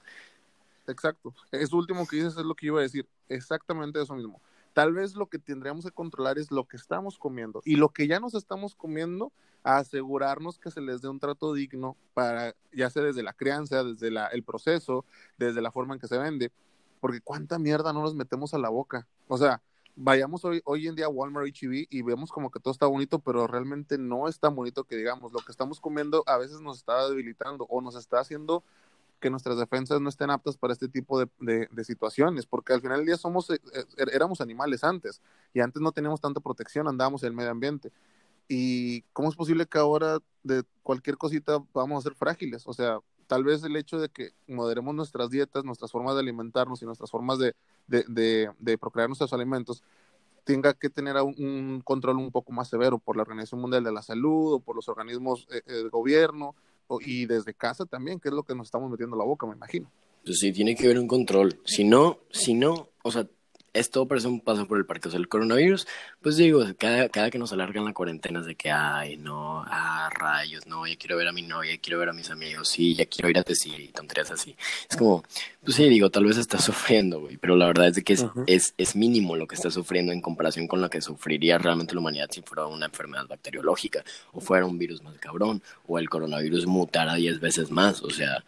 Exacto. 0.87 1.33
Eso 1.51 1.75
último 1.75 2.07
que 2.07 2.17
dices 2.17 2.37
es 2.37 2.45
lo 2.45 2.55
que 2.55 2.67
iba 2.67 2.79
a 2.79 2.83
decir. 2.83 3.05
Exactamente 3.27 4.01
eso 4.01 4.15
mismo. 4.15 4.39
Tal 4.77 4.93
vez 4.93 5.15
lo 5.15 5.25
que 5.25 5.39
tendríamos 5.39 5.85
que 5.85 5.91
controlar 5.91 6.37
es 6.37 6.51
lo 6.51 6.65
que 6.65 6.77
estamos 6.77 7.17
comiendo 7.17 7.63
y 7.65 7.77
lo 7.77 7.89
que 7.89 8.05
ya 8.05 8.19
nos 8.19 8.35
estamos 8.35 8.75
comiendo, 8.75 9.31
asegurarnos 9.63 10.59
que 10.59 10.69
se 10.69 10.81
les 10.81 11.01
dé 11.01 11.09
un 11.09 11.19
trato 11.19 11.51
digno 11.51 11.97
para, 12.13 12.53
ya 12.71 12.87
sea 12.91 13.01
desde 13.01 13.23
la 13.23 13.33
crianza, 13.33 13.83
desde 13.83 14.11
la, 14.11 14.27
el 14.27 14.43
proceso, 14.43 15.03
desde 15.39 15.63
la 15.63 15.71
forma 15.71 15.95
en 15.95 15.99
que 15.99 16.05
se 16.05 16.19
vende, 16.19 16.51
porque 16.99 17.21
cuánta 17.21 17.57
mierda 17.57 17.91
no 17.91 18.03
nos 18.03 18.13
metemos 18.13 18.53
a 18.53 18.59
la 18.59 18.69
boca. 18.69 19.07
O 19.27 19.39
sea, 19.39 19.63
vayamos 19.95 20.45
hoy, 20.45 20.61
hoy 20.63 20.87
en 20.87 20.93
día 20.93 21.07
a 21.07 21.09
Walmart 21.09 21.47
HEB 21.47 21.87
y 21.89 22.03
vemos 22.03 22.31
como 22.31 22.51
que 22.51 22.59
todo 22.59 22.71
está 22.71 22.85
bonito, 22.85 23.17
pero 23.17 23.47
realmente 23.47 23.97
no 23.97 24.27
es 24.27 24.39
tan 24.39 24.55
bonito 24.55 24.83
que 24.83 24.95
digamos, 24.95 25.33
lo 25.33 25.39
que 25.39 25.51
estamos 25.51 25.81
comiendo 25.81 26.23
a 26.27 26.37
veces 26.37 26.61
nos 26.61 26.77
está 26.77 27.09
debilitando 27.09 27.65
o 27.67 27.81
nos 27.81 27.95
está 27.95 28.19
haciendo 28.19 28.63
que 29.19 29.29
nuestras 29.29 29.57
defensas 29.57 29.99
no 30.01 30.09
estén 30.09 30.29
aptas 30.29 30.57
para 30.57 30.73
este 30.73 30.87
tipo 30.87 31.19
de, 31.19 31.69
situaciones, 31.83 32.45
porque 32.45 32.73
al 32.73 32.81
final 32.81 32.97
del 32.97 33.07
día 33.07 33.17
somos, 33.17 33.49
eh, 33.49 33.59
eh, 33.73 33.83
er, 33.97 34.09
éramos 34.13 34.41
animales 34.41 34.83
antes 34.83 35.21
y 35.53 35.59
antes 35.59 35.81
no 35.81 35.91
teníamos 35.91 36.21
tanta 36.21 36.39
protección, 36.39 36.87
andábamos 36.87 37.23
en 37.23 37.27
el 37.27 37.33
medio 37.33 37.51
ambiente. 37.51 37.91
¿Y 38.47 39.01
cómo 39.13 39.29
es 39.29 39.35
posible 39.35 39.65
que 39.65 39.77
ahora 39.77 40.19
de 40.43 40.63
cualquier 40.83 41.17
cosita 41.17 41.59
vamos 41.73 41.99
a 41.99 42.09
ser 42.09 42.15
frágiles? 42.15 42.65
O 42.65 42.73
sea, 42.73 42.99
tal 43.27 43.43
vez 43.43 43.63
el 43.63 43.75
hecho 43.75 43.99
de 43.99 44.09
que 44.09 44.31
moderemos 44.47 44.95
nuestras 44.95 45.29
dietas, 45.29 45.65
nuestras 45.65 45.91
formas 45.91 46.15
de 46.15 46.21
alimentarnos 46.21 46.81
y 46.81 46.85
nuestras 46.85 47.11
formas 47.11 47.39
de, 47.39 47.53
de, 47.87 48.77
procrear 48.77 49.09
nuestros 49.09 49.33
alimentos 49.33 49.83
tenga 50.45 50.73
que 50.73 50.89
tener 50.89 51.17
un, 51.17 51.81
control 51.83 52.17
un 52.17 52.31
poco 52.31 52.53
más 52.53 52.69
severo 52.69 52.99
por 52.99 53.17
la 53.17 53.23
Organización 53.23 53.59
Mundial 53.59 53.83
de 53.83 53.91
la 53.91 54.01
Salud 54.01 54.53
o 54.53 54.59
por 54.61 54.77
los 54.77 54.87
organismos 54.87 55.45
eh, 55.51 55.61
del 55.65 55.89
gobierno 55.89 56.55
y 57.01 57.25
desde 57.25 57.53
casa 57.53 57.85
también, 57.85 58.19
que 58.19 58.29
es 58.29 58.33
lo 58.33 58.43
que 58.43 58.55
nos 58.55 58.67
estamos 58.67 58.89
metiendo 58.89 59.15
la 59.15 59.23
boca, 59.23 59.45
me 59.47 59.53
imagino. 59.55 59.91
Pues 60.23 60.39
sí, 60.39 60.51
tiene 60.51 60.75
que 60.75 60.85
haber 60.85 60.99
un 60.99 61.07
control. 61.07 61.59
Si 61.65 61.83
no, 61.83 62.19
si 62.31 62.53
no, 62.53 62.89
o 63.03 63.11
sea, 63.11 63.27
esto 63.77 64.07
parece 64.07 64.27
un 64.27 64.41
paso 64.41 64.67
por 64.67 64.77
el 64.77 64.85
parque. 64.85 65.07
O 65.07 65.11
sea, 65.11 65.19
el 65.19 65.27
coronavirus, 65.27 65.87
pues 66.21 66.37
digo, 66.37 66.63
cada, 66.77 67.09
cada 67.09 67.29
que 67.29 67.37
nos 67.37 67.53
alargan 67.53 67.85
la 67.85 67.93
cuarentena 67.93 68.39
es 68.39 68.45
de 68.45 68.55
que, 68.55 68.71
ay, 68.71 69.17
no, 69.17 69.63
ah, 69.67 70.09
rayos, 70.13 70.65
no, 70.67 70.85
ya 70.87 70.95
quiero 70.97 71.17
ver 71.17 71.27
a 71.27 71.31
mi 71.31 71.41
novia, 71.41 71.77
quiero 71.81 71.99
ver 71.99 72.09
a 72.09 72.13
mis 72.13 72.29
amigos, 72.29 72.69
sí, 72.69 72.95
ya 72.95 73.05
quiero 73.05 73.29
ir 73.29 73.37
a 73.37 73.43
decir 73.43 73.79
y 73.79 73.89
tonterías 73.89 74.31
así. 74.31 74.55
Es 74.89 74.97
como, 74.97 75.23
pues 75.63 75.75
sí, 75.75 75.87
digo, 75.89 76.09
tal 76.09 76.25
vez 76.25 76.37
está 76.37 76.59
sufriendo, 76.59 77.21
güey, 77.21 77.37
pero 77.37 77.55
la 77.55 77.67
verdad 77.67 77.87
es 77.87 77.95
de 77.95 78.03
que 78.03 78.13
es, 78.13 78.25
es, 78.47 78.73
es, 78.77 78.95
mínimo 78.95 79.35
lo 79.35 79.47
que 79.47 79.55
está 79.55 79.69
sufriendo 79.69 80.11
en 80.11 80.21
comparación 80.21 80.67
con 80.67 80.81
lo 80.81 80.89
que 80.89 81.01
sufriría 81.01 81.57
realmente 81.57 81.93
la 81.93 82.01
humanidad 82.01 82.29
si 82.31 82.41
fuera 82.41 82.65
una 82.67 82.87
enfermedad 82.87 83.27
bacteriológica, 83.27 84.03
o 84.33 84.41
fuera 84.41 84.65
un 84.65 84.77
virus 84.77 85.03
más 85.03 85.17
cabrón, 85.19 85.61
o 85.87 85.99
el 85.99 86.09
coronavirus 86.09 86.65
mutara 86.65 87.15
diez 87.15 87.39
veces 87.39 87.71
más. 87.71 88.01
O 88.01 88.09
sea, 88.09 88.43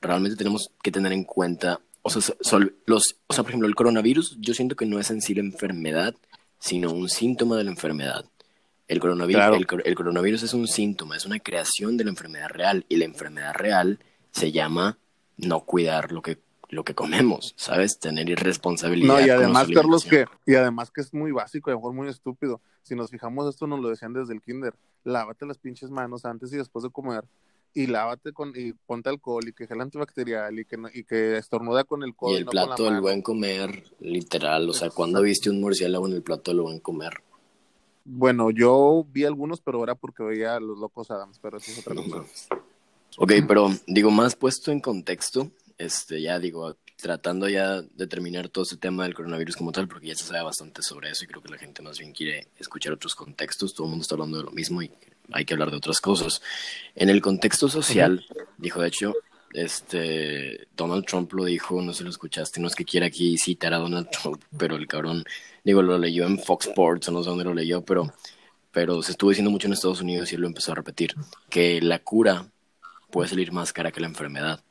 realmente 0.00 0.36
tenemos 0.36 0.70
que 0.82 0.92
tener 0.92 1.12
en 1.12 1.24
cuenta 1.24 1.80
o 2.16 2.20
sea, 2.20 2.60
los, 2.86 3.16
o 3.26 3.32
sea, 3.32 3.42
por 3.42 3.50
ejemplo, 3.50 3.68
el 3.68 3.74
coronavirus, 3.74 4.38
yo 4.40 4.54
siento 4.54 4.76
que 4.76 4.86
no 4.86 4.98
es 4.98 5.10
en 5.10 5.20
sí 5.20 5.34
la 5.34 5.40
enfermedad, 5.40 6.14
sino 6.58 6.92
un 6.92 7.08
síntoma 7.08 7.56
de 7.56 7.64
la 7.64 7.70
enfermedad. 7.70 8.24
El 8.86 9.00
coronavirus, 9.00 9.66
el, 9.84 9.94
coronavirus 9.94 10.42
es 10.44 10.54
un 10.54 10.66
síntoma, 10.66 11.16
es 11.16 11.26
una 11.26 11.38
creación 11.38 11.96
de 11.96 12.04
la 12.04 12.10
enfermedad 12.10 12.48
real, 12.48 12.86
y 12.88 12.96
la 12.96 13.04
enfermedad 13.04 13.54
real 13.54 13.98
se 14.30 14.50
llama 14.50 14.98
no 15.36 15.60
cuidar 15.60 16.12
lo 16.12 16.22
que 16.22 16.38
lo 16.70 16.84
que 16.84 16.94
comemos, 16.94 17.54
¿sabes? 17.56 17.98
Tener 17.98 18.28
irresponsabilidad. 18.28 19.14
No, 19.14 19.26
y 19.26 19.30
además, 19.30 19.68
Carlos, 19.72 20.04
que, 20.04 20.26
y 20.44 20.54
además 20.54 20.90
que 20.90 21.00
es 21.00 21.14
muy 21.14 21.32
básico, 21.32 21.70
a 21.70 21.72
lo 21.72 21.78
mejor 21.78 21.94
muy 21.94 22.08
estúpido. 22.08 22.60
Si 22.82 22.94
nos 22.94 23.10
fijamos, 23.10 23.48
esto 23.48 23.66
nos 23.66 23.80
lo 23.80 23.88
decían 23.88 24.12
desde 24.12 24.34
el 24.34 24.42
kinder. 24.42 24.74
Lávate 25.04 25.46
las 25.46 25.56
pinches 25.56 25.90
manos 25.90 26.26
antes 26.26 26.52
y 26.52 26.56
después 26.56 26.82
de 26.82 26.90
comer 26.90 27.24
y 27.78 27.86
lávate 27.86 28.32
con 28.32 28.52
y 28.56 28.72
ponte 28.72 29.08
alcohol 29.08 29.46
y 29.46 29.52
que 29.52 29.68
gel 29.68 29.80
antibacterial 29.80 30.58
y 30.58 30.64
que 30.64 30.76
y 30.94 31.04
que 31.04 31.36
estornuda 31.36 31.84
con 31.84 32.02
el 32.02 32.16
codo. 32.16 32.32
Y 32.32 32.38
el 32.38 32.46
plato 32.46 32.84
del 32.84 33.00
buen 33.00 33.22
comer, 33.22 33.84
literal, 34.00 34.68
o 34.68 34.72
sea, 34.72 34.90
¿cuándo 34.90 35.22
viste 35.22 35.48
un 35.48 35.60
murciélago 35.60 36.08
en 36.08 36.14
el 36.14 36.22
plato 36.22 36.50
del 36.50 36.62
buen 36.62 36.80
comer? 36.80 37.22
Bueno, 38.04 38.50
yo 38.50 39.06
vi 39.08 39.24
algunos, 39.24 39.60
pero 39.60 39.84
era 39.84 39.94
porque 39.94 40.24
veía 40.24 40.56
a 40.56 40.60
los 40.60 40.76
locos 40.78 41.08
Adams, 41.12 41.38
pero 41.40 41.58
eso 41.58 41.70
es 41.70 41.78
otra 41.86 41.94
cosa. 41.94 42.24
Ok, 43.16 43.32
pero 43.46 43.70
digo, 43.86 44.10
más 44.10 44.34
puesto 44.34 44.72
en 44.72 44.80
contexto, 44.80 45.52
este, 45.76 46.20
ya 46.20 46.40
digo, 46.40 46.76
tratando 46.96 47.48
ya 47.48 47.80
de 47.80 48.06
terminar 48.08 48.48
todo 48.48 48.64
ese 48.64 48.76
tema 48.76 49.04
del 49.04 49.14
coronavirus 49.14 49.56
como 49.56 49.70
tal, 49.70 49.86
porque 49.86 50.08
ya 50.08 50.16
se 50.16 50.24
sabe 50.24 50.42
bastante 50.42 50.82
sobre 50.82 51.10
eso 51.10 51.22
y 51.22 51.28
creo 51.28 51.42
que 51.42 51.52
la 51.52 51.58
gente 51.58 51.80
más 51.80 51.98
bien 52.00 52.12
quiere 52.12 52.48
escuchar 52.58 52.92
otros 52.92 53.14
contextos, 53.14 53.72
todo 53.72 53.86
el 53.86 53.90
mundo 53.90 54.02
está 54.02 54.16
hablando 54.16 54.38
de 54.38 54.44
lo 54.44 54.50
mismo 54.50 54.82
y 54.82 54.90
hay 55.32 55.44
que 55.44 55.54
hablar 55.54 55.70
de 55.70 55.76
otras 55.76 56.00
cosas. 56.00 56.42
En 56.94 57.08
el 57.08 57.20
contexto 57.20 57.68
social, 57.68 58.24
dijo 58.56 58.80
de 58.80 58.88
hecho, 58.88 59.14
este 59.52 60.68
Donald 60.76 61.04
Trump 61.06 61.32
lo 61.32 61.44
dijo, 61.44 61.80
no 61.82 61.92
sé 61.92 61.98
si 61.98 62.04
lo 62.04 62.10
escuchaste, 62.10 62.60
no 62.60 62.68
es 62.68 62.74
que 62.74 62.84
quiera 62.84 63.06
aquí 63.06 63.36
citar 63.38 63.74
a 63.74 63.78
Donald 63.78 64.08
Trump, 64.10 64.42
pero 64.56 64.76
el 64.76 64.86
cabrón, 64.86 65.24
digo, 65.64 65.82
lo 65.82 65.98
leyó 65.98 66.26
en 66.26 66.38
Fox 66.38 66.66
Sports, 66.66 67.08
o 67.08 67.12
no 67.12 67.22
sé 67.22 67.30
dónde 67.30 67.44
lo 67.44 67.54
leyó, 67.54 67.82
pero, 67.84 68.12
pero 68.72 69.02
se 69.02 69.12
estuvo 69.12 69.30
diciendo 69.30 69.50
mucho 69.50 69.66
en 69.66 69.72
Estados 69.72 70.00
Unidos 70.00 70.30
y 70.30 70.34
él 70.34 70.42
lo 70.42 70.46
empezó 70.48 70.72
a 70.72 70.76
repetir, 70.76 71.14
que 71.48 71.80
la 71.80 71.98
cura 71.98 72.46
puede 73.10 73.28
salir 73.28 73.52
más 73.52 73.72
cara 73.72 73.92
que 73.92 74.00
la 74.00 74.06
enfermedad. 74.06 74.62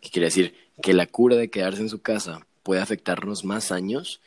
¿Qué 0.00 0.10
quiere 0.10 0.26
decir? 0.26 0.54
Que 0.82 0.92
la 0.92 1.06
cura 1.06 1.36
de 1.36 1.50
quedarse 1.50 1.80
en 1.80 1.88
su 1.88 2.02
casa 2.02 2.46
puede 2.62 2.80
afectarnos 2.80 3.44
más 3.44 3.72
años 3.72 4.20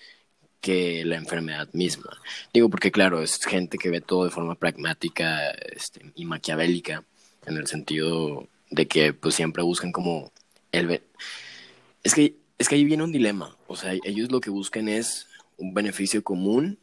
que 0.61 1.05
la 1.05 1.15
enfermedad 1.15 1.69
misma. 1.73 2.17
Digo, 2.53 2.69
porque 2.69 2.91
claro, 2.91 3.21
es 3.21 3.39
gente 3.39 3.77
que 3.77 3.89
ve 3.89 4.01
todo 4.01 4.25
de 4.25 4.31
forma 4.31 4.55
pragmática 4.55 5.49
este, 5.51 6.11
y 6.15 6.25
maquiavélica, 6.25 7.03
en 7.45 7.57
el 7.57 7.67
sentido 7.67 8.47
de 8.69 8.87
que 8.87 9.13
pues 9.13 9.35
siempre 9.35 9.63
buscan 9.63 9.91
como 9.91 10.31
el... 10.71 11.01
Es 12.03 12.13
que, 12.13 12.35
es 12.57 12.67
que 12.69 12.75
ahí 12.75 12.83
viene 12.83 13.03
un 13.03 13.11
dilema, 13.11 13.55
o 13.67 13.75
sea, 13.75 13.93
ellos 14.03 14.31
lo 14.31 14.41
que 14.41 14.49
buscan 14.49 14.87
es 14.87 15.27
un 15.57 15.73
beneficio 15.73 16.23
común 16.23 16.79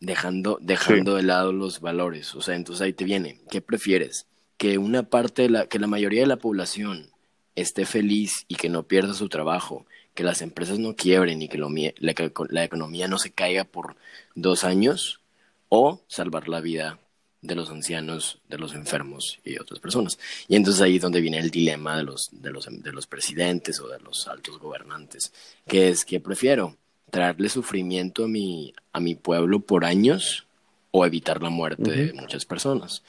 dejando, 0.00 0.58
dejando 0.60 1.16
de 1.16 1.22
lado 1.22 1.52
los 1.52 1.80
valores, 1.80 2.34
o 2.34 2.42
sea, 2.42 2.56
entonces 2.56 2.82
ahí 2.82 2.92
te 2.92 3.04
viene, 3.04 3.40
¿qué 3.50 3.60
prefieres? 3.60 4.26
Que 4.56 4.78
una 4.78 5.02
parte 5.02 5.42
de 5.42 5.50
la, 5.50 5.66
que 5.66 5.78
la 5.78 5.86
mayoría 5.86 6.20
de 6.20 6.26
la 6.26 6.36
población 6.36 7.10
esté 7.56 7.86
feliz 7.86 8.44
y 8.48 8.56
que 8.56 8.68
no 8.68 8.84
pierda 8.84 9.14
su 9.14 9.28
trabajo 9.28 9.86
que 10.14 10.24
las 10.24 10.42
empresas 10.42 10.78
no 10.78 10.94
quiebren 10.94 11.42
y 11.42 11.48
que 11.48 11.58
lo, 11.58 11.68
la, 11.68 12.14
la, 12.50 12.64
economía 12.64 13.08
no 13.08 13.18
se 13.18 13.32
caiga 13.32 13.64
por 13.64 13.96
dos 14.34 14.64
años 14.64 15.20
o 15.68 16.00
salvar 16.06 16.48
la 16.48 16.60
vida 16.60 16.98
de 17.42 17.54
los 17.54 17.68
ancianos, 17.70 18.40
de 18.48 18.56
los 18.56 18.74
enfermos 18.74 19.40
y 19.44 19.52
de 19.52 19.60
otras 19.60 19.80
personas. 19.80 20.18
Y 20.48 20.56
entonces 20.56 20.80
ahí 20.80 20.96
es 20.96 21.02
donde 21.02 21.20
viene 21.20 21.38
el 21.38 21.50
dilema 21.50 21.96
de 21.96 22.04
los, 22.04 22.30
de 22.32 22.50
los, 22.50 22.68
de 22.70 22.92
los 22.92 23.06
presidentes 23.06 23.80
o 23.80 23.88
de 23.88 23.98
los 24.00 24.26
altos 24.28 24.58
gobernantes, 24.58 25.32
que 25.66 25.88
es 25.88 26.04
que 26.04 26.20
prefiero 26.20 26.76
traerle 27.10 27.48
sufrimiento 27.48 28.24
a 28.24 28.28
mi, 28.28 28.72
a 28.92 29.00
mi 29.00 29.14
pueblo 29.14 29.60
por 29.60 29.84
años 29.84 30.46
o 30.90 31.04
evitar 31.04 31.42
la 31.42 31.50
muerte 31.50 31.90
de 31.90 32.12
muchas 32.14 32.46
personas. 32.46 33.02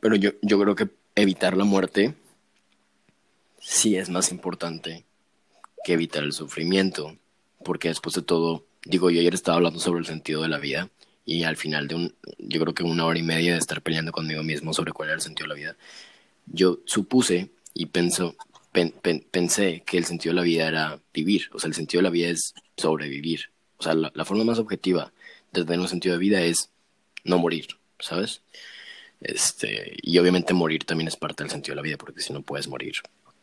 Pero 0.00 0.16
yo, 0.16 0.30
yo 0.42 0.58
creo 0.60 0.74
que 0.74 0.88
evitar 1.14 1.56
la 1.56 1.64
muerte 1.64 2.14
sí 3.60 3.96
es 3.96 4.08
más 4.08 4.30
importante 4.30 5.04
que 5.84 5.92
evitar 5.92 6.22
el 6.22 6.32
sufrimiento, 6.32 7.16
porque 7.64 7.88
después 7.88 8.14
de 8.14 8.22
todo, 8.22 8.64
digo, 8.84 9.10
yo 9.10 9.20
ayer 9.20 9.34
estaba 9.34 9.56
hablando 9.56 9.80
sobre 9.80 10.00
el 10.00 10.06
sentido 10.06 10.42
de 10.42 10.48
la 10.48 10.58
vida 10.58 10.90
y 11.24 11.44
al 11.44 11.56
final 11.56 11.88
de 11.88 11.94
un, 11.94 12.14
yo 12.38 12.60
creo 12.60 12.74
que 12.74 12.82
una 12.82 13.04
hora 13.04 13.18
y 13.18 13.22
media 13.22 13.52
de 13.52 13.58
estar 13.58 13.82
peleando 13.82 14.12
conmigo 14.12 14.42
mismo 14.42 14.72
sobre 14.72 14.92
cuál 14.92 15.10
era 15.10 15.16
el 15.16 15.22
sentido 15.22 15.44
de 15.44 15.54
la 15.54 15.60
vida, 15.60 15.76
yo 16.46 16.80
supuse 16.86 17.50
y 17.74 17.86
pensó, 17.86 18.34
pensé 19.30 19.82
que 19.84 19.98
el 19.98 20.04
sentido 20.04 20.32
de 20.32 20.40
la 20.40 20.42
vida 20.42 20.68
era 20.68 21.00
vivir, 21.12 21.50
o 21.52 21.58
sea, 21.58 21.68
el 21.68 21.74
sentido 21.74 21.98
de 21.98 22.04
la 22.04 22.10
vida 22.10 22.28
es 22.28 22.54
sobrevivir, 22.76 23.50
o 23.76 23.82
sea, 23.82 23.94
la, 23.94 24.24
forma 24.24 24.44
más 24.44 24.58
objetiva 24.58 25.12
de 25.52 25.64
tener 25.64 25.80
un 25.80 25.88
sentido 25.88 26.14
de 26.14 26.18
vida 26.18 26.40
es 26.42 26.70
no 27.24 27.38
morir, 27.38 27.66
¿sabes? 27.98 28.42
Este, 29.20 29.96
y 30.02 30.18
obviamente 30.18 30.54
morir 30.54 30.84
también 30.84 31.08
es 31.08 31.16
parte 31.16 31.42
del 31.42 31.50
sentido 31.50 31.72
de 31.72 31.76
la 31.76 31.82
vida, 31.82 31.96
porque 31.96 32.20
si 32.20 32.32
no 32.32 32.42
puedes 32.42 32.68
morir, 32.68 32.94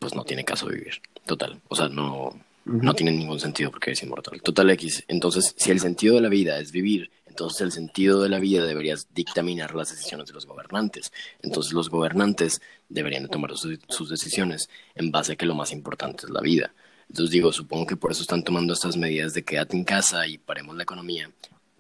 pues 0.06 0.14
no 0.14 0.24
tiene 0.24 0.46
caso 0.46 0.68
vivir. 0.68 1.02
Total. 1.26 1.60
O 1.68 1.76
sea, 1.76 1.88
no, 1.88 2.40
no 2.64 2.94
tiene 2.94 3.12
ningún 3.12 3.40
sentido 3.40 3.72
porque 3.72 3.90
eres 3.90 4.04
inmortal. 4.04 4.40
Total 4.40 4.70
X. 4.70 5.04
Entonces, 5.08 5.56
si 5.58 5.72
el 5.72 5.80
sentido 5.80 6.14
de 6.14 6.22
la 6.22 6.30
vida 6.30 6.60
es 6.60 6.72
vivir, 6.72 7.10
entonces 7.26 7.62
el 7.62 7.72
sentido 7.72 8.22
de 8.22 8.30
la 8.30 8.38
vida 8.38 8.64
deberías 8.64 9.08
dictaminar 9.16 9.74
las 9.74 9.90
decisiones 9.90 10.28
de 10.28 10.34
los 10.34 10.46
gobernantes. 10.46 11.12
Entonces 11.42 11.74
los 11.74 11.90
gobernantes 11.90 12.62
deberían 12.88 13.24
de 13.24 13.30
tomar 13.30 13.58
sus, 13.58 14.10
decisiones 14.10 14.70
en 14.94 15.10
base 15.10 15.34
a 15.34 15.36
que 15.38 15.48
lo 15.48 15.56
más 15.56 15.72
importante 15.72 16.28
es 16.28 16.30
la 16.30 16.42
vida. 16.42 16.72
Entonces 17.10 17.32
digo, 17.32 17.52
supongo 17.52 17.88
que 17.88 17.98
por 17.98 18.12
eso 18.12 18.22
están 18.22 18.44
tomando 18.44 18.74
estas 18.74 18.96
medidas 18.96 19.34
de 19.34 19.44
quédate 19.44 19.76
en 19.76 19.86
casa 19.86 20.28
y 20.28 20.38
paremos 20.38 20.76
la 20.76 20.84
economía. 20.84 21.32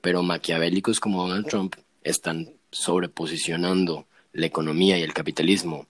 Pero 0.01 0.23
maquiavélicos 0.23 0.99
como 0.99 1.27
Donald 1.27 1.45
Trump 1.45 1.75
están 2.01 2.53
sobreposicionando 2.71 4.07
la 4.33 4.47
economía 4.47 4.97
y 4.97 5.03
el 5.03 5.13
capitalismo 5.13 5.85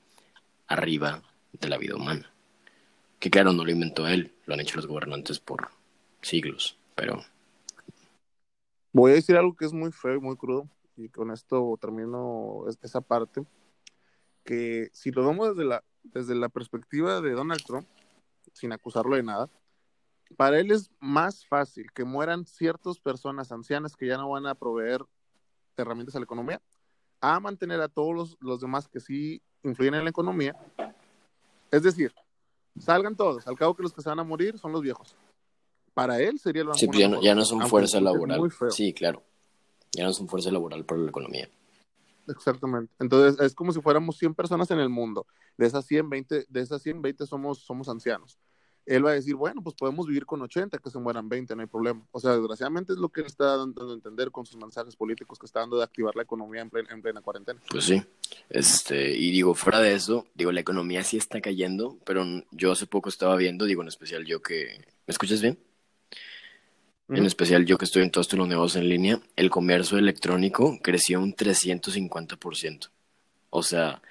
arriba 0.67 1.21
de 1.59 1.69
la 1.69 1.77
vida 1.77 1.95
humana. 1.95 2.31
Que 3.19 3.29
claro, 3.29 3.53
no 3.53 3.63
lo 3.65 3.71
inventó 3.71 4.07
él, 4.07 4.33
lo 4.45 4.53
han 4.53 4.59
hecho 4.59 4.75
los 4.75 4.87
gobernantes 4.87 5.39
por 5.39 5.69
siglos, 6.21 6.77
pero... 6.95 7.23
Voy 8.91 9.11
a 9.11 9.15
decir 9.15 9.35
algo 9.35 9.55
que 9.55 9.65
es 9.65 9.73
muy 9.73 9.91
feo 9.91 10.15
y 10.15 10.19
muy 10.19 10.37
crudo, 10.37 10.69
y 10.95 11.09
con 11.09 11.31
esto 11.31 11.77
termino 11.81 12.65
esa 12.81 13.01
parte. 13.01 13.45
que 14.45 14.89
si 14.93 15.11
lo 15.11 15.27
vemos 15.27 15.49
desde 15.49 15.67
la, 15.67 15.83
desde 16.03 16.35
la 16.35 16.49
perspectiva 16.49 17.19
de 17.19 17.31
Donald 17.31 17.61
Trump, 17.65 17.87
sin 18.53 18.71
acusarlo 18.71 19.15
de 19.15 19.23
nada, 19.23 19.49
para 20.37 20.59
él 20.59 20.71
es 20.71 20.91
más 20.99 21.45
fácil 21.45 21.91
que 21.91 22.03
mueran 22.03 22.45
ciertas 22.45 22.99
personas 22.99 23.51
ancianas 23.51 23.95
que 23.95 24.07
ya 24.07 24.17
no 24.17 24.29
van 24.29 24.45
a 24.47 24.55
proveer 24.55 25.01
herramientas 25.77 26.15
a 26.15 26.19
la 26.19 26.25
economía, 26.25 26.61
a 27.21 27.39
mantener 27.39 27.81
a 27.81 27.89
todos 27.89 28.15
los, 28.15 28.37
los 28.39 28.61
demás 28.61 28.87
que 28.87 28.99
sí 28.99 29.41
influyen 29.63 29.95
en 29.95 30.03
la 30.03 30.09
economía. 30.09 30.55
Es 31.71 31.83
decir, 31.83 32.13
salgan 32.79 33.15
todos, 33.15 33.47
al 33.47 33.57
cabo 33.57 33.75
que 33.75 33.83
los 33.83 33.93
que 33.93 34.01
se 34.01 34.09
van 34.09 34.19
a 34.19 34.23
morir 34.23 34.57
son 34.57 34.71
los 34.71 34.81
viejos. 34.81 35.15
Para 35.93 36.19
él 36.19 36.39
sería 36.39 36.63
lo 36.63 36.73
Sí, 36.73 36.87
pues 36.87 36.99
ya 36.99 37.07
no, 37.07 37.21
ya 37.21 37.35
no 37.35 37.45
son 37.45 37.67
fuerza 37.67 38.01
laboral. 38.01 38.41
Sí, 38.69 38.93
claro. 38.93 39.23
Ya 39.93 40.03
no 40.03 40.13
son 40.13 40.27
fuerza 40.27 40.51
laboral 40.51 40.83
para 40.85 41.01
la 41.01 41.09
economía. 41.09 41.49
Exactamente. 42.27 42.93
Entonces 42.99 43.39
es 43.39 43.55
como 43.55 43.71
si 43.71 43.81
fuéramos 43.81 44.17
100 44.17 44.35
personas 44.35 44.69
en 44.71 44.79
el 44.79 44.89
mundo. 44.89 45.25
De 45.57 45.65
esas 45.65 45.85
100, 45.85 46.09
20, 46.09 46.45
de 46.49 46.61
esas 46.61 46.81
100, 46.81 47.01
20 47.01 47.25
somos, 47.25 47.59
somos 47.59 47.87
ancianos 47.87 48.37
él 48.85 49.05
va 49.05 49.11
a 49.11 49.13
decir, 49.13 49.35
bueno, 49.35 49.61
pues 49.63 49.75
podemos 49.75 50.07
vivir 50.07 50.25
con 50.25 50.41
80, 50.41 50.77
que 50.77 50.89
se 50.89 50.99
mueran 50.99 51.27
20, 51.27 51.55
no 51.55 51.61
hay 51.61 51.67
problema. 51.67 52.05
O 52.11 52.19
sea, 52.19 52.31
desgraciadamente 52.37 52.93
es 52.93 52.99
lo 52.99 53.09
que 53.09 53.21
él 53.21 53.27
está 53.27 53.57
dando 53.57 53.89
a 53.89 53.93
entender 53.93 54.31
con 54.31 54.45
sus 54.45 54.57
mensajes 54.57 54.95
políticos 54.95 55.39
que 55.39 55.45
está 55.45 55.61
dando 55.61 55.77
de 55.77 55.83
activar 55.83 56.15
la 56.15 56.23
economía 56.23 56.61
en 56.61 56.69
plena, 56.69 57.21
cuarentena. 57.21 57.59
Pues 57.69 57.85
sí, 57.85 58.03
este, 58.49 59.11
y 59.11 59.31
digo, 59.31 59.55
fuera 59.55 59.79
de 59.79 59.93
eso, 59.93 60.27
digo, 60.35 60.51
la 60.51 60.59
economía 60.59 61.03
sí 61.03 61.17
está 61.17 61.41
cayendo, 61.41 61.97
pero 62.05 62.23
yo 62.51 62.71
hace 62.71 62.85
poco 62.85 63.09
estaba 63.09 63.35
viendo, 63.35 63.65
digo, 63.65 63.81
en 63.81 63.87
especial 63.87 64.25
yo 64.25 64.41
que... 64.41 64.85
¿Me 65.07 65.11
escuchas 65.11 65.41
bien? 65.41 65.57
En 67.09 67.25
especial 67.25 67.65
yo 67.65 67.77
que 67.77 67.85
estoy 67.85 68.01
en 68.01 68.09
todos 68.09 68.25
estos 68.25 68.47
negocios 68.47 68.81
en 68.81 68.89
línea, 68.89 69.21
el 69.35 69.51
comercio 69.51 69.99
electrónico 69.99 70.79
creció 70.81 71.19
un 71.19 71.35
350%. 71.35 72.89
O 73.51 73.61
sea, 73.61 74.01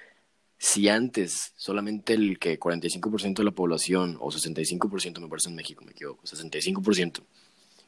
si 0.65 0.89
antes 0.89 1.53
solamente 1.57 2.15
el 2.15 2.39
que 2.39 2.59
45% 2.59 3.35
de 3.35 3.43
la 3.43 3.51
población, 3.51 4.17
o 4.19 4.31
65% 4.31 5.19
me 5.19 5.27
parece 5.27 5.49
en 5.49 5.55
México, 5.55 5.85
me 5.85 5.91
equivoco, 5.91 6.23
65% 6.23 7.21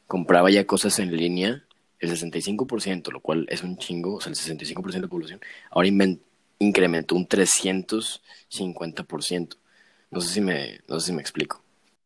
compraba 0.06 0.48
ya 0.48 0.64
cosas 0.64 1.00
en 1.00 1.16
línea, 1.16 1.64
el 1.98 2.08
65%, 2.08 3.10
lo 3.10 3.18
cual 3.18 3.48
es 3.50 3.64
un 3.64 3.78
chingo, 3.78 4.14
o 4.14 4.20
sea, 4.20 4.30
el 4.30 4.36
65% 4.36 4.92
de 4.92 5.00
la 5.00 5.08
población, 5.08 5.40
ahora 5.72 5.88
incrementó 6.60 7.16
un 7.16 7.26
350%. 7.26 9.56
No 10.12 10.20
sé 10.20 10.34
si 10.34 10.40
me, 10.40 10.78
no 10.86 11.00
sé 11.00 11.06
si 11.06 11.12
me 11.12 11.20
explico. 11.20 11.60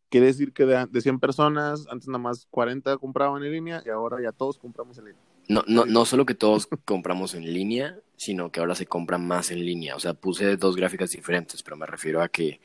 Quiere 0.09 0.29
decir 0.29 0.55
que 0.55 0.65
de, 0.65 0.87
de 0.87 1.01
100 1.03 1.21
personas, 1.21 1.87
antes 1.91 2.09
nada 2.09 2.19
más 2.19 2.47
40 2.51 2.97
compraban 2.97 3.45
en 3.45 3.53
línea 3.53 3.83
y 3.85 3.91
ahora 3.91 4.23
ya 4.23 4.33
todos 4.33 4.57
compramos 4.57 4.97
en 4.97 5.05
línea. 5.05 5.21
No, 5.53 5.65
no, 5.67 5.85
no 5.85 6.05
solo 6.05 6.27
que 6.27 6.35
todos 6.35 6.69
compramos 6.85 7.35
en 7.35 7.53
línea, 7.53 7.99
sino 8.17 8.51
que 8.51 8.61
ahora 8.61 8.75
se 8.75 8.87
compra 8.87 9.19
más 9.19 9.51
en 9.51 9.65
línea. 9.65 9.97
O 9.97 10.01
sea, 10.01 10.15
puse 10.15 10.57
dos 10.57 10.77
gráficas 10.77 11.11
diferentes, 11.11 11.62
pero 11.62 11.77
me 11.77 11.87
refiero 11.87 12.23
a 12.23 12.29
que 12.29 12.61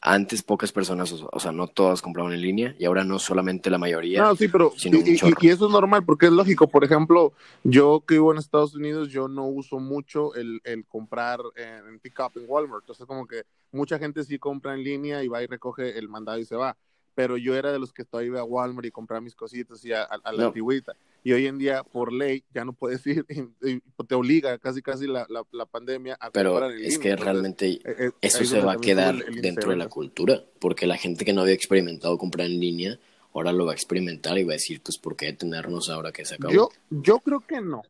antes 0.00 0.42
pocas 0.42 0.70
personas, 0.70 1.12
o, 1.12 1.40
sea, 1.40 1.52
no 1.52 1.66
todas 1.66 2.02
compraban 2.02 2.34
en 2.34 2.42
línea 2.42 2.76
y 2.78 2.84
ahora 2.84 3.04
no 3.04 3.18
solamente 3.18 3.70
la 3.70 3.78
mayoría. 3.78 4.22
No, 4.22 4.36
sí, 4.36 4.48
pero 4.48 4.72
y, 4.76 5.48
eso 5.48 5.66
es 5.66 5.72
normal 5.72 6.04
porque 6.04 6.26
es 6.26 6.32
lógico. 6.32 6.68
Por 6.68 6.84
ejemplo, 6.84 7.32
yo 7.62 8.02
que 8.06 8.14
vivo 8.14 8.32
en 8.32 8.38
Estados 8.38 8.74
Unidos, 8.74 9.08
yo 9.08 9.28
no 9.28 9.46
uso 9.46 9.78
mucho 9.78 10.34
el, 10.34 10.60
el 10.64 10.84
comprar 10.84 11.40
en, 11.56 11.88
en 11.88 11.98
pick 12.00 12.20
up 12.20 12.32
en 12.36 12.44
Walmart. 12.46 12.82
Entonces, 12.82 13.06
como 13.06 13.26
que 13.26 13.44
mucha 13.72 13.98
gente 13.98 14.24
sí 14.24 14.38
compra 14.38 14.74
en 14.74 14.84
línea 14.84 15.22
y 15.22 15.28
va 15.28 15.42
y 15.42 15.46
recoge 15.46 15.98
el 15.98 16.08
mandado 16.08 16.38
y 16.38 16.44
se 16.44 16.56
va 16.56 16.76
pero 17.14 17.36
yo 17.36 17.54
era 17.54 17.72
de 17.72 17.78
los 17.78 17.92
que 17.92 18.04
todavía 18.04 18.30
iba 18.30 18.40
a 18.40 18.44
Walmart 18.44 18.86
y 18.86 18.90
compraba 18.90 19.20
mis 19.20 19.34
cositas 19.34 19.84
y 19.84 19.92
a, 19.92 20.08
la 20.32 20.46
antigüita. 20.46 20.94
Y 21.26 21.32
hoy 21.32 21.46
en 21.46 21.56
día, 21.56 21.82
por 21.82 22.12
ley, 22.12 22.44
ya 22.52 22.64
no 22.64 22.74
puedes 22.74 23.04
ir, 23.06 23.26
y, 23.62 23.80
te 24.06 24.14
obliga 24.14 24.58
casi 24.58 24.82
casi 24.82 25.06
la, 25.06 25.26
la, 25.28 25.66
pandemia 25.66 26.16
a 26.20 26.30
pero 26.30 26.50
comprar 26.50 26.72
Pero 26.72 26.86
es 26.86 26.98
que 26.98 27.16
realmente 27.16 27.66
eh, 27.70 27.80
eh, 27.84 28.10
eso 28.20 28.44
se 28.44 28.60
va 28.60 28.74
a 28.74 28.76
quedar 28.76 29.16
dentro 29.16 29.70
de 29.70 29.76
la 29.76 29.88
cultura, 29.88 30.44
porque 30.60 30.86
la 30.86 30.98
gente 30.98 31.24
que 31.24 31.32
no 31.32 31.40
había 31.40 31.54
experimentado 31.54 32.18
comprar 32.18 32.46
en 32.46 32.60
línea, 32.60 33.00
ahora 33.32 33.52
lo 33.52 33.64
va 33.64 33.72
a 33.72 33.74
experimentar 33.74 34.38
y 34.38 34.44
va 34.44 34.52
a 34.52 34.56
decir, 34.60 34.82
pues, 34.82 34.98
¿por 34.98 35.16
qué 35.16 35.26
detenernos 35.26 35.88
ahora 35.88 36.12
que 36.12 36.26
se 36.26 36.34
acabó? 36.34 36.52
Yo, 36.52 36.68
yo 36.90 37.18
creo 37.20 37.40
que 37.40 37.60
no. 37.62 37.82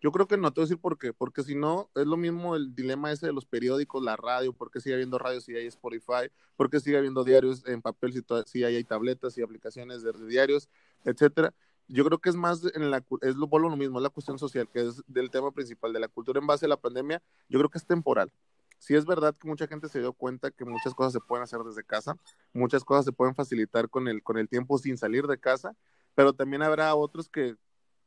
Yo 0.00 0.12
creo 0.12 0.28
que 0.28 0.36
no, 0.36 0.52
te 0.52 0.60
voy 0.60 0.64
a 0.64 0.66
decir 0.68 0.80
por 0.80 0.98
qué. 0.98 1.12
Porque 1.12 1.42
si 1.42 1.54
no, 1.54 1.90
es 1.94 2.06
lo 2.06 2.16
mismo 2.16 2.54
el 2.54 2.74
dilema 2.74 3.10
ese 3.10 3.26
de 3.26 3.32
los 3.32 3.46
periódicos, 3.46 4.04
la 4.04 4.14
radio, 4.14 4.52
porque 4.52 4.80
sigue 4.80 4.94
habiendo 4.94 5.18
radio 5.18 5.40
si 5.40 5.56
hay 5.56 5.66
Spotify, 5.66 6.30
porque 6.54 6.80
sigue 6.80 6.98
habiendo 6.98 7.24
diarios 7.24 7.66
en 7.66 7.82
papel 7.82 8.12
si, 8.12 8.22
si 8.46 8.62
hay, 8.62 8.84
tabletas 8.84 9.36
y 9.36 9.42
aplicaciones 9.42 10.02
de, 10.02 10.12
diarios, 10.28 10.68
etcétera. 11.04 11.52
Yo 11.88 12.04
creo 12.04 12.18
que 12.18 12.30
es 12.30 12.36
más 12.36 12.62
en 12.74 12.90
la 12.90 13.04
es 13.22 13.36
lo, 13.36 13.46
lo 13.46 13.76
mismo, 13.76 13.98
es 13.98 14.02
la 14.02 14.10
cuestión 14.10 14.38
social, 14.38 14.68
que 14.72 14.80
es 14.80 15.02
del 15.06 15.30
tema 15.30 15.52
principal 15.52 15.92
de 15.92 16.00
la 16.00 16.08
cultura 16.08 16.40
en 16.40 16.46
base 16.46 16.66
a 16.66 16.68
la 16.68 16.76
pandemia, 16.76 17.22
yo 17.48 17.58
creo 17.58 17.70
que 17.70 17.78
es 17.78 17.86
temporal. 17.86 18.32
Sí 18.78 18.94
es 18.94 19.06
verdad 19.06 19.34
que 19.34 19.48
mucha 19.48 19.66
gente 19.66 19.88
se 19.88 20.00
dio 20.00 20.12
cuenta 20.12 20.50
que 20.50 20.64
muchas 20.64 20.94
cosas 20.94 21.12
se 21.12 21.20
pueden 21.20 21.44
hacer 21.44 21.60
desde 21.60 21.82
casa, 21.84 22.16
muchas 22.52 22.84
cosas 22.84 23.04
se 23.04 23.12
pueden 23.12 23.34
facilitar 23.34 23.88
con 23.88 24.08
el, 24.08 24.22
con 24.22 24.36
el 24.36 24.48
tiempo 24.48 24.78
sin 24.78 24.98
salir 24.98 25.26
de 25.26 25.38
casa, 25.38 25.74
pero 26.14 26.32
también 26.34 26.62
habrá 26.62 26.94
otros 26.94 27.28
que 27.28 27.56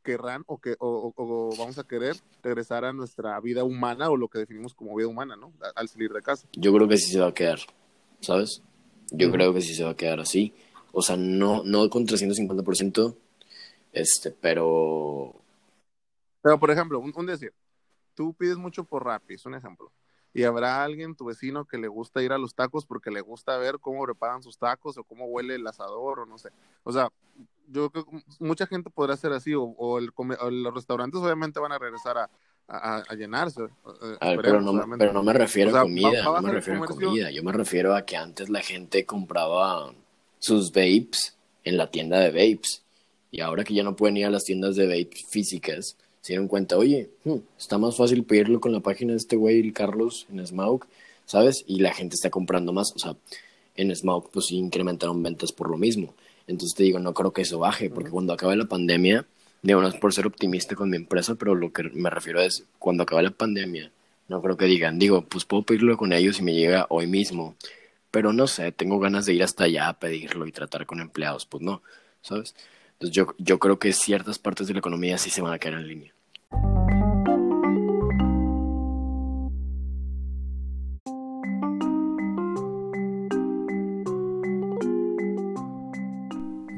querrán 0.04 0.44
o 0.48 0.60
que 0.60 0.76
o, 0.80 1.54
vamos 1.58 1.78
a 1.78 1.84
querer 1.84 2.16
regresar 2.42 2.86
a 2.86 2.94
nuestra 2.94 3.40
vida 3.40 3.64
humana 3.64 4.10
o 4.10 4.18
lo 4.18 4.28
que 4.28 4.40
definimos 4.40 4.74
como 4.74 4.96
vida 4.96 5.08
humana, 5.08 5.36
¿no? 5.36 5.54
Al 5.76 5.90
salir 5.90 6.12
de 6.12 6.22
casa. 6.22 6.48
Yo 6.54 6.74
creo 6.74 6.88
que 6.88 6.98
sí 6.98 7.12
se 7.12 7.20
va 7.20 7.28
a 7.28 7.34
quedar, 7.34 7.60
¿sabes? 8.22 8.62
Yo 9.12 9.32
creo 9.32 9.54
que 9.54 9.62
sí 9.62 9.76
se 9.76 9.84
va 9.84 9.92
a 9.92 9.96
quedar 9.96 10.20
así. 10.20 10.54
O 10.92 11.02
sea, 11.02 11.18
no, 11.18 11.64
no 11.64 11.90
con 11.90 12.06
350%, 12.06 13.16
este, 13.92 14.32
pero... 14.32 15.34
Pero, 16.42 16.60
por 16.60 16.72
ejemplo, 16.72 17.00
un, 17.00 17.26
decir, 17.26 17.54
tú 18.16 18.34
pides 18.34 18.58
mucho 18.58 18.84
por 18.84 19.06
Rappi, 19.06 19.34
es 19.34 19.46
un 19.46 19.56
ejemplo 19.56 19.92
y 20.34 20.44
habrá 20.44 20.84
alguien, 20.84 21.16
tu 21.16 21.26
vecino, 21.26 21.66
que 21.66 21.78
le 21.78 21.88
gusta 21.88 22.22
ir 22.22 22.32
a 22.32 22.38
los 22.38 22.54
tacos 22.54 22.86
porque 22.86 23.12
le 23.12 23.22
gusta 23.22 23.58
ver 23.58 23.80
cómo 23.80 24.04
preparan 24.04 24.44
sus 24.44 24.58
tacos 24.58 24.98
o 24.98 25.04
cómo 25.04 25.26
huele 25.26 25.56
el 25.56 25.66
asador 25.66 26.20
o 26.20 26.26
no 26.26 26.38
sé. 26.38 26.50
O 26.84 26.92
sea, 26.92 27.10
yo 27.68 27.90
creo 27.90 28.06
que 28.06 28.24
mucha 28.40 28.68
gente 28.68 28.90
podrá 28.90 29.18
ser 29.18 29.34
así 29.34 29.54
o, 29.56 29.98
el, 29.98 30.12
los 30.64 30.74
restaurantes 30.74 31.20
obviamente 31.20 31.60
van 31.60 31.72
a 31.72 31.80
regresar 31.80 32.18
a, 32.18 32.30
a, 32.68 33.16
llenarse. 33.16 33.64
Pero, 34.20 34.62
no, 34.62 34.98
pero, 34.98 35.14
no, 35.14 35.24
me 35.24 35.34
refiero 35.34 35.76
a 35.76 35.82
comida, 35.82 36.24
no 36.24 36.42
me 36.42 36.52
refiero 36.52 36.84
a 36.84 36.88
comida, 36.88 37.32
yo 37.32 37.44
me 37.44 37.52
refiero 37.52 37.96
a 37.96 38.06
que 38.06 38.16
antes 38.16 38.50
la 38.50 38.62
gente 38.62 39.06
compraba 39.06 39.92
sus 40.38 40.72
vapes 40.72 41.36
en 41.64 41.78
la 41.78 41.90
tienda 41.90 42.20
de 42.20 42.30
vapes 42.30 42.84
y 43.32 43.42
ahora 43.42 43.64
que 43.64 43.74
ya 43.74 43.84
no 43.84 43.96
pueden 43.96 44.18
ir 44.18 44.26
a 44.26 44.30
las 44.30 44.44
tiendas 44.44 44.76
de 44.76 44.88
vapes 44.88 45.26
físicas, 45.30 45.98
se 46.22 46.34
dieron 46.34 46.48
cuenta, 46.48 46.78
oye, 46.78 47.10
hmm, 47.24 47.38
está 47.58 47.78
más 47.78 47.96
fácil 47.96 48.24
pedirlo 48.24 48.60
con 48.60 48.74
la 48.74 48.82
página 48.82 49.14
de 49.14 49.18
este 49.18 49.36
güey, 49.36 49.72
Carlos, 49.72 50.28
en 50.32 50.46
Smaug, 50.46 50.86
¿sabes? 51.26 51.64
Y 51.68 51.80
la 51.80 51.94
gente 51.94 52.16
está 52.16 52.30
comprando 52.30 52.74
más, 52.74 52.92
o 52.96 53.00
sea, 53.00 53.16
en 53.76 53.96
Smaug 53.96 54.30
pues 54.32 54.48
sí 54.48 54.58
incrementaron 54.58 55.24
ventas 55.24 55.52
por 55.52 55.70
lo 55.70 55.78
mismo. 55.78 56.14
Entonces 56.48 56.76
te 56.76 56.84
digo, 56.84 57.00
no 57.00 57.14
creo 57.14 57.32
que 57.32 57.44
eso 57.44 57.60
baje, 57.60 57.90
porque 57.90 58.10
cuando 58.10 58.34
acabe 58.34 58.56
la 58.56 58.66
pandemia, 58.66 59.26
digo, 59.62 59.82
no 59.82 59.88
es 59.88 59.96
por 59.96 60.14
ser 60.14 60.28
optimista 60.28 60.76
con 60.76 60.90
mi 60.90 60.98
empresa, 60.98 61.36
pero 61.36 61.56
lo 61.56 61.72
que 61.72 61.84
me 61.84 62.10
refiero 62.10 62.42
es, 62.42 62.66
cuando 62.80 63.04
acabe 63.04 63.24
la 63.24 63.32
pandemia, 63.32 63.92
no 64.28 64.42
creo 64.42 64.58
que 64.58 64.66
digan, 64.66 65.00
digo, 65.00 65.24
pues 65.24 65.46
puedo 65.46 65.64
pedirlo 65.64 65.98
con 65.98 66.14
ellos 66.14 66.40
y 66.40 66.44
me 66.44 66.54
llega 66.54 66.88
hoy 66.90 67.08
mismo, 67.08 67.56
pero 68.12 68.34
no 68.34 68.48
sé, 68.48 68.72
tengo 68.72 69.00
ganas 69.00 69.26
de 69.26 69.34
ir 69.34 69.44
hasta 69.44 69.66
allá 69.66 69.90
a 69.90 70.00
pedirlo 70.00 70.48
y 70.48 70.52
tratar 70.52 70.86
con 70.86 71.00
empleados, 71.00 71.46
pues 71.46 71.64
no, 71.64 71.82
¿sabes? 72.22 72.56
Entonces 73.00 73.16
yo, 73.16 73.34
yo 73.38 73.60
creo 73.60 73.80
que 73.80 73.94
ciertas 73.94 74.40
partes 74.40 74.68
de 74.68 74.74
la 74.74 74.80
economía 74.80 75.18
sí 75.18 75.30
se 75.30 75.42
van 75.42 75.54
a 75.54 75.60
quedar 75.60 75.80
en 75.80 75.88
línea. 75.88 76.14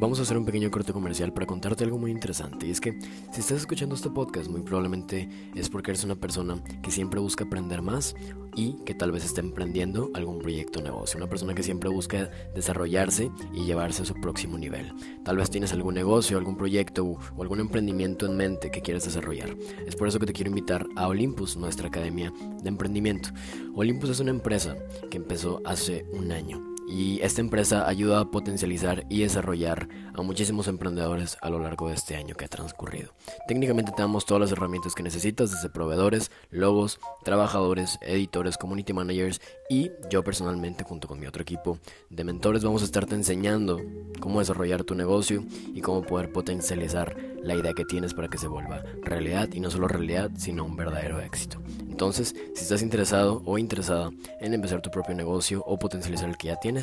Vamos 0.02 0.18
a 0.18 0.24
hacer 0.24 0.36
un 0.36 0.46
pequeño 0.46 0.72
corte 0.72 0.94
comercial 0.94 1.32
para 1.32 1.46
contarte 1.46 1.84
algo 1.84 2.00
muy 2.00 2.10
interesante. 2.10 2.66
Y 2.66 2.72
es 2.72 2.82
que 2.82 2.98
si 3.32 3.40
estás 3.42 3.60
escuchando 3.60 3.94
este 3.94 4.10
podcast, 4.10 4.50
muy 4.50 4.62
probablemente 4.64 5.30
es 5.54 5.70
porque 5.70 5.92
eres 5.92 6.04
una 6.04 6.16
persona 6.16 6.60
que 6.82 6.90
siempre 6.90 7.20
busca 7.20 7.44
aprender 7.44 7.84
más 7.84 8.16
y 8.56 8.78
que 8.84 8.96
tal 8.96 9.12
vez 9.12 9.24
esté 9.24 9.42
emprendiendo 9.42 10.10
algún 10.16 10.40
proyecto 10.40 10.80
o 10.80 10.82
negocio. 10.82 11.20
Una 11.20 11.30
persona 11.30 11.54
que 11.54 11.62
siempre 11.62 11.88
busca 11.92 12.32
desarrollarse 12.56 13.30
y 13.54 13.66
llevarse 13.66 14.02
a 14.02 14.06
su 14.06 14.16
próximo 14.16 14.58
nivel. 14.58 14.92
Tal 15.24 15.38
vez 15.38 15.52
tienes 15.52 15.72
algún 15.72 15.94
negocio, 15.94 16.40
algún 16.40 16.58
proyecto 16.58 17.06
o 17.06 17.44
algún 17.44 17.60
emprendimiento 17.60 18.26
en 18.26 18.36
mente 18.36 18.72
que 18.72 18.82
quieres 18.82 19.04
desarrollar. 19.06 19.56
Es 19.86 19.96
por 19.96 20.08
eso 20.08 20.18
que 20.18 20.26
te 20.26 20.34
quiero 20.34 20.50
invitar 20.50 20.88
a 20.96 21.10
Olympus, 21.10 21.58
nuestra 21.58 21.90
academia 21.90 22.34
de 22.64 22.70
emprendimiento. 22.70 23.30
Olympus 23.76 24.10
es 24.10 24.20
una 24.20 24.32
empresa 24.32 24.76
que 25.12 25.18
empezó 25.18 25.62
hace 25.64 26.08
un 26.12 26.32
año 26.32 26.71
y 26.92 27.22
esta 27.22 27.40
empresa 27.40 27.88
ayuda 27.88 28.20
a 28.20 28.32
potencializar 28.32 29.06
y 29.08 29.22
desarrollar 29.22 29.88
a 30.14 30.22
muchísimos 30.22 30.68
emprendedores 30.68 31.38
a 31.42 31.50
lo 31.50 31.60
largo 31.60 31.88
de 31.88 31.96
este 31.96 32.18
año 32.18 32.36
que 32.36 32.44
ha 32.44 32.50
transcurrido. 32.50 33.14
Técnicamente 33.48 33.94
tenemos 33.96 34.26
todas 34.26 34.42
las 34.42 34.52
herramientas 34.52 34.94
que 34.94 35.02
necesitas, 35.02 35.52
desde 35.52 35.70
proveedores, 35.70 36.32
logos, 36.50 37.00
trabajadores, 37.24 37.98
editores, 38.02 38.58
community 38.58 38.92
managers 38.92 39.40
y 39.70 39.92
yo 40.10 40.22
personalmente 40.24 40.84
junto 40.84 41.08
con 41.08 41.18
mi 41.18 41.28
otro 41.28 41.42
equipo 41.42 41.80
de 42.10 42.26
mentores 42.26 42.64
vamos 42.64 42.82
a 42.82 42.86
estarte 42.86 43.16
enseñando 43.16 43.80
cómo 44.20 44.40
desarrollar 44.40 44.84
tu 44.84 44.94
negocio 44.94 45.46
y 45.74 45.80
cómo 45.80 46.02
poder 46.02 46.34
potencializar 46.34 47.16
la 47.42 47.56
idea 47.56 47.74
que 47.74 47.86
tienes 47.86 48.14
para 48.14 48.28
que 48.28 48.38
se 48.38 48.48
vuelva 48.48 48.84
realidad 49.02 49.50
y 49.54 49.62
no 49.62 49.72
solo 49.72 49.88
realidad, 49.88 50.30
sino 50.38 50.66
un 50.66 50.76
verdadero 50.76 51.22
éxito. 51.22 51.62
Entonces, 52.02 52.36
si 52.56 52.64
estás 52.64 52.82
interesado 52.82 53.44
o 53.46 53.58
interesada 53.58 54.12
en 54.40 54.54
empezar 54.54 54.82
tu 54.82 54.90
propio 54.90 55.14
negocio 55.14 55.64
o 55.66 55.78
potencializar 55.78 56.30
el 56.30 56.38
que 56.38 56.48
ya 56.48 56.56
tienes, 56.56 56.81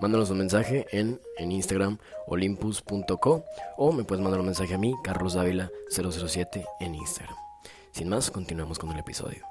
mándanos 0.00 0.30
un 0.30 0.38
mensaje 0.38 0.86
en, 0.92 1.20
en 1.38 1.52
Instagram 1.52 1.98
olympus.co 2.26 3.44
o 3.76 3.92
me 3.92 4.04
puedes 4.04 4.22
mandar 4.22 4.40
un 4.40 4.46
mensaje 4.46 4.74
a 4.74 4.78
mí, 4.78 4.94
Carlos 5.04 5.34
Dávila 5.34 5.70
007 5.90 6.64
en 6.80 6.94
Instagram. 6.94 7.36
Sin 7.92 8.08
más, 8.08 8.30
continuamos 8.30 8.78
con 8.78 8.90
el 8.92 8.98
episodio. 8.98 9.44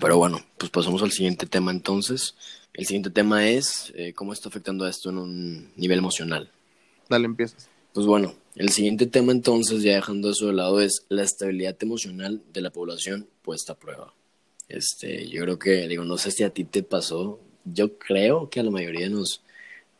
Pero 0.00 0.18
bueno, 0.18 0.40
pues 0.58 0.70
pasamos 0.70 1.02
al 1.02 1.10
siguiente 1.10 1.46
tema 1.46 1.70
entonces. 1.70 2.34
El 2.74 2.86
siguiente 2.86 3.10
tema 3.10 3.48
es 3.48 3.92
eh, 3.96 4.12
cómo 4.12 4.32
está 4.32 4.48
afectando 4.48 4.84
a 4.84 4.90
esto 4.90 5.10
en 5.10 5.18
un 5.18 5.72
nivel 5.76 5.98
emocional. 5.98 6.50
Dale, 7.08 7.26
empiezas. 7.26 7.68
Pues 7.94 8.06
bueno, 8.06 8.34
el 8.56 8.70
siguiente 8.70 9.06
tema 9.06 9.32
entonces, 9.32 9.82
ya 9.82 9.94
dejando 9.94 10.30
eso 10.30 10.46
de 10.46 10.54
lado, 10.54 10.80
es 10.80 11.04
la 11.08 11.22
estabilidad 11.22 11.76
emocional 11.80 12.42
de 12.52 12.60
la 12.60 12.70
población 12.70 13.26
puesta 13.42 13.72
a 13.72 13.76
prueba. 13.76 14.14
Este, 14.72 15.28
yo 15.28 15.42
creo 15.42 15.58
que, 15.58 15.86
digo, 15.88 16.04
no 16.04 16.16
sé 16.16 16.30
si 16.30 16.44
a 16.44 16.50
ti 16.50 16.64
te 16.64 16.82
pasó, 16.82 17.40
yo 17.64 17.98
creo 17.98 18.48
que 18.48 18.60
a 18.60 18.62
la 18.62 18.70
mayoría 18.70 19.08
nos, 19.10 19.42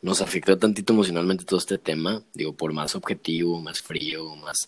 nos 0.01 0.21
afectó 0.21 0.57
tantito 0.57 0.93
emocionalmente 0.93 1.45
todo 1.45 1.59
este 1.59 1.77
tema, 1.77 2.23
digo, 2.33 2.53
por 2.53 2.73
más 2.73 2.95
objetivo, 2.95 3.61
más 3.61 3.81
frío, 3.81 4.35
más 4.35 4.67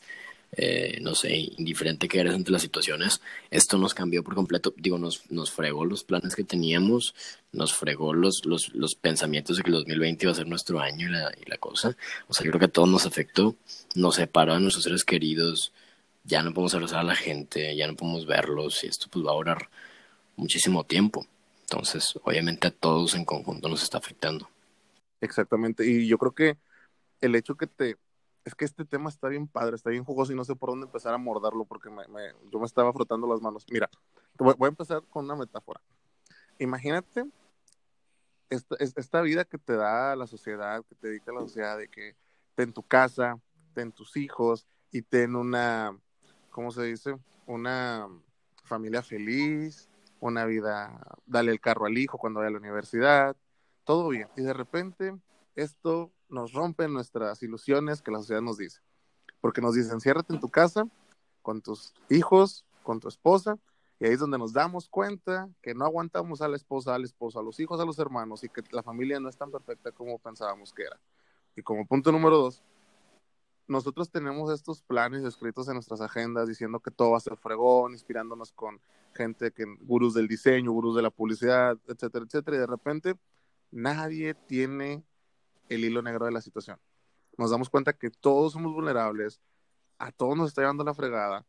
eh, 0.57 0.99
no 1.01 1.15
sé, 1.15 1.35
indiferente 1.57 2.07
que 2.07 2.19
eres 2.19 2.33
ante 2.33 2.51
las 2.51 2.61
situaciones, 2.61 3.19
esto 3.49 3.77
nos 3.77 3.93
cambió 3.93 4.23
por 4.23 4.35
completo, 4.35 4.73
digo, 4.77 4.97
nos, 4.97 5.29
nos 5.31 5.51
fregó 5.51 5.85
los 5.85 6.03
planes 6.03 6.35
que 6.35 6.43
teníamos, 6.43 7.15
nos 7.51 7.73
fregó 7.73 8.13
los, 8.13 8.45
los, 8.45 8.73
los 8.73 8.95
pensamientos 8.95 9.57
de 9.57 9.63
que 9.63 9.69
el 9.69 9.75
2020 9.75 10.25
iba 10.25 10.31
a 10.31 10.35
ser 10.35 10.47
nuestro 10.47 10.79
año 10.79 11.09
y 11.09 11.11
la, 11.11 11.33
y 11.43 11.49
la 11.49 11.57
cosa, 11.57 11.97
o 12.27 12.33
sea, 12.33 12.45
yo 12.45 12.51
creo 12.51 12.59
que 12.59 12.65
a 12.67 12.69
todos 12.69 12.87
nos 12.87 13.05
afectó, 13.05 13.55
nos 13.95 14.15
separó 14.15 14.53
a 14.53 14.59
nuestros 14.59 14.83
seres 14.83 15.03
queridos, 15.03 15.73
ya 16.23 16.41
no 16.41 16.53
podemos 16.53 16.73
abrazar 16.75 16.99
a 16.99 17.03
la 17.03 17.15
gente, 17.15 17.75
ya 17.75 17.87
no 17.87 17.95
podemos 17.95 18.25
verlos 18.25 18.83
y 18.83 18.87
esto 18.87 19.07
pues 19.11 19.25
va 19.25 19.31
a 19.31 19.35
durar 19.35 19.69
muchísimo 20.35 20.83
tiempo, 20.83 21.25
entonces 21.61 22.19
obviamente 22.23 22.67
a 22.67 22.71
todos 22.71 23.15
en 23.15 23.25
conjunto 23.25 23.69
nos 23.69 23.83
está 23.83 23.97
afectando. 23.97 24.49
Exactamente, 25.21 25.85
y 25.85 26.07
yo 26.07 26.17
creo 26.17 26.33
que 26.33 26.57
el 27.21 27.35
hecho 27.35 27.55
que 27.55 27.67
te 27.67 27.97
es 28.45 28.53
que 28.53 28.63
este 28.63 28.85
tema 28.85 29.09
está 29.09 29.27
bien 29.27 29.47
padre, 29.47 29.75
está 29.75 29.89
bien 29.89 30.03
jugoso 30.03 30.31
y 30.31 30.35
no 30.35 30.45
sé 30.45 30.55
por 30.55 30.69
dónde 30.69 30.85
empezar 30.85 31.13
a 31.15 31.17
mordarlo 31.17 31.65
porque 31.65 31.89
me, 31.89 32.03
yo 32.51 32.59
me 32.59 32.67
estaba 32.67 32.93
frotando 32.93 33.27
las 33.27 33.41
manos. 33.41 33.65
Mira, 33.71 33.89
voy, 34.37 34.55
a 34.61 34.67
empezar 34.67 35.01
con 35.09 35.25
una 35.25 35.35
metáfora. 35.35 35.81
Imagínate 36.59 37.25
esta, 38.51 38.75
esta, 38.77 39.21
vida 39.21 39.45
que 39.45 39.57
te 39.57 39.75
da 39.75 40.15
la 40.15 40.27
sociedad, 40.27 40.85
que 40.85 40.93
te 40.93 41.07
dedica 41.07 41.33
la 41.33 41.41
sociedad, 41.41 41.75
de 41.75 41.87
que 41.87 42.15
ten 42.53 42.71
tu 42.71 42.83
casa, 42.83 43.39
ten 43.73 43.91
tus 43.91 44.15
hijos 44.15 44.67
y 44.91 45.01
ten 45.01 45.35
una, 45.35 45.97
¿cómo 46.51 46.69
se 46.69 46.83
dice? 46.83 47.17
Una 47.47 48.07
familia 48.63 49.01
feliz, 49.01 49.89
una 50.19 50.45
vida, 50.45 51.17
dale 51.25 51.51
el 51.51 51.59
carro 51.59 51.85
al 51.85 51.97
hijo 51.97 52.17
cuando 52.17 52.39
vaya 52.39 52.49
a 52.49 52.51
la 52.53 52.59
universidad, 52.59 53.35
todo 53.83 54.09
bien. 54.09 54.27
Y 54.35 54.41
de 54.41 54.53
repente 54.53 55.15
esto 55.55 56.11
nos 56.29 56.53
rompen 56.53 56.93
nuestras 56.93 57.41
ilusiones 57.43 58.01
que 58.01 58.11
la 58.11 58.19
sociedad 58.19 58.41
nos 58.41 58.57
dice. 58.57 58.81
Porque 59.41 59.61
nos 59.61 59.75
dicen, 59.75 60.01
ciérrate 60.01 60.33
en 60.33 60.39
tu 60.39 60.49
casa 60.49 60.87
con 61.41 61.61
tus 61.61 61.93
hijos, 62.09 62.65
con 62.83 62.99
tu 62.99 63.07
esposa, 63.07 63.59
y 63.99 64.05
ahí 64.05 64.13
es 64.13 64.19
donde 64.19 64.37
nos 64.37 64.51
damos 64.51 64.89
cuenta 64.89 65.47
que 65.61 65.73
no 65.73 65.85
aguantamos 65.85 66.41
a 66.41 66.47
la 66.47 66.57
esposa, 66.57 66.95
al 66.95 67.03
esposo, 67.03 67.39
a 67.39 67.43
los 67.43 67.59
hijos, 67.59 67.79
a 67.79 67.85
los 67.85 67.97
hermanos, 67.99 68.43
y 68.43 68.49
que 68.49 68.61
la 68.71 68.83
familia 68.83 69.19
no 69.19 69.29
es 69.29 69.37
tan 69.37 69.51
perfecta 69.51 69.91
como 69.91 70.17
pensábamos 70.19 70.73
que 70.73 70.83
era. 70.83 70.99
Y 71.55 71.61
como 71.61 71.85
punto 71.85 72.11
número 72.11 72.37
dos, 72.37 72.63
nosotros 73.67 74.09
tenemos 74.11 74.51
estos 74.51 74.81
planes 74.81 75.23
escritos 75.23 75.67
en 75.67 75.75
nuestras 75.75 76.01
agendas 76.01 76.47
diciendo 76.47 76.79
que 76.79 76.91
todo 76.91 77.11
va 77.11 77.17
a 77.17 77.21
ser 77.21 77.35
fregón, 77.37 77.93
inspirándonos 77.93 78.51
con 78.51 78.79
gente 79.13 79.51
que 79.51 79.65
gurús 79.81 80.13
del 80.13 80.27
diseño, 80.27 80.71
gurús 80.71 80.95
de 80.95 81.01
la 81.01 81.09
publicidad, 81.09 81.77
etcétera, 81.87 82.25
etcétera, 82.25 82.57
y 82.57 82.59
de 82.59 82.67
repente 82.67 83.15
nadie 83.71 84.33
tiene 84.33 85.03
el 85.69 85.83
hilo 85.83 86.01
negro 86.01 86.25
de 86.25 86.31
la 86.31 86.41
situación. 86.41 86.79
Nos 87.37 87.51
damos 87.51 87.69
cuenta 87.69 87.93
que 87.93 88.09
todos 88.09 88.53
somos 88.53 88.73
vulnerables, 88.73 89.41
a 89.97 90.11
todos 90.11 90.37
nos 90.37 90.49
está 90.49 90.61
llevando 90.61 90.83
la 90.83 90.93
fregada 90.93 91.45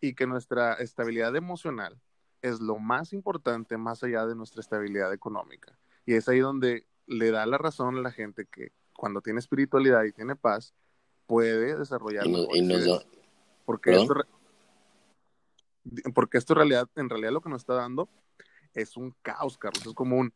y 0.00 0.14
que 0.14 0.26
nuestra 0.26 0.74
estabilidad 0.74 1.36
emocional 1.36 2.00
es 2.42 2.60
lo 2.60 2.78
más 2.78 3.12
importante 3.12 3.76
más 3.76 4.02
allá 4.02 4.26
de 4.26 4.34
nuestra 4.34 4.60
estabilidad 4.60 5.12
económica. 5.12 5.78
Y 6.06 6.14
es 6.14 6.28
ahí 6.28 6.40
donde 6.40 6.86
le 7.06 7.30
da 7.30 7.44
la 7.46 7.58
razón 7.58 7.98
a 7.98 8.00
la 8.00 8.10
gente 8.10 8.46
que 8.46 8.72
cuando 8.94 9.20
tiene 9.20 9.38
espiritualidad 9.38 10.04
y 10.04 10.12
tiene 10.12 10.36
paz, 10.36 10.74
puede 11.30 11.78
desarrollar. 11.78 12.24
porque, 13.64 13.92
esto, 13.92 14.14
porque 16.12 16.38
esto 16.38 16.54
en 16.54 16.56
realidad, 16.56 16.88
en 16.96 17.08
realidad 17.08 17.30
lo 17.30 17.40
que 17.40 17.50
nos 17.50 17.62
está 17.62 17.74
dando 17.74 18.08
es 18.74 18.96
un 18.96 19.14
caos, 19.22 19.56
Carlos. 19.56 19.86
Es 19.86 19.94
como 19.94 20.16
un, 20.16 20.34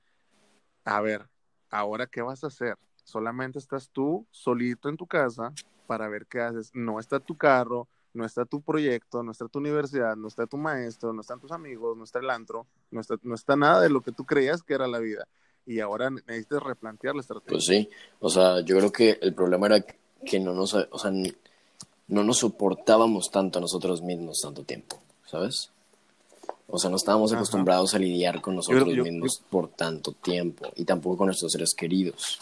a 0.84 1.00
ver, 1.00 1.28
ahora 1.68 2.06
qué 2.06 2.22
vas 2.22 2.44
a 2.44 2.46
hacer? 2.46 2.78
solamente 3.02 3.58
estás 3.58 3.90
tú 3.90 4.26
solito 4.30 4.88
en 4.88 4.96
tu 4.96 5.06
casa 5.06 5.52
para 5.88 6.08
ver 6.08 6.26
qué 6.26 6.40
haces. 6.40 6.70
No 6.74 7.00
está 7.00 7.18
tu 7.18 7.36
carro, 7.36 7.88
no 8.12 8.24
está 8.24 8.44
tu 8.44 8.62
proyecto, 8.62 9.24
no 9.24 9.32
está 9.32 9.48
tu 9.48 9.58
universidad, 9.58 10.16
no 10.16 10.28
está 10.28 10.46
tu 10.46 10.56
maestro, 10.56 11.12
no 11.12 11.20
están 11.20 11.40
tus 11.40 11.50
amigos, 11.50 11.96
no 11.96 12.04
está 12.04 12.20
el 12.20 12.30
antro, 12.30 12.68
no 12.92 13.00
está, 13.00 13.16
no 13.22 13.34
está 13.34 13.56
nada 13.56 13.80
de 13.82 13.90
lo 13.90 14.00
que 14.00 14.12
tú 14.12 14.24
creías 14.24 14.62
que 14.62 14.74
era 14.74 14.86
la 14.86 15.00
vida. 15.00 15.26
Y 15.66 15.80
ahora 15.80 16.10
necesitas 16.10 16.62
replantear 16.62 17.14
la 17.16 17.22
estrategia. 17.22 17.52
Pues 17.52 17.64
sí, 17.64 17.90
o 18.20 18.30
sea, 18.30 18.60
yo 18.60 18.76
creo 18.76 18.92
que 18.92 19.18
el 19.20 19.34
problema 19.34 19.66
era 19.66 19.80
que 19.80 19.98
no 20.40 20.54
nos, 20.54 20.74
o 20.74 20.98
sea, 20.98 21.12
no 22.08 22.24
nos 22.24 22.38
soportábamos 22.38 23.30
tanto 23.30 23.58
a 23.58 23.62
nosotros 23.62 24.02
mismos 24.02 24.40
tanto 24.40 24.62
tiempo, 24.62 24.98
¿sabes? 25.26 25.70
O 26.66 26.78
sea, 26.78 26.90
no 26.90 26.96
estábamos 26.96 27.32
acostumbrados 27.32 27.94
a 27.94 27.98
lidiar 27.98 28.40
con 28.40 28.56
nosotros 28.56 28.88
mismos 28.88 29.42
por 29.50 29.68
tanto 29.68 30.12
tiempo 30.12 30.72
y 30.76 30.84
tampoco 30.84 31.18
con 31.18 31.26
nuestros 31.26 31.52
seres 31.52 31.74
queridos 31.74 32.38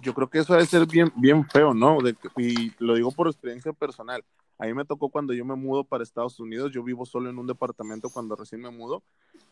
yo 0.00 0.14
creo 0.14 0.28
que 0.28 0.38
eso 0.38 0.54
debe 0.54 0.66
ser 0.66 0.86
bien, 0.86 1.12
bien 1.16 1.46
feo, 1.48 1.74
¿no? 1.74 1.98
y 2.36 2.72
lo 2.78 2.94
digo 2.94 3.10
por 3.12 3.28
experiencia 3.28 3.72
personal. 3.72 4.24
A 4.58 4.66
mí 4.66 4.74
me 4.74 4.84
tocó 4.84 5.08
cuando 5.08 5.32
yo 5.32 5.44
me 5.44 5.56
mudo 5.56 5.84
para 5.84 6.04
Estados 6.04 6.38
Unidos, 6.38 6.72
yo 6.72 6.82
vivo 6.82 7.04
solo 7.06 7.28
en 7.28 7.38
un 7.38 7.46
departamento 7.46 8.08
cuando 8.10 8.36
recién 8.36 8.60
me 8.60 8.70
mudo 8.70 9.02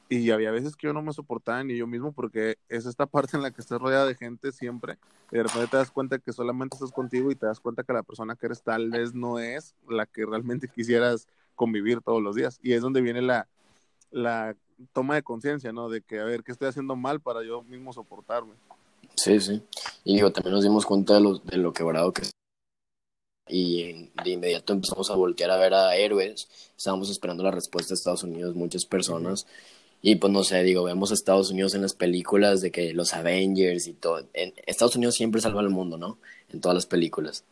y 0.09 0.31
había 0.31 0.51
veces 0.51 0.77
que 0.77 0.87
yo 0.87 0.93
no 0.93 1.03
me 1.03 1.13
soportaba 1.13 1.65
ni 1.65 1.77
yo 1.77 1.87
mismo 1.87 2.13
porque 2.13 2.57
es 2.69 2.87
esta 2.87 3.07
parte 3.07 3.37
en 3.37 3.43
la 3.43 3.51
que 3.51 3.61
estás 3.61 3.81
rodeada 3.81 4.07
de 4.07 4.15
gente 4.15 4.53
siempre 4.53 4.99
y 5.31 5.37
de 5.37 5.43
repente 5.43 5.69
te 5.69 5.77
das 5.77 5.91
cuenta 5.91 6.19
que 6.19 6.33
solamente 6.33 6.77
estás 6.77 6.93
contigo 6.93 7.31
y 7.31 7.35
te 7.35 7.47
das 7.47 7.61
cuenta 7.61 7.83
que 7.83 7.93
la 7.93 8.03
persona 8.03 8.37
que 8.37 8.47
eres 8.47 8.63
tal 8.63 8.91
vez 8.91 9.15
no 9.15 9.39
es 9.39 9.75
la 9.89 10.07
que 10.07 10.25
realmente 10.25 10.69
quisieras 10.75 11.27
convivir 11.55 12.01
todos 12.01 12.23
los 12.23 12.37
días 12.37 12.59
y 12.63 12.73
es 12.73 12.83
donde 12.83 13.01
viene 13.01 13.23
la, 13.23 13.49
la 14.11 14.57
toma 14.93 15.15
de 15.15 15.23
conciencia, 15.23 15.73
¿no? 15.73 15.89
De 15.89 16.03
que, 16.03 16.21
a 16.21 16.25
ver, 16.25 16.43
¿qué 16.43 16.53
estoy 16.53 16.69
haciendo 16.69 16.97
mal 16.97 17.21
para 17.21 17.45
yo 17.45 17.63
mismo 17.63 17.93
soportarme? 17.93 18.55
Sí, 19.15 19.39
sí. 19.41 19.63
Y 20.05 20.15
digo, 20.15 20.33
también 20.33 20.55
nos 20.55 20.65
dimos 20.65 20.87
cuenta 20.87 21.15
de 21.15 21.21
lo, 21.21 21.39
de 21.39 21.57
lo 21.57 21.73
quebrado 21.73 22.13
que 22.13 22.23
es. 22.23 22.33
Y 23.49 24.09
de 24.25 24.31
inmediato 24.31 24.73
empezamos 24.73 25.11
a 25.11 25.17
voltear 25.17 25.51
a 25.51 25.57
ver 25.57 25.75
a 25.75 25.97
héroes. 25.97 26.49
Estábamos 26.77 27.11
esperando 27.11 27.43
la 27.43 27.51
respuesta 27.51 27.91
de 27.91 27.97
Estados 27.97 28.23
Unidos, 28.23 28.55
muchas 28.55 28.85
personas. 28.85 29.47
Y 30.01 30.17
pues 30.17 30.33
no 30.33 30.43
sé, 30.43 30.63
digo, 30.63 30.83
vemos 30.85 31.11
a 31.11 31.15
Estados 31.15 31.51
Unidos 31.51 31.75
en 31.75 31.83
las 31.83 31.95
películas 31.95 32.61
de 32.61 32.71
que 32.71 32.93
los 32.93 33.15
Avengers 33.15 33.87
y 33.87 33.93
todo. 33.93 34.25
En 34.33 34.53
Estados 34.67 34.97
Unidos 34.97 35.15
siempre 35.15 35.41
salva 35.41 35.61
al 35.61 35.71
mundo, 35.71 35.97
¿no? 35.97 36.19
En 36.53 36.61
todas 36.61 36.75
las 36.75 36.87
películas. 36.87 37.45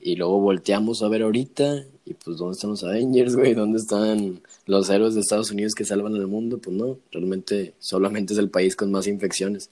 Y 0.00 0.16
luego 0.16 0.40
volteamos 0.40 1.02
a 1.02 1.08
ver 1.08 1.22
ahorita, 1.22 1.84
y 2.04 2.14
pues, 2.14 2.36
¿dónde 2.36 2.54
están 2.54 2.70
los 2.70 2.82
Avengers, 2.82 3.36
güey? 3.36 3.54
¿Dónde 3.54 3.78
están 3.78 4.42
los 4.66 4.90
héroes 4.90 5.14
de 5.14 5.20
Estados 5.20 5.52
Unidos 5.52 5.74
que 5.74 5.84
salvan 5.84 6.16
al 6.16 6.26
mundo? 6.26 6.58
Pues 6.58 6.76
no, 6.76 6.98
realmente 7.12 7.74
solamente 7.78 8.32
es 8.32 8.38
el 8.38 8.50
país 8.50 8.74
con 8.74 8.90
más 8.90 9.06
infecciones. 9.06 9.70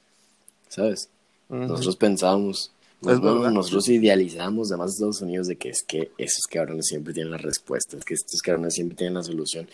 ¿sabes? 0.70 1.10
Nosotros 1.48 1.96
pensamos, 1.96 2.70
nosotros 3.02 3.88
idealizamos 3.88 4.70
además 4.70 4.92
Estados 4.92 5.22
Unidos 5.22 5.46
de 5.46 5.56
que 5.56 5.70
es 5.70 5.82
que 5.82 6.10
esos 6.18 6.46
cabrones 6.46 6.86
siempre 6.86 7.14
tienen 7.14 7.32
la 7.32 7.38
respuesta, 7.38 7.96
que 8.04 8.14
estos 8.14 8.42
cabrones 8.42 8.74
siempre 8.74 8.96
tienen 8.96 9.14
la 9.14 9.22
solución. 9.22 9.68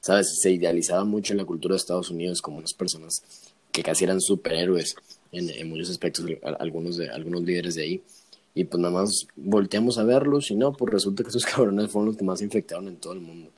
¿Sabes? 0.00 0.40
Se 0.40 0.50
idealizaba 0.50 1.04
mucho 1.04 1.32
en 1.32 1.38
la 1.38 1.44
cultura 1.44 1.74
de 1.74 1.78
Estados 1.78 2.10
Unidos 2.10 2.42
como 2.42 2.58
unas 2.58 2.72
personas 2.72 3.22
que 3.70 3.82
casi 3.82 4.04
eran 4.04 4.20
superhéroes 4.20 4.96
en, 5.30 5.48
en 5.50 5.68
muchos 5.68 5.90
aspectos, 5.90 6.26
algunos, 6.58 6.96
de, 6.96 7.08
algunos 7.08 7.42
líderes 7.42 7.74
de 7.74 7.82
ahí. 7.82 8.02
Y 8.54 8.64
pues 8.64 8.80
nada 8.80 8.92
más 8.92 9.26
volteamos 9.36 9.98
a 9.98 10.04
verlos 10.04 10.50
y 10.50 10.56
no, 10.56 10.72
pues 10.72 10.92
resulta 10.92 11.22
que 11.22 11.30
esos 11.30 11.46
cabrones 11.46 11.90
fueron 11.90 12.06
los 12.06 12.16
que 12.16 12.24
más 12.24 12.42
infectaron 12.42 12.88
en 12.88 12.96
todo 12.96 13.12
el 13.12 13.20
mundo. 13.20 13.50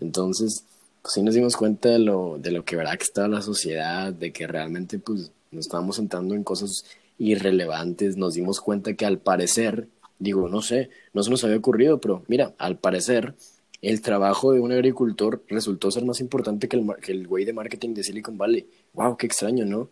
Entonces, 0.00 0.64
pues 1.02 1.14
sí 1.14 1.22
nos 1.22 1.34
dimos 1.34 1.56
cuenta 1.56 1.88
de 1.88 1.98
lo, 1.98 2.38
de 2.38 2.50
lo 2.50 2.64
que 2.64 2.76
verdad 2.76 2.98
que 2.98 3.04
estaba 3.04 3.28
la 3.28 3.42
sociedad, 3.42 4.12
de 4.12 4.32
que 4.32 4.46
realmente 4.46 4.98
pues 4.98 5.30
nos 5.50 5.66
estábamos 5.66 5.98
entrando 5.98 6.34
en 6.34 6.44
cosas 6.44 6.84
irrelevantes, 7.18 8.16
nos 8.16 8.34
dimos 8.34 8.60
cuenta 8.60 8.94
que 8.94 9.06
al 9.06 9.18
parecer, 9.18 9.88
digo, 10.18 10.48
no 10.48 10.62
sé, 10.62 10.90
no 11.12 11.22
se 11.22 11.30
nos 11.30 11.44
había 11.44 11.56
ocurrido, 11.56 12.00
pero 12.00 12.22
mira, 12.28 12.54
al 12.58 12.78
parecer 12.78 13.34
el 13.82 14.00
trabajo 14.00 14.52
de 14.52 14.60
un 14.60 14.72
agricultor 14.72 15.42
resultó 15.48 15.90
ser 15.90 16.04
más 16.04 16.20
importante 16.20 16.68
que 16.68 16.76
el, 16.76 16.86
que 17.00 17.12
el 17.12 17.26
güey 17.26 17.44
de 17.44 17.52
marketing 17.52 17.94
de 17.94 18.02
Silicon 18.02 18.38
Valley. 18.38 18.68
Wow, 18.94 19.16
qué 19.16 19.26
extraño, 19.26 19.64
¿no? 19.64 19.90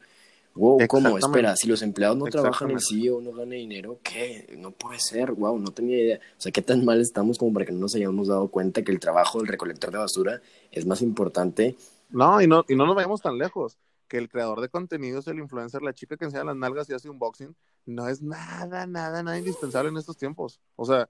Wow, 0.55 0.79
¿cómo? 0.89 1.19
Espera, 1.19 1.57
si 1.57 1.67
los 1.67 1.83
empleados 1.83 2.17
no 2.17 2.27
trabajan 2.27 2.71
en 2.71 2.81
sí 2.81 3.09
o 3.09 3.21
no 3.21 3.33
ganan 3.33 3.51
dinero, 3.51 3.99
¿qué? 4.03 4.55
No 4.57 4.71
puede 4.71 5.01
ser, 5.01 5.33
wow, 5.33 5.59
no 5.59 5.73
tenía 5.73 5.99
idea. 5.99 6.21
O 6.39 6.41
sea, 6.41 6.53
¿qué 6.53 6.63
tan 6.63 6.85
mal 6.85 7.01
estamos 7.01 7.39
como 7.39 7.53
para 7.53 7.67
que 7.67 7.73
no 7.73 7.81
nos 7.81 7.95
hayamos 7.97 8.29
dado 8.29 8.49
cuenta 8.49 8.83
que 8.83 8.93
el 8.93 9.01
trabajo 9.01 9.39
del 9.39 9.49
recolector 9.49 9.91
de 9.91 9.99
basura 9.99 10.41
es 10.71 10.87
más 10.87 11.03
importante? 11.03 11.77
No, 12.11 12.41
y 12.41 12.47
no, 12.47 12.65
y 12.69 12.77
no 12.77 12.87
nos 12.87 12.95
vayamos 12.95 13.21
tan 13.21 13.37
lejos. 13.37 13.77
Que 14.15 14.19
el 14.19 14.29
creador 14.29 14.61
de 14.61 14.69
contenidos, 14.69 15.27
el 15.27 15.41
influencer, 15.41 15.83
la 15.83 15.93
chica 15.93 16.17
que 16.17 16.25
enseña 16.25 16.45
las 16.45 16.55
nalgas 16.55 16.89
y 16.89 16.95
hace 16.95 17.11
unboxing, 17.11 17.53
no 17.85 18.09
es 18.09 18.23
nada, 18.23 18.87
nada, 18.87 19.25
nada 19.25 19.37
indispensable 19.37 19.91
en 19.91 19.97
estos 19.97 20.17
tiempos. 20.17 20.61
O 20.77 20.85
sea, 20.85 21.09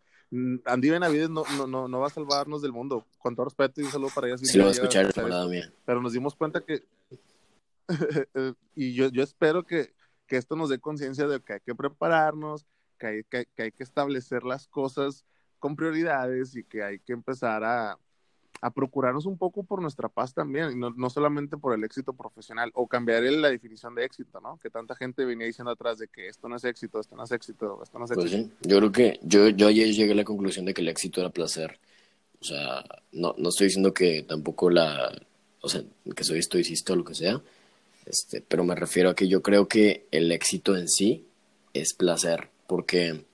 Andy 0.65 0.89
Benavides 0.89 1.29
no, 1.29 1.45
no, 1.59 1.67
no, 1.67 1.87
no 1.87 2.01
va 2.01 2.07
a 2.07 2.11
salvarnos 2.11 2.63
del 2.63 2.73
mundo. 2.73 3.05
Con 3.19 3.37
todo 3.37 3.45
respeto 3.45 3.83
y 3.83 3.85
un 3.85 3.91
saludo 3.91 4.09
para 4.15 4.29
ella. 4.29 4.39
Sí, 4.39 4.57
lo 4.57 4.65
voy 4.65 4.71
a 4.71 4.73
escuchar, 4.73 5.13
Pero 5.85 6.01
nos 6.01 6.15
dimos 6.15 6.35
cuenta 6.35 6.63
que 6.63 6.83
y 8.75 8.95
yo, 8.95 9.09
yo 9.09 9.23
espero 9.23 9.67
que, 9.67 9.95
que, 10.27 10.39
esto 10.39 10.57
nos 10.57 10.71
dé 10.71 10.79
conciencia 10.79 11.29
de 11.29 11.41
que 11.41 11.53
hay 11.53 11.61
que 11.61 11.75
prepararnos, 11.75 12.65
que 12.99 13.07
hay 13.07 13.25
que, 13.25 13.47
que 13.55 13.65
hay 13.65 13.73
que, 13.73 13.83
establecer 13.83 14.45
las 14.45 14.67
cosas 14.67 15.27
con 15.59 15.77
prioridades 15.77 16.57
y 16.57 16.65
que 16.65 16.83
hay 16.83 16.99
que 17.01 17.13
empezar 17.13 17.65
a, 17.65 17.99
a 18.65 18.71
procurarnos 18.71 19.27
un 19.27 19.37
poco 19.37 19.63
por 19.63 19.83
nuestra 19.83 20.09
paz 20.09 20.33
también, 20.33 20.73
y 20.73 20.75
no, 20.75 20.89
no, 20.89 21.11
solamente 21.11 21.59
por 21.59 21.75
el 21.75 21.85
éxito 21.85 22.15
profesional, 22.15 22.71
o 22.73 22.87
cambiar 22.87 23.23
la 23.25 23.51
definición 23.51 23.95
de 23.95 24.07
éxito, 24.07 24.41
¿no? 24.41 24.57
Que 24.57 24.71
tanta 24.71 24.97
gente 24.97 25.27
venía 25.27 25.47
diciendo 25.47 25.71
atrás 25.71 25.99
de 25.99 26.09
que 26.09 26.29
esto 26.29 26.49
no 26.49 26.57
es 26.57 26.65
éxito, 26.65 26.99
esto 26.99 27.15
no 27.15 27.25
es 27.25 27.33
éxito, 27.33 27.83
esto 27.83 27.99
no 27.99 28.07
es 28.07 28.13
pues 28.15 28.33
éxito. 28.33 28.57
yo 28.63 28.79
creo 28.79 28.91
que 28.91 29.21
yo, 29.23 29.49
yo 29.51 29.67
ayer 29.67 29.93
llegué 29.93 30.13
a 30.13 30.15
la 30.15 30.25
conclusión 30.25 30.65
de 30.65 30.73
que 30.73 30.81
el 30.81 30.89
éxito 30.89 31.21
era 31.21 31.29
placer. 31.29 31.79
O 32.41 32.45
sea, 32.45 32.83
no, 33.13 33.35
no 33.37 33.51
estoy 33.51 33.67
diciendo 33.67 33.93
que 33.93 34.23
tampoco 34.23 34.71
la, 34.71 35.13
o 35.61 35.69
sea, 35.69 35.83
que 36.17 36.25
soy 36.25 36.39
estoicista 36.39 36.95
o 36.95 36.97
lo 36.97 37.05
que 37.05 37.15
sea, 37.15 37.43
este, 38.07 38.41
pero 38.41 38.65
me 38.65 38.75
refiero 38.75 39.11
a 39.11 39.15
que 39.15 39.29
yo 39.29 39.43
creo 39.43 39.69
que 39.69 40.07
el 40.11 40.33
éxito 40.33 40.75
en 40.75 40.89
sí 40.89 41.27
es 41.75 41.93
placer, 41.93 42.49
porque 42.67 43.27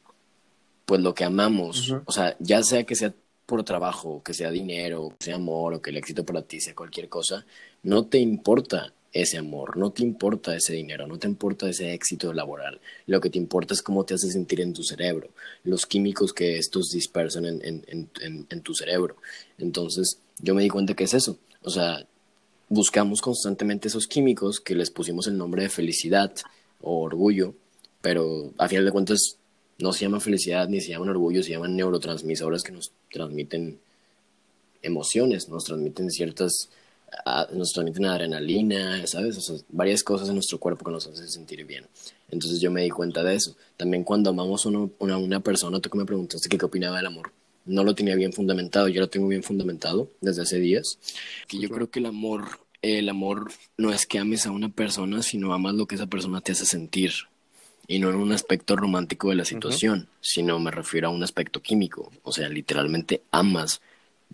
pues 0.87 1.01
lo 1.01 1.15
que 1.15 1.23
amamos, 1.23 1.95
o 2.05 2.11
sea, 2.11 2.37
ya 2.41 2.65
sea 2.65 2.83
que 2.83 2.97
sea 2.97 3.15
por 3.51 3.65
trabajo, 3.65 4.23
que 4.23 4.33
sea 4.33 4.49
dinero, 4.53 5.13
que 5.19 5.25
sea 5.25 5.35
amor, 5.35 5.75
o 5.75 5.83
que 5.83 5.91
el 5.91 5.97
éxito 5.97 6.25
para 6.25 6.43
ti 6.43 6.61
sea 6.61 6.73
cualquier 6.73 7.09
cosa, 7.09 7.45
no 7.83 8.07
te 8.07 8.19
importa 8.19 8.93
ese 9.13 9.39
amor, 9.39 9.77
no 9.77 9.91
te 9.91 10.05
importa 10.05 10.55
ese 10.55 10.73
dinero, 10.73 11.09
no 11.09 11.19
te 11.19 11.27
importa 11.27 11.69
ese 11.69 11.93
éxito 11.93 12.33
laboral. 12.33 12.81
Lo 13.09 13.21
que 13.21 13.29
te 13.29 13.39
importa 13.39 13.75
es 13.75 13.83
cómo 13.83 14.05
te 14.05 14.15
hace 14.15 14.31
sentir 14.31 14.61
en 14.61 14.73
tu 14.73 14.85
cerebro, 14.85 15.31
los 15.65 15.85
químicos 15.85 16.33
que 16.33 16.59
estos 16.59 16.91
dispersan 16.91 17.45
en, 17.45 17.83
en, 17.89 18.61
tu 18.63 18.73
cerebro. 18.73 19.17
Entonces, 19.59 20.21
yo 20.39 20.55
me 20.55 20.63
di 20.63 20.69
cuenta 20.69 20.95
que 20.95 21.05
es 21.05 21.15
eso. 21.15 21.37
O 21.63 21.71
sea, 21.71 22.07
buscamos 22.69 23.21
constantemente 23.21 23.89
esos 23.89 24.07
químicos 24.07 24.61
que 24.61 24.77
les 24.77 24.91
pusimos 24.91 25.27
el 25.27 25.37
nombre 25.37 25.65
de 25.65 25.71
felicidad 25.71 26.33
o 26.81 27.01
orgullo, 27.01 27.55
pero 28.01 28.53
a 28.59 28.69
final 28.69 28.85
de 28.85 28.93
cuentas 28.93 29.40
no 29.81 29.93
se 29.93 30.05
llama 30.05 30.21
felicidad 30.21 30.69
ni 30.69 30.81
se 30.81 30.91
llaman 30.91 31.09
orgullo, 31.09 31.43
se 31.43 31.51
llaman 31.51 31.77
neurotransmisores 31.77 32.63
que 32.63 32.73
nos 32.73 32.93
transmiten 33.11 33.79
emociones, 34.83 35.49
nos 35.49 35.65
transmiten 35.65 36.11
ciertas, 36.11 36.71
nos 37.53 37.73
transmiten 37.73 38.07
adrenalina, 38.07 39.07
¿sabes? 39.07 39.37
O 39.37 39.41
sea, 39.41 39.57
varias 39.69 40.03
cosas 40.03 40.29
en 40.29 40.35
nuestro 40.35 40.59
cuerpo 40.59 40.85
que 40.85 40.93
nos 40.93 41.07
hacen 41.07 41.29
sentir 41.29 41.65
bien. 41.65 41.87
Entonces 42.31 42.61
yo 42.61 42.71
me 42.71 42.83
di 42.83 42.91
cuenta 42.91 43.23
de 43.23 43.35
eso. 43.35 43.57
También 43.77 44.05
cuando 44.05 44.31
amamos 44.31 44.65
a 44.65 44.69
una, 44.69 45.17
una 45.19 45.41
persona, 45.41 45.81
tú 45.81 45.91
que 45.91 45.99
me 45.99 46.05
preguntaste 46.05 46.49
qué 46.49 46.65
opinaba 46.65 46.97
del 46.97 47.07
amor, 47.07 47.33
no 47.67 47.85
lo 47.85 47.95
tenía 47.95 48.15
bien 48.15 48.33
fundamentado, 48.33 48.89
yo 48.89 49.01
lo 49.01 49.09
tengo 49.09 49.29
bien 49.29 49.43
fundamentado 49.43 50.11
desde 50.21 50.43
hace 50.43 50.59
días. 50.59 50.99
Que 51.47 51.59
yo 51.59 51.69
creo 51.69 51.91
que 51.91 52.01
el 52.01 52.07
amor, 52.07 52.61
el 52.83 53.09
amor 53.09 53.51
no 53.77 53.93
es 53.93 54.07
que 54.07 54.19
ames 54.19 54.47
a 54.47 54.51
una 54.51 54.71
persona, 54.71 55.23
sino 55.23 55.53
amas 55.53 55.75
lo 55.75 55.87
que 55.87 55.97
esa 55.97 56.07
persona 56.07 56.41
te 56.41 56.53
hace 56.53 56.67
sentir. 56.67 57.13
Y 57.87 57.99
no 57.99 58.11
en 58.11 58.17
un 58.17 58.33
aspecto 58.33 58.77
romántico 58.77 59.31
de 59.31 59.37
la 59.37 59.45
situación, 59.45 60.09
sino 60.21 60.59
me 60.59 60.71
refiero 60.71 61.09
a 61.09 61.11
un 61.11 61.23
aspecto 61.23 61.61
químico. 61.61 62.13
O 62.23 62.33
sea, 62.33 62.49
literalmente 62.49 63.23
amas 63.31 63.81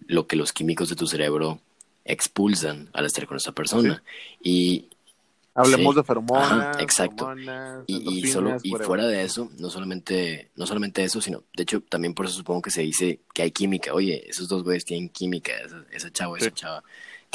lo 0.07 0.27
que 0.27 0.37
los 0.37 0.53
químicos 0.53 0.89
de 0.91 0.97
tu 0.97 1.07
cerebro 1.07 1.61
expulsan 2.05 2.91
al 2.93 3.07
estar 3.07 3.27
con 3.27 3.39
esa 3.39 3.53
persona. 3.53 4.03
Y 4.43 4.87
Hablemos 5.55 5.97
de 5.97 6.05
feromonas. 6.05 6.79
exacto. 6.81 7.35
y, 7.87 8.19
y, 8.19 8.27
solo, 8.27 8.59
y 8.63 8.73
fuera 8.75 9.07
de 9.07 9.23
eso, 9.23 9.51
no 9.59 9.71
solamente, 9.71 10.51
no 10.55 10.67
solamente 10.67 11.03
eso, 11.03 11.23
sino, 11.23 11.45
de 11.57 11.63
hecho, 11.63 11.81
también 11.81 12.13
por 12.13 12.27
eso 12.27 12.35
supongo 12.35 12.61
que 12.61 12.71
se 12.71 12.83
dice 12.83 13.21
que 13.33 13.41
hay 13.41 13.53
química. 13.53 13.95
Oye, 13.95 14.29
esos 14.29 14.49
dos 14.49 14.65
güeyes 14.65 14.85
tienen 14.85 15.09
química, 15.09 15.53
esa, 15.65 15.83
esa 15.91 16.13
chava, 16.13 16.37
esa 16.37 16.51
chava 16.53 16.85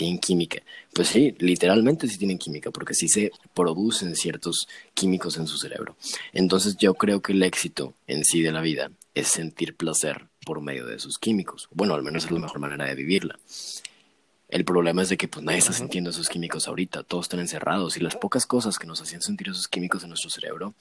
tienen 0.02 0.20
química. 0.20 0.64
Pues 0.94 1.10
sí, 1.10 1.36
literalmente 1.38 2.08
sí 2.08 2.18
tienen 2.18 2.40
química, 2.40 2.72
porque 2.72 2.96
sí 2.96 3.08
se 3.08 3.32
producen 3.54 4.16
ciertos 4.16 4.68
químicos 4.96 5.38
en 5.38 5.46
su 5.46 5.58
cerebro. 5.58 5.96
Entonces 6.34 6.76
yo 6.78 6.96
creo 6.96 7.22
que 7.22 7.34
el 7.34 7.44
éxito 7.44 7.94
en 8.08 8.24
sí 8.26 8.42
de 8.42 8.52
la 8.52 8.62
vida 8.62 8.90
es 9.14 9.28
sentir 9.28 9.76
placer 9.76 10.26
por 10.44 10.60
medio 10.60 10.88
de 10.88 10.96
esos 10.96 11.20
químicos. 11.20 11.70
Bueno, 11.72 11.94
al 11.94 12.02
menos 12.02 12.26
es 12.26 12.32
la 12.32 12.40
mejor 12.40 12.58
manera 12.58 12.86
de 12.86 12.96
vivirla. 12.96 13.38
El 14.50 14.66
problema 14.66 15.04
es 15.04 15.10
de 15.10 15.18
que 15.18 15.28
pues 15.28 15.46
nadie 15.46 15.60
está 15.60 15.72
sintiendo 15.72 16.10
esos 16.10 16.30
químicos 16.30 16.68
ahorita, 16.68 17.04
todos 17.04 17.26
están 17.26 17.40
encerrados 17.40 17.96
y 17.96 18.00
las 18.00 18.16
pocas 18.16 18.48
cosas 18.48 18.80
que 18.80 18.88
nos 18.88 19.02
hacían 19.02 19.22
sentir 19.22 19.50
esos 19.50 19.68
químicos 19.68 20.02
en 20.02 20.10
nuestro 20.10 20.32
cerebro 20.32 20.74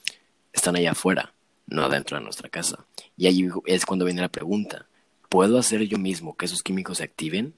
están 0.51 0.75
allá 0.75 0.91
afuera, 0.91 1.33
no 1.67 1.83
adentro 1.83 2.17
de 2.17 2.23
nuestra 2.23 2.49
casa. 2.49 2.85
Y 3.15 3.27
ahí 3.27 3.47
es 3.67 3.85
cuando 3.85 4.05
viene 4.05 4.21
la 4.21 4.29
pregunta, 4.29 4.87
¿puedo 5.29 5.59
hacer 5.59 5.83
yo 5.83 5.99
mismo 5.99 6.35
que 6.35 6.45
esos 6.45 6.63
químicos 6.63 6.97
se 6.97 7.03
activen? 7.03 7.53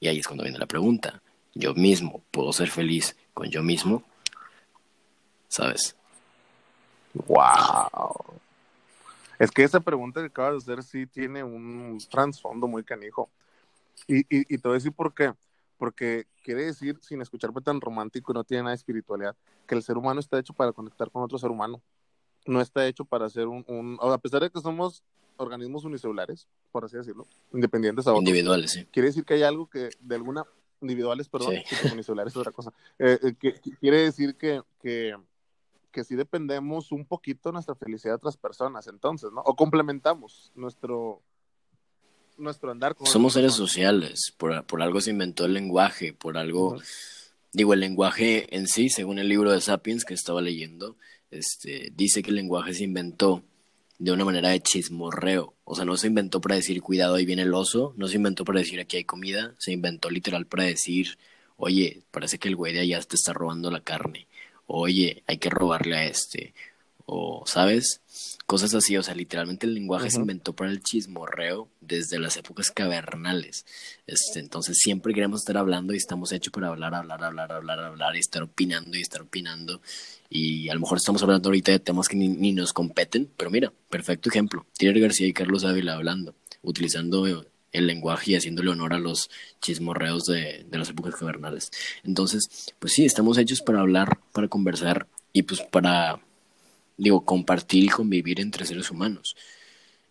Y 0.00 0.08
ahí 0.08 0.18
es 0.18 0.26
cuando 0.26 0.44
viene 0.44 0.58
la 0.58 0.66
pregunta, 0.66 1.22
¿yo 1.54 1.74
mismo 1.74 2.22
puedo 2.30 2.52
ser 2.52 2.70
feliz 2.70 3.16
con 3.34 3.48
yo 3.48 3.62
mismo? 3.62 4.02
¿Sabes? 5.48 5.96
Wow. 7.14 8.14
Es 9.38 9.50
que 9.50 9.62
esa 9.62 9.80
pregunta 9.80 10.20
que 10.20 10.26
acabas 10.26 10.64
de 10.64 10.72
hacer 10.72 10.84
sí 10.84 11.06
tiene 11.06 11.42
un 11.42 11.98
trasfondo 12.10 12.66
muy 12.66 12.84
canijo. 12.84 13.30
Y, 14.06 14.24
y, 14.28 14.58
te 14.58 14.68
voy 14.68 14.72
a 14.72 14.78
decir 14.78 14.92
por 14.92 15.14
qué. 15.14 15.32
Porque 15.76 16.26
quiere 16.42 16.64
decir, 16.64 16.98
sin 17.02 17.20
escucharme 17.20 17.60
tan 17.60 17.80
romántico 17.80 18.32
y 18.32 18.34
no 18.34 18.44
tiene 18.44 18.62
nada 18.62 18.72
de 18.72 18.76
espiritualidad, 18.76 19.36
que 19.66 19.74
el 19.74 19.82
ser 19.82 19.96
humano 19.96 20.18
está 20.20 20.38
hecho 20.38 20.52
para 20.52 20.72
conectar 20.72 21.10
con 21.10 21.22
otro 21.22 21.38
ser 21.38 21.50
humano. 21.50 21.80
No 22.46 22.60
está 22.60 22.86
hecho 22.86 23.04
para 23.04 23.28
ser 23.28 23.46
un, 23.46 23.64
un 23.68 23.98
a 24.00 24.18
pesar 24.18 24.42
de 24.42 24.50
que 24.50 24.60
somos 24.60 25.02
organismos 25.38 25.84
unicelulares, 25.84 26.46
por 26.70 26.84
así 26.84 26.96
decirlo, 26.96 27.26
independientes 27.52 28.06
a 28.06 28.14
Individuales, 28.14 28.72
sí. 28.72 28.84
Quiere 28.92 29.08
decir 29.08 29.24
que 29.24 29.34
hay 29.34 29.42
algo 29.42 29.68
que 29.68 29.90
de 30.00 30.14
alguna 30.14 30.44
individuales, 30.80 31.28
perdón, 31.28 31.54
sí. 31.66 31.88
unicelulares 31.92 32.32
es 32.32 32.36
otra 32.36 32.52
cosa. 32.52 32.72
Eh, 32.98 33.18
eh, 33.22 33.34
que, 33.38 33.54
que, 33.54 33.70
quiere 33.76 34.02
decir 34.02 34.36
que, 34.36 34.62
que, 34.80 35.14
que 35.90 36.04
sí 36.04 36.14
dependemos 36.14 36.92
un 36.92 37.04
poquito 37.04 37.48
de 37.48 37.54
nuestra 37.54 37.74
felicidad 37.74 38.12
de 38.12 38.16
otras 38.16 38.36
personas, 38.36 38.86
entonces, 38.86 39.30
¿no? 39.32 39.40
O 39.42 39.56
complementamos 39.56 40.52
nuestro, 40.54 41.22
nuestro 42.36 42.70
andar. 42.70 42.96
Somos 43.04 43.32
seres 43.32 43.54
sociales, 43.54 44.32
por, 44.36 44.64
por, 44.66 44.82
algo 44.82 45.00
se 45.00 45.10
inventó 45.10 45.44
el 45.44 45.54
lenguaje, 45.54 46.12
por 46.12 46.38
algo, 46.38 46.74
uh 46.74 46.76
-huh. 46.76 46.84
digo, 47.52 47.74
el 47.74 47.80
lenguaje 47.80 48.54
en 48.54 48.66
sí, 48.66 48.88
según 48.88 49.18
el 49.18 49.28
libro 49.28 49.50
de 49.50 49.60
Sapiens 49.60 50.04
que 50.04 50.14
estaba 50.14 50.40
leyendo, 50.40 50.96
este, 51.30 51.92
dice 51.94 52.22
que 52.22 52.30
el 52.30 52.36
lenguaje 52.36 52.74
se 52.74 52.84
inventó 52.84 53.42
de 53.98 54.12
una 54.12 54.24
manera 54.24 54.50
de 54.50 54.60
chismorreo, 54.60 55.54
o 55.64 55.74
sea, 55.74 55.84
no 55.84 55.96
se 55.96 56.06
inventó 56.06 56.40
para 56.40 56.54
decir 56.54 56.80
cuidado, 56.82 57.16
ahí 57.16 57.24
viene 57.26 57.42
el 57.42 57.54
oso, 57.54 57.94
no 57.96 58.06
se 58.06 58.16
inventó 58.16 58.44
para 58.44 58.60
decir 58.60 58.80
aquí 58.80 58.96
hay 58.96 59.04
comida, 59.04 59.54
se 59.58 59.72
inventó 59.72 60.08
literal 60.08 60.46
para 60.46 60.64
decir, 60.64 61.18
oye, 61.56 62.02
parece 62.10 62.38
que 62.38 62.48
el 62.48 62.56
güey 62.56 62.72
de 62.72 62.80
allá 62.80 63.00
te 63.02 63.16
está 63.16 63.32
robando 63.32 63.70
la 63.70 63.80
carne, 63.80 64.28
oye, 64.66 65.24
hay 65.26 65.38
que 65.38 65.50
robarle 65.50 65.96
a 65.96 66.06
este, 66.06 66.54
o, 67.10 67.42
¿sabes? 67.46 68.02
Cosas 68.44 68.74
así, 68.74 68.96
o 68.98 69.02
sea, 69.02 69.14
literalmente 69.14 69.66
el 69.66 69.72
lenguaje 69.72 70.04
uh 70.04 70.08
-huh. 70.08 70.12
se 70.12 70.20
inventó 70.20 70.52
para 70.54 70.70
el 70.70 70.82
chismorreo 70.82 71.68
desde 71.80 72.18
las 72.18 72.36
épocas 72.36 72.70
cavernales. 72.70 73.64
Este, 74.06 74.40
entonces 74.40 74.76
siempre 74.78 75.14
queremos 75.14 75.40
estar 75.40 75.56
hablando 75.56 75.94
y 75.94 75.96
estamos 75.96 76.32
hechos 76.32 76.52
para 76.52 76.68
hablar, 76.68 76.94
hablar, 76.94 77.24
hablar, 77.24 77.50
hablar, 77.50 77.80
hablar 77.80 78.14
y 78.14 78.18
estar 78.18 78.42
opinando 78.42 78.96
y 78.96 79.00
estar 79.00 79.22
opinando. 79.22 79.80
Y 80.28 80.68
a 80.68 80.74
lo 80.74 80.80
mejor 80.80 80.98
estamos 80.98 81.22
hablando 81.22 81.48
ahorita 81.48 81.72
de 81.72 81.78
temas 81.78 82.08
que 82.08 82.16
ni, 82.16 82.28
ni 82.28 82.52
nos 82.52 82.74
competen, 82.74 83.30
pero 83.38 83.50
mira, 83.50 83.72
perfecto 83.88 84.28
ejemplo. 84.28 84.66
Tiene 84.76 85.00
García 85.00 85.26
y 85.26 85.32
Carlos 85.32 85.64
Ávila 85.64 85.94
hablando, 85.94 86.34
utilizando 86.62 87.26
el 87.72 87.86
lenguaje 87.86 88.32
y 88.32 88.34
haciéndole 88.36 88.68
honor 88.68 88.92
a 88.92 88.98
los 88.98 89.30
chismorreos 89.62 90.26
de, 90.26 90.66
de 90.68 90.78
las 90.78 90.90
épocas 90.90 91.16
cavernales. 91.16 91.70
Entonces, 92.04 92.74
pues 92.78 92.92
sí, 92.92 93.06
estamos 93.06 93.38
hechos 93.38 93.62
para 93.62 93.80
hablar, 93.80 94.20
para 94.32 94.48
conversar 94.48 95.06
y 95.32 95.42
pues 95.44 95.62
para 95.62 96.20
digo, 96.98 97.24
compartir 97.24 97.84
y 97.84 97.88
convivir 97.88 98.40
entre 98.40 98.66
seres 98.66 98.90
humanos. 98.90 99.34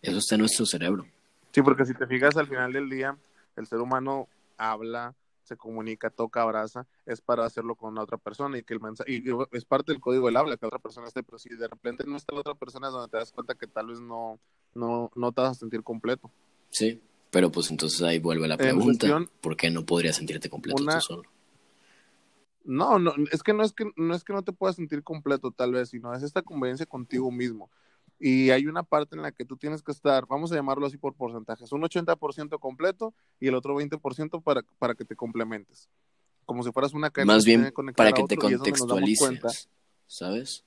Eso 0.02 0.18
está 0.18 0.34
en 0.34 0.40
nuestro 0.40 0.66
cerebro. 0.66 1.06
Sí, 1.52 1.62
porque 1.62 1.84
si 1.84 1.94
te 1.94 2.06
fijas 2.06 2.36
al 2.36 2.48
final 2.48 2.72
del 2.72 2.88
día, 2.90 3.16
el 3.56 3.66
ser 3.66 3.78
humano 3.78 4.28
habla, 4.56 5.14
se 5.44 5.56
comunica, 5.56 6.10
toca, 6.10 6.42
abraza, 6.42 6.86
es 7.06 7.20
para 7.20 7.44
hacerlo 7.44 7.74
con 7.74 7.94
la 7.94 8.02
otra 8.02 8.18
persona 8.18 8.58
y 8.58 8.62
que 8.62 8.74
el 8.74 8.80
mensaje, 8.80 9.12
y 9.12 9.24
es 9.52 9.64
parte 9.64 9.92
del 9.92 10.00
código 10.00 10.26
del 10.26 10.36
habla 10.36 10.56
que 10.56 10.64
la 10.64 10.68
otra 10.68 10.78
persona 10.78 11.06
esté, 11.06 11.22
pero 11.22 11.38
si 11.38 11.50
de 11.50 11.68
repente 11.68 12.04
no 12.06 12.16
está 12.16 12.34
la 12.34 12.40
otra 12.40 12.54
persona 12.54 12.88
es 12.88 12.92
donde 12.92 13.10
te 13.10 13.18
das 13.18 13.32
cuenta 13.32 13.54
que 13.54 13.66
tal 13.66 13.86
vez 13.88 14.00
no, 14.00 14.38
no, 14.74 15.10
no 15.14 15.32
te 15.32 15.40
vas 15.40 15.52
a 15.52 15.54
sentir 15.54 15.82
completo. 15.82 16.30
Sí, 16.70 17.00
pero 17.30 17.50
pues 17.50 17.70
entonces 17.70 18.02
ahí 18.02 18.18
vuelve 18.18 18.48
la 18.48 18.56
pregunta, 18.56 19.24
¿por 19.40 19.56
qué 19.56 19.70
no 19.70 19.84
podrías 19.84 20.16
sentirte 20.16 20.48
completo 20.48 20.84
tú 20.84 21.00
solo? 21.00 21.22
No, 22.68 22.98
no, 22.98 23.14
es 23.32 23.42
que 23.42 23.54
no 23.54 23.62
es 23.62 23.72
que 23.72 23.90
no 23.96 24.14
es 24.14 24.22
que 24.22 24.34
no 24.34 24.42
te 24.42 24.52
puedas 24.52 24.76
sentir 24.76 25.02
completo 25.02 25.50
tal 25.50 25.72
vez, 25.72 25.88
sino 25.88 26.12
es 26.12 26.22
esta 26.22 26.42
conveniencia 26.42 26.84
contigo 26.84 27.30
mismo. 27.30 27.70
Y 28.20 28.50
hay 28.50 28.66
una 28.66 28.82
parte 28.82 29.16
en 29.16 29.22
la 29.22 29.32
que 29.32 29.46
tú 29.46 29.56
tienes 29.56 29.82
que 29.82 29.90
estar, 29.90 30.26
vamos 30.26 30.52
a 30.52 30.56
llamarlo 30.56 30.86
así 30.86 30.98
por 30.98 31.14
porcentajes, 31.14 31.72
un 31.72 31.80
80% 31.80 32.58
completo 32.60 33.14
y 33.40 33.48
el 33.48 33.54
otro 33.54 33.74
20% 33.74 34.42
para, 34.42 34.62
para 34.78 34.94
que 34.94 35.06
te 35.06 35.16
complementes. 35.16 35.88
Como 36.44 36.62
si 36.62 36.70
fueras 36.70 36.92
una 36.92 37.08
cadena. 37.08 37.32
Más 37.32 37.46
bien 37.46 37.72
para 37.96 38.12
que 38.12 38.24
te 38.24 38.36
contextualices, 38.36 39.70
¿sabes? 40.06 40.62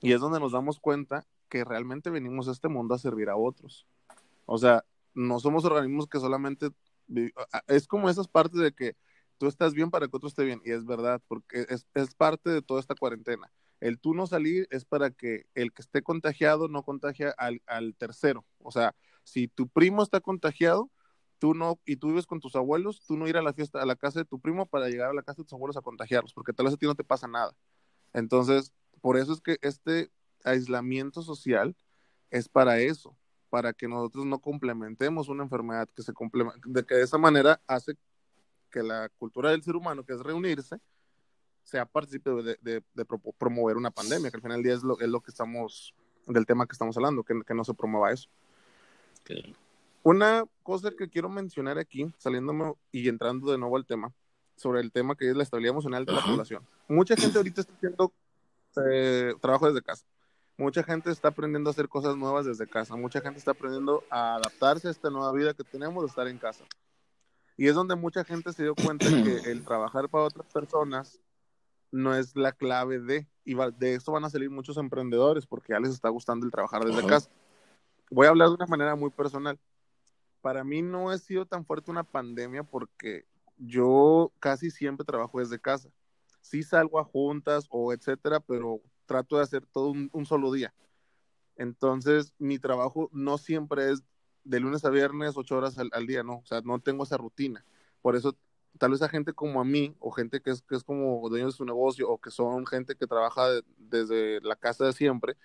Y 0.00 0.12
es 0.12 0.20
donde 0.20 0.38
nos 0.38 0.52
damos 0.52 0.78
cuenta 0.78 1.26
que 1.48 1.64
realmente 1.64 2.10
venimos 2.10 2.46
a 2.46 2.52
este 2.52 2.68
mundo 2.68 2.94
a 2.94 2.98
servir 2.98 3.28
a 3.28 3.34
otros. 3.34 3.88
O 4.46 4.56
sea, 4.56 4.84
no 5.14 5.40
somos 5.40 5.64
organismos 5.64 6.06
que 6.06 6.20
solamente... 6.20 6.68
Es 7.66 7.88
como 7.88 8.08
esas 8.08 8.28
partes 8.28 8.60
de 8.60 8.70
que 8.70 8.94
tú 9.40 9.48
estás 9.48 9.72
bien 9.74 9.90
para 9.90 10.06
que 10.06 10.16
otro 10.16 10.28
esté 10.28 10.44
bien. 10.44 10.60
Y 10.64 10.70
es 10.70 10.84
verdad, 10.84 11.20
porque 11.26 11.66
es, 11.68 11.88
es 11.94 12.14
parte 12.14 12.50
de 12.50 12.62
toda 12.62 12.78
esta 12.78 12.94
cuarentena 12.94 13.50
el 13.80 13.98
tú 13.98 14.14
no 14.14 14.26
salir 14.26 14.68
es 14.70 14.84
para 14.84 15.10
que 15.10 15.46
el 15.54 15.72
que 15.72 15.82
esté 15.82 16.02
contagiado 16.02 16.68
no 16.68 16.82
contagie 16.82 17.32
al, 17.36 17.94
tercero. 17.96 18.46
O 18.58 18.70
sea, 18.70 18.94
si 19.24 19.48
tu 19.48 19.68
primo 19.68 20.02
está 20.02 20.20
contagiado, 20.20 20.90
tú 21.38 21.54
no, 21.54 21.80
y 21.86 21.96
tú 21.96 22.08
vives 22.08 22.26
con 22.26 22.40
tus 22.40 22.54
abuelos, 22.56 23.04
tú 23.06 23.16
no 23.16 23.26
ir 23.26 23.38
a 23.38 23.42
la 23.42 23.54
fiesta, 23.54 23.80
a 23.80 23.86
la 23.86 23.96
casa 23.96 24.20
de 24.20 24.26
tu 24.26 24.38
primo 24.38 24.66
para 24.66 24.88
llegar 24.88 25.10
a 25.10 25.14
la 25.14 25.22
casa 25.22 25.38
de 25.38 25.44
tus 25.44 25.54
abuelos 25.54 25.76
a 25.78 25.82
contagiarlos, 25.82 26.34
porque 26.34 26.52
tal 26.52 26.66
vez 26.66 26.74
a 26.74 26.76
ti 26.76 26.86
no 26.86 26.94
te 26.94 27.04
pasa 27.04 27.26
nada. 27.26 27.56
Entonces, 28.12 28.72
por 29.00 29.16
eso 29.16 29.32
es 29.32 29.40
que 29.40 29.58
este 29.62 30.10
aislamiento 30.44 31.22
social 31.22 31.74
es 32.30 32.48
para 32.48 32.80
eso, 32.80 33.16
para 33.48 33.72
que 33.72 33.88
nosotros 33.88 34.26
no 34.26 34.40
complementemos 34.40 35.28
una 35.28 35.44
enfermedad 35.44 35.88
que 35.88 36.02
se 36.02 36.12
de 36.66 36.84
que 36.84 36.94
de 36.94 37.02
esa 37.02 37.18
manera 37.18 37.62
hace 37.66 37.96
que 38.70 38.82
la 38.82 39.08
cultura 39.18 39.50
del 39.50 39.62
ser 39.62 39.76
humano, 39.76 40.04
que 40.04 40.14
es 40.14 40.20
reunirse, 40.20 40.78
sea 41.64 41.84
partícipe 41.84 42.30
de, 42.30 42.82
promover 43.38 43.76
una 43.76 43.90
pandemia, 43.90 44.30
que 44.30 44.36
al 44.36 44.42
final 44.42 44.58
del 44.58 44.64
día 44.64 44.74
es 44.74 44.82
lo, 44.82 44.98
es 44.98 45.08
lo 45.08 45.20
que 45.20 45.30
estamos, 45.30 45.94
del 46.26 46.46
tema 46.46 46.66
que 46.66 46.72
estamos 46.72 46.96
hablando, 46.96 47.22
que, 47.22 47.54
no 47.54 47.64
se 47.64 47.74
promueva 47.74 48.12
eso. 48.12 48.28
Una 50.02 50.44
cosa 50.62 50.90
que 50.90 51.08
quiero 51.08 51.28
mencionar 51.28 51.78
aquí, 51.78 52.12
saliéndome 52.18 52.74
y 52.90 53.08
entrando 53.08 53.52
de 53.52 53.58
nuevo 53.58 53.76
al 53.76 53.86
tema, 53.86 54.12
sobre 54.56 54.80
el 54.80 54.92
tema 54.92 55.14
que 55.14 55.28
es 55.28 55.36
la 55.36 55.42
estabilidad 55.42 55.72
emocional 55.72 56.04
de 56.04 56.12
la 56.12 56.22
población. 56.22 56.66
Mucha 56.88 57.16
gente 57.16 57.36
ahorita 57.38 57.60
está 57.60 57.72
haciendo 57.74 58.12
eh, 58.90 59.34
trabajo 59.40 59.66
desde 59.66 59.82
casa. 59.82 60.04
Mucha 60.56 60.82
gente 60.82 61.10
está 61.10 61.28
aprendiendo 61.28 61.70
a 61.70 61.72
hacer 61.72 61.88
cosas 61.88 62.16
nuevas 62.16 62.44
desde 62.44 62.66
casa. 62.66 62.94
Mucha 62.94 63.20
gente 63.20 63.38
está 63.38 63.52
aprendiendo 63.52 64.04
a 64.10 64.34
adaptarse 64.34 64.88
a 64.88 64.90
esta 64.90 65.08
nueva 65.08 65.32
vida 65.32 65.54
que 65.54 65.64
tenemos 65.64 66.02
de 66.02 66.08
estar 66.08 66.28
en 66.28 66.36
casa. 66.36 66.64
Y 67.60 67.68
es 67.68 67.74
donde 67.74 67.94
mucha 67.94 68.24
gente 68.24 68.54
se 68.54 68.62
dio 68.62 68.74
cuenta 68.74 69.04
que 69.06 69.10
el 69.50 69.62
trabajar 69.66 70.08
para 70.08 70.24
otras 70.24 70.46
personas 70.46 71.20
no 71.90 72.14
es 72.14 72.34
la 72.34 72.52
clave 72.52 73.00
de, 73.00 73.28
y 73.44 73.54
de 73.54 73.94
esto 73.96 74.12
van 74.12 74.24
a 74.24 74.30
salir 74.30 74.48
muchos 74.48 74.78
emprendedores 74.78 75.44
porque 75.44 75.74
ya 75.74 75.78
les 75.78 75.90
está 75.90 76.08
gustando 76.08 76.46
el 76.46 76.52
trabajar 76.52 76.82
desde 76.86 77.06
casa. 77.06 77.28
Voy 78.10 78.26
a 78.26 78.30
hablar 78.30 78.48
de 78.48 78.54
una 78.54 78.66
manera 78.66 78.96
muy 78.96 79.10
personal. 79.10 79.60
Para 80.40 80.64
mí 80.64 80.80
no 80.80 81.10
ha 81.10 81.18
sido 81.18 81.44
tan 81.44 81.66
fuerte 81.66 81.90
una 81.90 82.02
pandemia 82.02 82.62
porque 82.62 83.26
yo 83.58 84.32
casi 84.40 84.70
siempre 84.70 85.04
trabajo 85.04 85.38
desde 85.38 85.60
casa. 85.60 85.90
Sí 86.40 86.62
salgo 86.62 86.98
a 86.98 87.04
juntas 87.04 87.66
o 87.68 87.92
etcétera, 87.92 88.40
pero 88.40 88.80
trato 89.04 89.36
de 89.36 89.42
hacer 89.42 89.66
todo 89.66 89.90
un, 89.90 90.24
solo 90.24 90.50
día. 90.50 90.72
Entonces, 91.56 92.32
mi 92.38 92.58
trabajo 92.58 93.10
no 93.12 93.36
siempre 93.36 93.90
es 93.90 94.02
de 94.50 94.60
lunes 94.60 94.84
a 94.84 94.90
viernes, 94.90 95.36
ocho 95.36 95.56
horas 95.56 95.78
al, 95.78 96.06
día, 96.06 96.22
no. 96.24 96.38
O 96.38 96.46
sea, 96.46 96.60
no 96.62 96.80
tengo 96.80 97.04
esa 97.04 97.16
rutina. 97.16 97.64
Por 98.02 98.16
eso 98.16 98.36
tal 98.78 98.90
vez 98.90 99.02
a 99.02 99.08
gente 99.08 99.32
como 99.32 99.60
a 99.60 99.64
mí, 99.64 99.94
o 100.00 100.10
gente 100.10 100.40
que 100.40 100.50
es, 100.50 100.62
que 100.62 100.74
es 100.74 100.84
como 100.84 101.28
dueños 101.28 101.54
de 101.54 101.56
su 101.56 101.64
negocio, 101.64 102.10
o 102.10 102.18
que 102.18 102.30
son 102.30 102.66
gente 102.66 102.96
que 102.96 103.06
trabaja 103.06 103.48
desde 103.78 104.40
la 104.42 104.56
casa 104.56 104.84
de 104.86 104.92
siempre, 104.92 105.36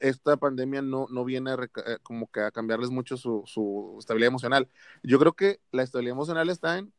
esta 0.00 0.36
pandemia 0.36 0.80
no, 0.82 1.06
no 1.10 1.24
viene 1.24 1.50
a 1.50 1.54
eh, 1.54 1.98
como 2.02 2.30
que 2.30 2.40
a 2.40 2.50
cambiarles 2.50 2.90
mucho 2.90 3.16
su, 3.16 3.42
su, 3.46 3.96
estabilidad 3.98 4.28
emocional. 4.28 4.68
Yo 5.02 5.18
creo 5.18 5.34
que 5.34 5.60
la 5.70 5.82
estabilidad 5.82 6.14
emocional 6.16 6.48
está 6.48 6.78
en, 6.78 6.92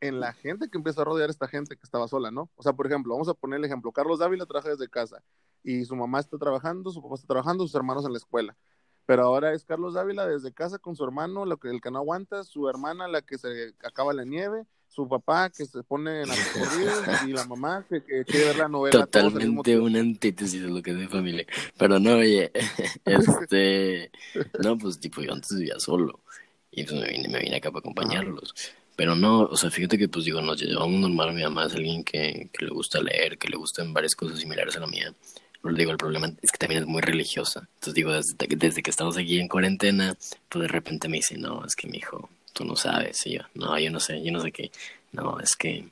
en 0.00 0.20
la 0.20 0.34
gente 0.34 0.68
que 0.68 0.78
empieza 0.78 1.00
a 1.02 1.04
rodear 1.04 1.30
a 1.30 1.32
esta 1.32 1.48
gente 1.48 1.76
que 1.76 1.84
estaba 1.84 2.08
sola, 2.08 2.30
¿no? 2.30 2.50
O 2.56 2.62
sea, 2.62 2.74
por 2.74 2.86
ejemplo, 2.86 3.14
vamos 3.14 3.28
a 3.28 3.34
poner 3.34 3.58
el 3.58 3.64
ejemplo, 3.64 3.92
Carlos 3.92 4.18
Dávila 4.18 4.46
trabaja 4.46 4.70
desde 4.70 4.88
casa 4.88 5.22
y 5.62 5.84
su 5.86 5.96
mamá 5.96 6.20
está 6.20 6.38
trabajando, 6.38 6.90
su 6.90 7.02
papá 7.02 7.14
está 7.14 7.26
trabajando, 7.26 7.64
sus 7.64 7.74
hermanos 7.74 8.04
en 8.04 8.12
la 8.12 8.18
escuela. 8.18 8.56
Pero 9.06 9.24
ahora 9.24 9.52
es 9.52 9.64
Carlos 9.64 9.94
Dávila 9.94 10.26
desde 10.26 10.52
casa 10.52 10.78
con 10.78 10.96
su 10.96 11.04
hermano, 11.04 11.44
lo 11.44 11.56
que, 11.56 11.68
el 11.68 11.80
que 11.80 11.90
no 11.90 11.98
aguanta, 11.98 12.44
su 12.44 12.68
hermana 12.68 13.08
la 13.08 13.22
que 13.22 13.38
se 13.38 13.74
acaba 13.82 14.12
la 14.12 14.24
nieve, 14.24 14.66
su 14.90 15.08
papá 15.08 15.50
que 15.50 15.64
se 15.64 15.82
pone 15.82 16.22
en 16.22 16.28
la 16.28 16.34
y 17.26 17.32
la 17.32 17.44
mamá 17.46 17.86
que, 17.88 18.02
quiere 18.24 18.46
ver 18.46 18.56
la 18.56 18.68
novela. 18.68 19.06
Totalmente 19.06 19.78
una 19.78 20.00
antítesis 20.00 20.62
de 20.62 20.68
lo 20.68 20.82
que 20.82 20.90
es 20.90 20.98
de 20.98 21.08
familia. 21.08 21.46
Pero 21.78 21.98
no, 21.98 22.16
oye, 22.16 22.50
este, 23.04 24.10
no, 24.62 24.76
pues 24.76 24.98
tipo 24.98 25.22
yo 25.22 25.32
antes 25.32 25.56
vivía 25.56 25.78
solo 25.78 26.20
y 26.70 26.84
pues 26.84 27.00
me 27.00 27.08
vine, 27.08 27.28
me 27.28 27.40
vine 27.40 27.56
acá 27.56 27.70
para 27.70 27.80
acompañarlos. 27.80 28.54
Pero 28.96 29.14
no, 29.14 29.44
o 29.44 29.56
sea, 29.56 29.70
fíjate 29.70 29.96
que 29.96 30.08
pues 30.08 30.24
digo, 30.24 30.42
nos 30.42 30.60
llevamos 30.60 31.00
normal, 31.00 31.32
mi 31.32 31.42
mamá 31.42 31.66
es 31.66 31.74
alguien 31.74 32.04
que, 32.04 32.50
que 32.52 32.64
le 32.64 32.70
gusta 32.70 33.00
leer, 33.00 33.38
que 33.38 33.48
le 33.48 33.56
gustan 33.56 33.94
varias 33.94 34.14
cosas 34.14 34.40
similares 34.40 34.76
a 34.76 34.80
la 34.80 34.86
mía. 34.86 35.14
Digo, 35.62 35.90
el 35.90 35.98
problema 35.98 36.32
es 36.40 36.50
que 36.50 36.58
también 36.58 36.82
es 36.82 36.88
muy 36.88 37.02
religiosa. 37.02 37.68
Entonces 37.74 37.94
digo, 37.94 38.12
desde, 38.12 38.34
desde 38.56 38.82
que 38.82 38.90
estamos 38.90 39.16
aquí 39.16 39.38
en 39.38 39.48
cuarentena, 39.48 40.16
pues 40.48 40.62
de 40.62 40.68
repente 40.68 41.08
me 41.08 41.18
dice, 41.18 41.36
no, 41.36 41.64
es 41.64 41.76
que 41.76 41.86
mi 41.86 41.98
hijo, 41.98 42.30
tú 42.52 42.64
no 42.64 42.76
sabes. 42.76 43.26
Y 43.26 43.34
yo, 43.34 43.42
no, 43.54 43.78
yo 43.78 43.90
no 43.90 44.00
sé, 44.00 44.22
yo 44.22 44.32
no 44.32 44.40
sé 44.40 44.52
qué. 44.52 44.70
No, 45.12 45.38
es 45.38 45.56
que, 45.56 45.88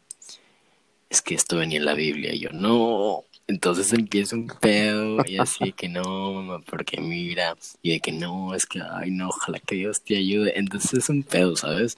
es 1.11 1.21
que 1.21 1.35
esto 1.35 1.57
venía 1.57 1.79
en 1.79 1.85
la 1.85 1.95
Biblia. 1.95 2.33
Y 2.35 2.41
yo, 2.41 2.51
no. 2.51 3.25
Entonces 3.47 3.93
empieza 3.93 4.37
un 4.37 4.47
pedo 4.47 5.25
y 5.27 5.39
así 5.39 5.73
que 5.73 5.89
no, 5.89 6.35
mamá, 6.35 6.61
porque 6.61 7.01
mira, 7.01 7.57
y 7.83 7.93
de 7.93 8.01
que 8.01 8.13
no, 8.13 8.55
es 8.55 8.67
que, 8.67 8.81
ay, 8.83 9.11
no, 9.11 9.29
ojalá 9.29 9.59
que 9.59 9.75
Dios 9.75 10.03
te 10.03 10.17
ayude. 10.17 10.59
Entonces 10.59 10.95
es 10.95 11.09
un 11.09 11.23
pedo, 11.23 11.57
¿sabes? 11.57 11.97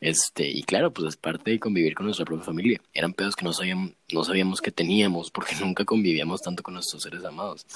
Este, 0.00 0.48
y 0.48 0.62
claro, 0.62 0.92
pues 0.92 1.08
es 1.08 1.16
parte 1.16 1.50
de 1.50 1.58
convivir 1.58 1.94
con 1.94 2.06
nuestra 2.06 2.24
propia 2.24 2.44
familia. 2.44 2.80
Eran 2.92 3.12
pedos 3.12 3.34
que 3.34 3.44
no 3.44 3.52
sabíamos, 3.52 3.92
no 4.12 4.24
sabíamos 4.24 4.60
que 4.60 4.70
teníamos 4.70 5.30
porque 5.32 5.56
nunca 5.60 5.84
convivíamos 5.84 6.42
tanto 6.42 6.62
con 6.62 6.74
nuestros 6.74 7.02
seres 7.02 7.24
amados. 7.24 7.66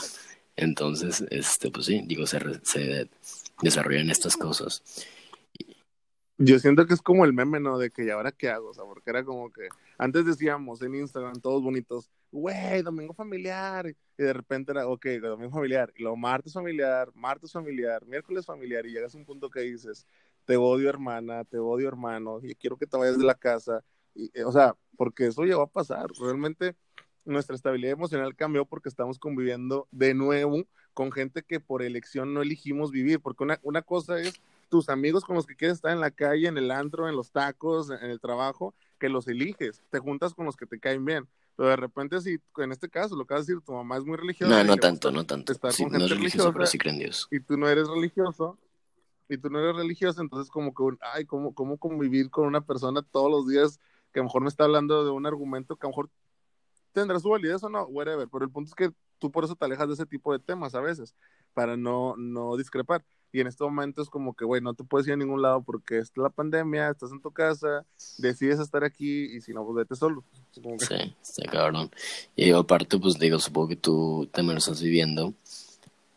Entonces, 0.56 1.24
este, 1.30 1.70
pues 1.70 1.86
sí, 1.86 2.02
digo, 2.06 2.26
se, 2.26 2.38
se 2.64 3.08
desarrollan 3.62 4.10
estas 4.10 4.36
cosas. 4.36 4.82
Yo 6.38 6.58
siento 6.58 6.86
que 6.86 6.94
es 6.94 7.02
como 7.02 7.24
el 7.24 7.32
meme, 7.32 7.60
¿no? 7.60 7.78
De 7.78 7.90
que, 7.90 8.04
¿y 8.04 8.10
ahora 8.10 8.32
qué 8.32 8.48
hago? 8.48 8.70
O 8.70 8.74
sea, 8.74 8.84
porque 8.84 9.10
era 9.10 9.24
como 9.24 9.52
que 9.52 9.68
antes 9.98 10.26
decíamos 10.26 10.82
en 10.82 10.94
Instagram, 10.96 11.40
todos 11.40 11.62
bonitos, 11.62 12.10
güey, 12.32 12.82
domingo 12.82 13.14
familiar. 13.14 13.86
Y 14.18 14.22
de 14.22 14.32
repente 14.32 14.72
era, 14.72 14.88
ok, 14.88 15.06
domingo 15.20 15.52
familiar. 15.52 15.92
Y 15.96 16.02
luego 16.02 16.16
martes 16.16 16.52
familiar, 16.52 17.10
martes 17.14 17.52
familiar, 17.52 18.04
miércoles 18.06 18.44
familiar. 18.44 18.84
Y 18.86 18.92
llegas 18.92 19.14
a 19.14 19.18
un 19.18 19.24
punto 19.24 19.50
que 19.50 19.60
dices, 19.60 20.06
te 20.44 20.56
odio 20.56 20.88
hermana, 20.88 21.44
te 21.44 21.58
odio 21.58 21.88
hermano, 21.88 22.40
y 22.42 22.54
quiero 22.54 22.76
que 22.76 22.86
te 22.86 22.96
vayas 22.96 23.18
de 23.18 23.24
la 23.24 23.34
casa. 23.34 23.82
Y, 24.14 24.30
eh, 24.34 24.44
o 24.44 24.52
sea, 24.52 24.76
porque 24.96 25.26
eso 25.26 25.44
llegó 25.44 25.62
a 25.62 25.66
pasar. 25.66 26.10
Realmente 26.20 26.76
nuestra 27.24 27.54
estabilidad 27.54 27.92
emocional 27.92 28.34
cambió 28.34 28.64
porque 28.64 28.88
estamos 28.88 29.18
conviviendo 29.18 29.86
de 29.90 30.14
nuevo 30.14 30.64
con 30.94 31.12
gente 31.12 31.42
que 31.42 31.60
por 31.60 31.82
elección 31.82 32.34
no 32.34 32.42
elegimos 32.42 32.90
vivir. 32.90 33.20
Porque 33.20 33.44
una, 33.44 33.58
una 33.62 33.82
cosa 33.82 34.18
es 34.20 34.34
tus 34.68 34.88
amigos 34.88 35.24
con 35.24 35.36
los 35.36 35.46
que 35.46 35.56
quieres 35.56 35.76
estar 35.76 35.92
en 35.92 36.00
la 36.00 36.10
calle, 36.10 36.48
en 36.48 36.58
el 36.58 36.70
antro, 36.70 37.08
en 37.08 37.16
los 37.16 37.30
tacos, 37.30 37.90
en 37.90 38.10
el 38.10 38.20
trabajo, 38.20 38.74
que 38.98 39.08
los 39.08 39.28
eliges, 39.28 39.82
te 39.90 39.98
juntas 39.98 40.34
con 40.34 40.46
los 40.46 40.56
que 40.56 40.66
te 40.66 40.78
caen 40.78 41.04
bien. 41.04 41.28
Pero 41.56 41.68
de 41.68 41.76
repente, 41.76 42.20
si 42.20 42.38
en 42.56 42.72
este 42.72 42.88
caso, 42.88 43.14
lo 43.14 43.26
que 43.26 43.34
vas 43.34 43.42
a 43.42 43.44
decir, 43.44 43.60
tu 43.60 43.72
mamá 43.72 43.98
es 43.98 44.04
muy 44.04 44.16
religiosa. 44.16 44.50
No, 44.50 44.64
no 44.64 44.76
tanto, 44.76 45.10
no 45.10 45.24
tanto. 45.26 45.52
Sí, 45.70 45.84
no 45.84 45.98
es 45.98 46.10
religioso, 46.10 46.52
pero 46.52 46.66
sí 46.66 46.78
creen 46.78 46.98
Dios. 46.98 47.28
Y 47.30 47.40
tú 47.40 47.56
no 47.56 47.68
eres 47.68 47.88
religioso, 47.88 48.58
y 49.28 49.38
tú 49.38 49.50
no 49.50 49.58
eres 49.58 49.76
religioso, 49.76 50.20
entonces 50.20 50.50
como 50.50 50.74
que, 50.74 50.82
ay, 51.14 51.24
¿cómo, 51.24 51.54
¿cómo 51.54 51.78
convivir 51.78 52.30
con 52.30 52.46
una 52.46 52.60
persona 52.60 53.02
todos 53.02 53.30
los 53.30 53.48
días 53.48 53.80
que 54.12 54.20
a 54.20 54.22
lo 54.22 54.24
mejor 54.24 54.42
me 54.42 54.48
está 54.48 54.64
hablando 54.64 55.04
de 55.04 55.10
un 55.10 55.26
argumento 55.26 55.76
que 55.76 55.86
a 55.86 55.88
lo 55.88 55.92
mejor 55.92 56.10
tendrá 56.92 57.18
su 57.18 57.30
validez 57.30 57.62
o 57.62 57.68
no, 57.68 57.84
whatever, 57.84 58.28
pero 58.30 58.44
el 58.44 58.50
punto 58.50 58.68
es 58.68 58.74
que 58.74 58.94
tú 59.18 59.30
por 59.30 59.44
eso 59.44 59.54
te 59.54 59.64
alejas 59.64 59.88
de 59.88 59.94
ese 59.94 60.06
tipo 60.06 60.32
de 60.32 60.38
temas 60.38 60.74
a 60.74 60.80
veces, 60.80 61.14
para 61.54 61.76
no, 61.76 62.16
no 62.16 62.56
discrepar. 62.56 63.04
Y 63.34 63.40
en 63.40 63.46
este 63.46 63.64
momento 63.64 64.02
es 64.02 64.10
como 64.10 64.34
que, 64.34 64.44
güey, 64.44 64.60
no 64.60 64.74
te 64.74 64.84
puedes 64.84 65.06
ir 65.06 65.14
a 65.14 65.16
ningún 65.16 65.40
lado 65.40 65.62
porque 65.62 65.98
es 65.98 66.12
la 66.16 66.28
pandemia, 66.28 66.90
estás 66.90 67.12
en 67.12 67.22
tu 67.22 67.30
casa, 67.30 67.86
decides 68.18 68.58
estar 68.58 68.84
aquí 68.84 69.24
y 69.24 69.40
si 69.40 69.54
no, 69.54 69.64
pues 69.64 69.76
vete 69.76 69.96
solo. 69.96 70.22
Sí, 70.52 71.14
está 71.22 71.50
cabrón. 71.50 71.90
Y 72.36 72.50
aparte, 72.50 72.98
pues 72.98 73.18
digo, 73.18 73.38
supongo 73.38 73.68
que 73.68 73.76
tú 73.76 74.28
también 74.32 74.56
lo 74.56 74.58
estás 74.58 74.82
viviendo. 74.82 75.32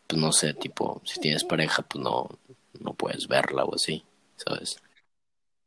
Pues 0.06 0.20
no 0.20 0.30
sé, 0.30 0.52
tipo, 0.52 1.00
si 1.04 1.18
tienes 1.18 1.42
pareja, 1.42 1.82
pues 1.82 2.04
no, 2.04 2.28
no 2.80 2.94
puedes 2.94 3.28
verla 3.28 3.64
o 3.64 3.74
así, 3.74 4.04
¿sabes? 4.36 4.76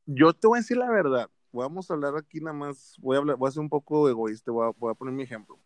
Yo 0.06 0.34
te 0.34 0.48
voy 0.48 0.58
a 0.58 0.62
decir 0.62 0.78
la 0.78 0.90
verdad. 0.90 1.30
vamos 1.52 1.90
a 1.90 1.94
hablar 1.94 2.16
aquí 2.18 2.40
nada 2.40 2.54
más, 2.54 2.96
voy 3.00 3.16
a 3.16 3.20
hablar, 3.20 3.38
voy 3.38 3.48
a 3.48 3.52
ser 3.52 3.62
un 3.62 3.70
poco 3.70 4.10
egoísta, 4.10 4.52
voy 4.52 4.68
a, 4.68 4.72
voy 4.78 4.92
a 4.92 4.96
poner 4.96 5.14
mi 5.14 5.24
ejemplo. 5.24 5.60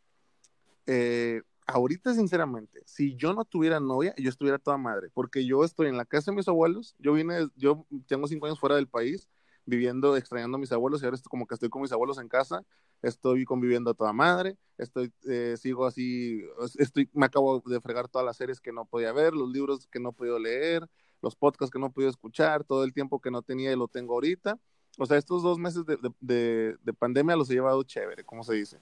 Eh, 0.86 1.42
ahorita, 1.66 2.14
sinceramente, 2.14 2.82
si 2.86 3.16
yo 3.16 3.34
no 3.34 3.46
tuviera 3.46 3.80
novia, 3.80 4.14
yo 4.18 4.30
estuviera 4.30 4.60
toda 4.60 4.78
madre, 4.78 5.10
porque 5.14 5.46
yo 5.46 5.64
estoy 5.64 5.88
en 5.88 5.98
la 5.98 6.06
casa 6.06 6.32
de 6.32 6.38
mis 6.38 6.48
abuelos, 6.48 6.96
yo 7.00 7.14
vine, 7.14 7.48
yo 7.56 7.86
tengo 8.08 8.28
cinco 8.28 8.46
años 8.46 8.60
fuera 8.60 8.76
del 8.76 8.88
país, 8.88 9.30
viviendo, 9.66 10.18
extrañando 10.18 10.58
a 10.58 10.60
mis 10.60 10.72
abuelos, 10.72 11.02
y 11.02 11.06
ahora 11.06 11.16
estoy 11.16 11.30
como 11.30 11.48
que 11.48 11.54
estoy 11.54 11.70
con 11.70 11.82
mis 11.82 11.92
abuelos 11.92 12.18
en 12.18 12.28
casa, 12.28 12.66
estoy 13.02 13.46
conviviendo 13.46 13.92
a 13.92 13.94
toda 13.94 14.14
madre, 14.14 14.58
estoy, 14.78 15.14
eh, 15.26 15.56
sigo 15.58 15.86
así, 15.86 16.42
estoy, 16.78 17.10
me 17.14 17.26
acabo 17.26 17.62
de 17.66 17.80
fregar 17.80 18.08
todas 18.08 18.26
las 18.26 18.38
series 18.38 18.60
que 18.60 18.72
no 18.74 18.86
podía 18.86 19.14
ver, 19.14 19.34
los 19.34 19.50
libros 19.50 19.88
que 19.88 20.00
no 20.00 20.10
he 20.10 20.14
podido 20.14 20.40
leer, 20.40 20.90
los 21.24 21.36
podcasts 21.36 21.72
que 21.72 21.80
no 21.80 21.92
podido 21.92 22.12
escuchar, 22.12 22.64
todo 22.64 22.84
el 22.84 22.94
tiempo 22.94 23.20
que 23.20 23.32
no 23.32 23.42
tenía 23.42 23.72
y 23.72 23.76
lo 23.76 23.88
tengo 23.88 24.14
ahorita. 24.14 24.60
O 25.00 25.08
sea, 25.08 25.18
estos 25.18 25.42
dos 25.42 25.58
meses 25.58 25.84
de, 25.88 25.98
de, 26.20 26.78
de 26.80 26.94
pandemia 26.94 27.36
los 27.36 27.50
he 27.50 27.56
llevado 27.56 27.82
chévere, 27.82 28.24
como 28.24 28.44
se 28.44 28.54
dice 28.54 28.80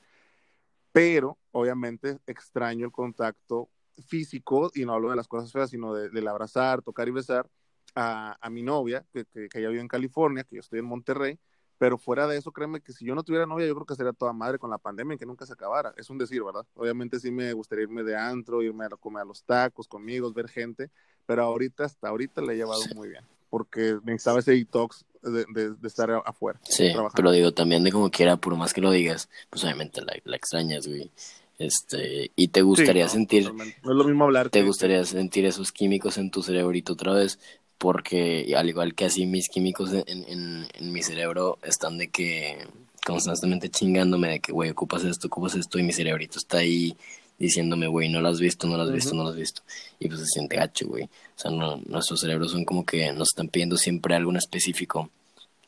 pero 0.91 1.37
obviamente 1.51 2.19
extraño 2.27 2.85
el 2.85 2.91
contacto 2.91 3.69
físico, 4.07 4.71
y 4.73 4.85
no 4.85 4.93
hablo 4.93 5.09
de 5.09 5.15
las 5.15 5.27
cosas 5.27 5.51
feas, 5.51 5.69
sino 5.69 5.93
de, 5.93 6.09
del 6.09 6.27
abrazar, 6.27 6.81
tocar 6.81 7.07
y 7.07 7.11
besar 7.11 7.49
a, 7.95 8.37
a 8.39 8.49
mi 8.49 8.63
novia, 8.63 9.05
que, 9.11 9.25
que, 9.25 9.47
que, 9.47 9.59
ella 9.59 9.69
vive 9.69 9.81
en 9.81 9.87
California, 9.87 10.43
que 10.43 10.55
yo 10.55 10.61
estoy 10.61 10.79
en 10.79 10.85
Monterrey, 10.85 11.39
pero 11.81 11.97
fuera 11.97 12.27
de 12.27 12.37
eso, 12.37 12.51
créeme 12.51 12.79
que 12.79 12.93
si 12.93 13.03
yo 13.05 13.15
no 13.15 13.23
tuviera 13.23 13.47
novia, 13.47 13.65
yo 13.65 13.73
creo 13.73 13.87
que 13.87 13.95
sería 13.95 14.13
toda 14.13 14.33
madre 14.33 14.59
con 14.59 14.69
la 14.69 14.77
pandemia 14.77 15.15
y 15.15 15.17
que 15.17 15.25
nunca 15.25 15.47
se 15.47 15.53
acabara. 15.53 15.95
Es 15.97 16.11
un 16.11 16.19
decir, 16.19 16.43
¿verdad? 16.43 16.63
Obviamente 16.75 17.19
sí 17.19 17.31
me 17.31 17.51
gustaría 17.53 17.85
irme 17.85 18.03
de 18.03 18.15
antro, 18.15 18.61
irme 18.61 18.85
a 18.85 18.89
comer 18.89 19.23
a 19.23 19.25
los 19.25 19.41
tacos 19.41 19.87
conmigo, 19.87 20.31
ver 20.31 20.47
gente, 20.47 20.91
pero 21.25 21.41
ahorita, 21.41 21.85
hasta 21.85 22.09
ahorita 22.09 22.39
le 22.43 22.53
he 22.53 22.57
llevado 22.57 22.83
muy 22.93 23.09
bien, 23.09 23.23
porque 23.49 23.97
necesitaba 24.03 24.41
ese 24.41 24.51
detox 24.51 25.05
de, 25.23 25.43
de, 25.55 25.71
de 25.71 25.87
estar 25.87 26.11
afuera. 26.23 26.59
Sí, 26.65 26.91
trabajando. 26.91 27.15
pero 27.15 27.31
digo, 27.31 27.51
también 27.51 27.83
de 27.83 27.91
como 27.91 28.11
quiera, 28.11 28.37
por 28.37 28.55
más 28.55 28.75
que 28.75 28.81
lo 28.81 28.91
digas, 28.91 29.27
pues 29.49 29.63
obviamente 29.63 30.01
la, 30.03 30.13
la 30.23 30.35
extrañas, 30.35 30.85
güey. 30.85 31.09
Este, 31.57 32.31
y 32.35 32.47
te 32.47 32.61
gustaría 32.63 33.07
sí, 33.07 33.13
no, 33.13 33.19
sentir, 33.19 33.53
no 33.53 33.63
es 33.63 33.97
lo 33.97 34.03
mismo 34.03 34.23
hablar. 34.25 34.49
te 34.49 34.63
gustaría 34.63 35.03
sentir 35.05 35.45
esos 35.45 35.71
químicos 35.71 36.17
en 36.17 36.31
tu 36.31 36.41
cerebrito 36.41 36.93
otra 36.93 37.13
vez, 37.13 37.39
porque 37.81 38.53
al 38.55 38.69
igual 38.69 38.93
que 38.93 39.05
así 39.05 39.25
mis 39.25 39.49
químicos 39.49 39.91
en, 39.91 40.23
en, 40.27 40.67
en 40.71 40.91
mi 40.91 41.01
cerebro 41.01 41.57
están 41.63 41.97
de 41.97 42.09
que 42.09 42.59
constantemente 43.03 43.69
chingándome 43.69 44.29
de 44.29 44.39
que, 44.39 44.51
güey, 44.51 44.69
ocupas 44.69 45.03
esto, 45.03 45.25
ocupas 45.25 45.55
esto, 45.55 45.79
y 45.79 45.83
mi 45.83 45.91
cerebrito 45.91 46.37
está 46.37 46.59
ahí 46.59 46.95
diciéndome, 47.39 47.87
güey, 47.87 48.07
no 48.07 48.21
lo 48.21 48.29
has 48.29 48.39
visto, 48.39 48.67
no 48.67 48.77
lo 48.77 48.83
has 48.83 48.91
visto, 48.91 49.15
no 49.15 49.23
lo 49.23 49.29
has 49.29 49.35
visto. 49.35 49.63
Y 49.99 50.07
pues 50.07 50.19
se 50.19 50.27
siente 50.27 50.57
gacho, 50.57 50.87
güey. 50.89 51.05
O 51.05 51.39
sea, 51.39 51.49
no, 51.49 51.77
nuestros 51.87 52.19
cerebros 52.21 52.51
son 52.51 52.65
como 52.65 52.85
que 52.85 53.11
nos 53.13 53.29
están 53.29 53.47
pidiendo 53.47 53.77
siempre 53.77 54.13
algo 54.13 54.29
en 54.29 54.37
específico 54.37 55.09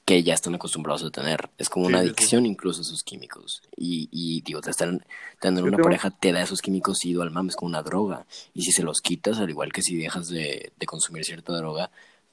que 0.06 0.22
ya 0.24 0.34
están 0.34 0.56
acostumbrados 0.56 1.04
a 1.04 1.10
tener. 1.12 1.50
Es 1.58 1.70
como 1.70 1.88
Sí, 1.88 1.94
una 1.94 2.02
sí. 2.02 2.08
adicción 2.08 2.46
incluso 2.46 2.82
a 2.82 2.84
esos 2.84 3.04
químicos. 3.04 3.62
Y, 3.78 4.10
y 4.12 4.42
digo, 4.42 4.62
te 4.62 4.70
están, 4.70 5.06
tener 5.40 5.64
una 5.64 5.78
pareja 5.78 6.12
te 6.12 6.32
da 6.32 6.42
esos 6.42 6.62
químicos 6.62 7.06
ido 7.06 7.22
al 7.22 7.32
mames 7.32 7.56
como 7.56 7.70
una 7.70 7.84
droga. 7.84 8.26
Y 8.54 8.64
si 8.64 8.72
se 8.72 8.84
los 8.84 9.02
quitas, 9.02 9.40
al 9.40 9.50
igual 9.50 9.72
que 9.72 9.82
si 9.82 9.96
dejas 9.98 10.28
de, 10.30 10.74
de 10.78 10.86
consumir 10.86 11.24
cierta 11.24 11.54
droga, 11.56 11.90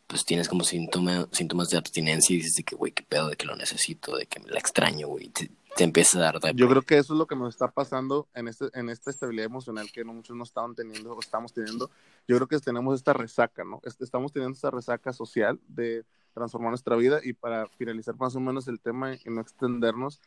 pues 0.08 0.24
tienes 0.24 0.48
como 0.48 0.64
síntoma, 0.64 1.28
síntomas 1.30 1.68
de 1.70 1.78
abstinencia 1.78 2.34
y 2.34 2.38
dices 2.38 2.54
de 2.54 2.64
que, 2.64 2.74
güey, 2.74 2.90
qué 2.92 3.04
pedo, 3.04 3.28
de 3.28 3.36
que 3.36 3.46
lo 3.46 3.54
necesito, 3.54 4.16
de 4.16 4.26
que 4.26 4.40
me 4.40 4.50
la 4.50 4.58
extraño, 4.58 5.06
güey. 5.06 5.28
Te, 5.28 5.48
te 5.76 5.84
empieza 5.84 6.18
a 6.18 6.22
dar... 6.22 6.40
Yo 6.56 6.68
creo 6.68 6.82
que 6.82 6.98
eso 6.98 7.12
es 7.14 7.18
lo 7.18 7.28
que 7.28 7.36
nos 7.36 7.54
está 7.54 7.70
pasando 7.70 8.26
en, 8.34 8.48
este, 8.48 8.66
en 8.74 8.88
esta 8.90 9.10
estabilidad 9.10 9.46
emocional 9.46 9.92
que 9.92 10.04
no, 10.04 10.12
muchos 10.12 10.36
no 10.36 10.42
estaban 10.42 10.74
teniendo 10.74 11.12
o 11.12 11.20
estamos 11.20 11.52
teniendo. 11.52 11.88
Yo 12.26 12.34
creo 12.36 12.48
que 12.48 12.58
tenemos 12.58 12.96
esta 12.96 13.12
resaca, 13.12 13.62
¿no? 13.62 13.80
Estamos 14.00 14.32
teniendo 14.32 14.56
esta 14.56 14.72
resaca 14.72 15.12
social 15.12 15.60
de 15.68 16.04
transformar 16.32 16.70
nuestra 16.70 16.96
vida 16.96 17.20
y 17.22 17.32
para 17.32 17.68
finalizar 17.68 18.16
más 18.16 18.34
o 18.36 18.40
menos 18.40 18.68
el 18.68 18.80
tema 18.80 19.14
y 19.14 19.20
no 19.26 19.40
extendernos, 19.40 20.20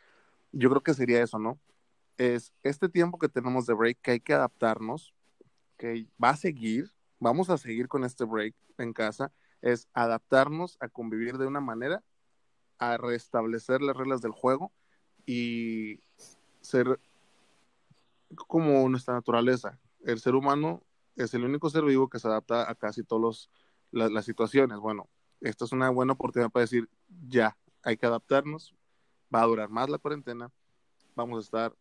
yo 0.52 0.70
creo 0.70 0.82
que 0.82 0.94
sería 0.94 1.24
eso, 1.24 1.40
¿no? 1.40 1.60
Es 2.18 2.54
este 2.64 2.90
tiempo 2.90 3.18
que 3.18 3.30
tenemos 3.30 3.66
de 3.66 3.74
break 3.74 4.00
que 4.02 4.12
hay 4.12 4.20
que 4.20 4.34
adaptarnos, 4.34 5.14
que 5.78 6.08
va 6.24 6.30
a 6.30 6.38
seguir, 6.38 6.92
vamos 7.20 7.50
a 7.50 7.58
seguir 7.58 7.88
con 7.88 8.04
este 8.04 8.24
break 8.24 8.56
en 8.78 8.94
casa, 8.94 9.32
es 9.62 9.88
adaptarnos 9.94 10.78
a 10.80 10.90
convivir 10.90 11.38
de 11.38 11.48
una 11.48 11.62
manera, 11.62 12.04
a 12.78 12.98
restablecer 12.98 13.82
las 13.82 13.96
reglas 13.96 14.22
del 14.22 14.32
juego 14.32 14.72
y 15.26 16.02
ser 16.62 17.00
como 18.48 18.88
nuestra 18.90 19.14
naturaleza. 19.14 19.80
El 20.02 20.20
ser 20.20 20.36
humano 20.36 20.84
es 21.16 21.34
el 21.34 21.46
único 21.46 21.70
ser 21.70 21.84
vivo 21.84 22.10
que 22.10 22.20
se 22.20 22.28
adapta 22.28 22.70
a 22.70 22.76
casi 22.76 23.04
todas 23.04 23.50
las 23.92 24.26
situaciones. 24.26 24.80
Bueno, 24.80 25.08
esta 25.44 25.66
es 25.66 25.72
una 25.72 25.90
buena 25.90 26.14
oportunidad 26.14 26.50
para 26.50 26.64
decir, 26.64 26.90
ya, 27.28 27.58
hay 27.84 27.98
que 27.98 28.06
adaptarnos, 28.06 28.74
va 29.34 29.42
a 29.42 29.46
durar 29.46 29.70
más 29.70 29.90
la 29.90 29.98
cuarentena, 29.98 30.50
vamos 31.16 31.38
a 31.38 31.42
estar 31.42 31.76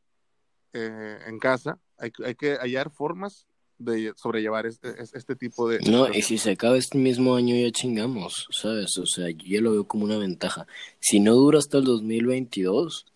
eh, 0.73 1.19
en 1.27 1.39
casa, 1.39 1.79
hay, 1.97 2.13
hay, 2.25 2.35
que 2.35 2.57
hallar 2.57 2.91
formas 2.91 3.47
de 3.79 4.13
sobrellevar 4.17 4.67
este, 4.67 4.95
este 5.01 5.37
tipo 5.37 5.69
de... 5.69 5.79
No, 5.81 6.09
y 6.09 6.23
si 6.23 6.39
se 6.39 6.53
acaba 6.53 6.77
este 6.77 6.99
mismo 6.99 7.35
año 7.35 7.55
ya 7.55 7.71
chingamos, 7.71 8.49
¿sabes? 8.51 8.99
O 8.99 9.07
sea, 9.07 9.31
yo 9.31 9.47
ya 9.47 9.61
lo 9.61 9.73
veo 9.73 9.87
como 9.87 10.05
una 10.05 10.19
ventaja. 10.19 10.67
Si 10.99 11.21
no 11.21 11.35
dura 11.35 11.59
hasta 11.59 11.79
el 11.79 11.85
2022, 11.85 13.07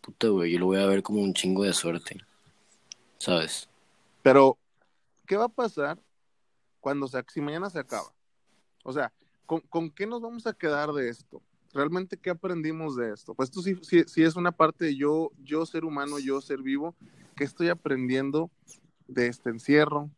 puta, 0.00 0.28
güey, 0.28 0.52
yo 0.52 0.58
lo 0.58 0.66
voy 0.66 0.78
a 0.78 0.86
ver 0.86 1.02
como 1.02 1.20
un 1.20 1.34
chingo 1.34 1.64
de 1.64 1.72
suerte, 1.72 2.18
¿sabes? 3.18 3.68
Pero, 4.22 4.58
¿qué 5.26 5.36
va 5.36 5.44
a 5.44 5.48
pasar 5.48 5.98
cuando 6.80 7.08
se, 7.08 7.22
si 7.32 7.40
mañana 7.40 7.70
se 7.70 7.78
acaba? 7.78 8.12
O 8.84 8.92
sea, 8.92 9.12
¿con, 9.46 9.60
¿con, 9.60 9.90
qué 9.90 10.06
nos 10.06 10.20
vamos 10.20 10.46
a 10.46 10.52
quedar 10.52 10.92
de 10.92 11.08
esto? 11.08 11.42
¿Realmente 11.72 12.16
qué 12.16 12.30
aprendimos 12.30 12.96
de 12.96 13.12
esto? 13.12 13.34
Pues 13.34 13.48
esto 13.48 13.62
sí, 13.62 13.76
sí, 13.82 14.04
sí 14.06 14.22
es 14.22 14.36
una 14.36 14.52
parte 14.52 14.86
de 14.86 14.96
yo, 14.96 15.30
yo 15.42 15.64
ser 15.64 15.84
humano, 15.84 16.18
yo 16.18 16.40
ser 16.40 16.62
vivo, 16.62 16.94
que 17.34 17.44
estoy 17.44 17.68
aprendiendo 17.68 18.50
de 19.08 19.28
este 19.28 19.50
encierro, 19.50 20.10